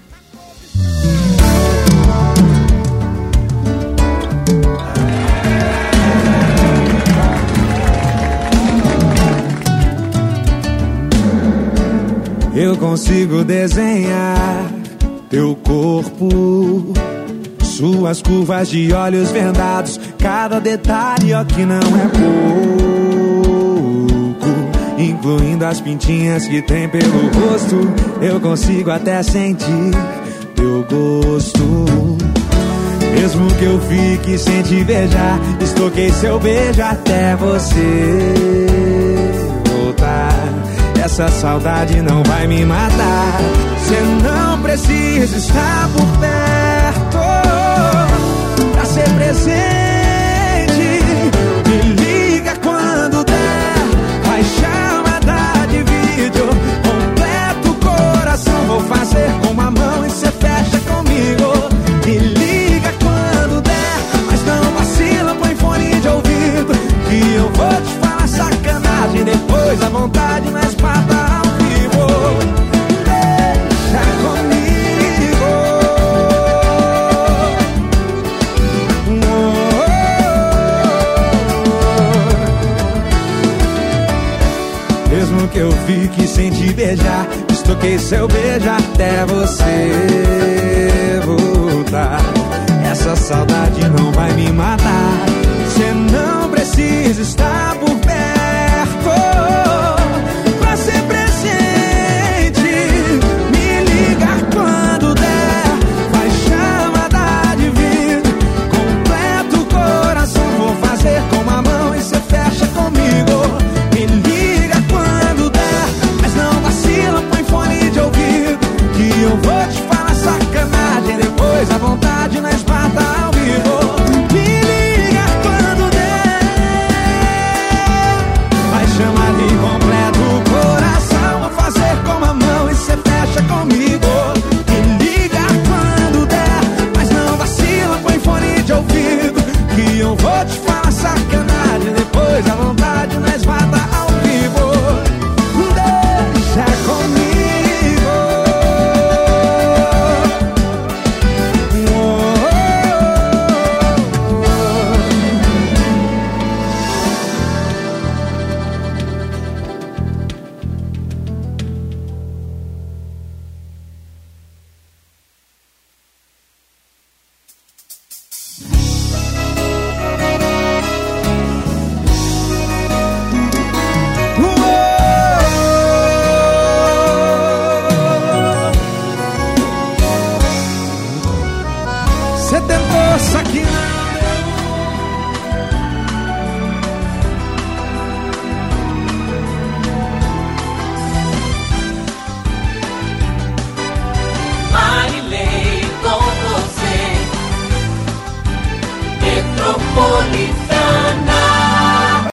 Eu 12.60 12.76
consigo 12.76 13.42
desenhar 13.42 14.70
teu 15.30 15.56
corpo, 15.64 16.92
suas 17.64 18.20
curvas 18.20 18.68
de 18.68 18.92
olhos 18.92 19.30
vendados, 19.30 19.98
cada 20.18 20.60
detalhe 20.60 21.32
ó 21.32 21.42
que 21.42 21.64
não 21.64 21.78
é 21.78 22.08
pouco, 24.28 24.50
incluindo 24.98 25.64
as 25.64 25.80
pintinhas 25.80 26.46
que 26.46 26.60
tem 26.60 26.86
pelo 26.86 27.30
rosto. 27.30 27.76
Eu 28.20 28.38
consigo 28.38 28.90
até 28.90 29.22
sentir 29.22 29.92
teu 30.54 30.84
gosto. 30.84 31.86
Mesmo 33.18 33.46
que 33.54 33.64
eu 33.64 33.80
fique 33.80 34.36
sem 34.36 34.60
te 34.64 34.84
beijar, 34.84 35.40
estoquei 35.62 36.12
seu 36.12 36.38
beijo 36.38 36.82
até 36.82 37.34
você. 37.36 38.89
Essa 41.02 41.28
saudade 41.28 42.02
não 42.02 42.22
vai 42.22 42.46
me 42.46 42.62
matar. 42.66 43.40
Você 43.78 43.98
não 44.22 44.60
precisa 44.60 45.38
estar 45.38 45.88
por 45.94 46.06
perto 46.18 47.18
pra 48.72 48.84
ser 48.84 49.08
presente. 49.14 49.40
Me 51.66 51.94
liga 51.94 52.54
quando 52.62 53.24
der. 53.24 54.24
Faz 54.24 54.46
chamada 54.46 54.79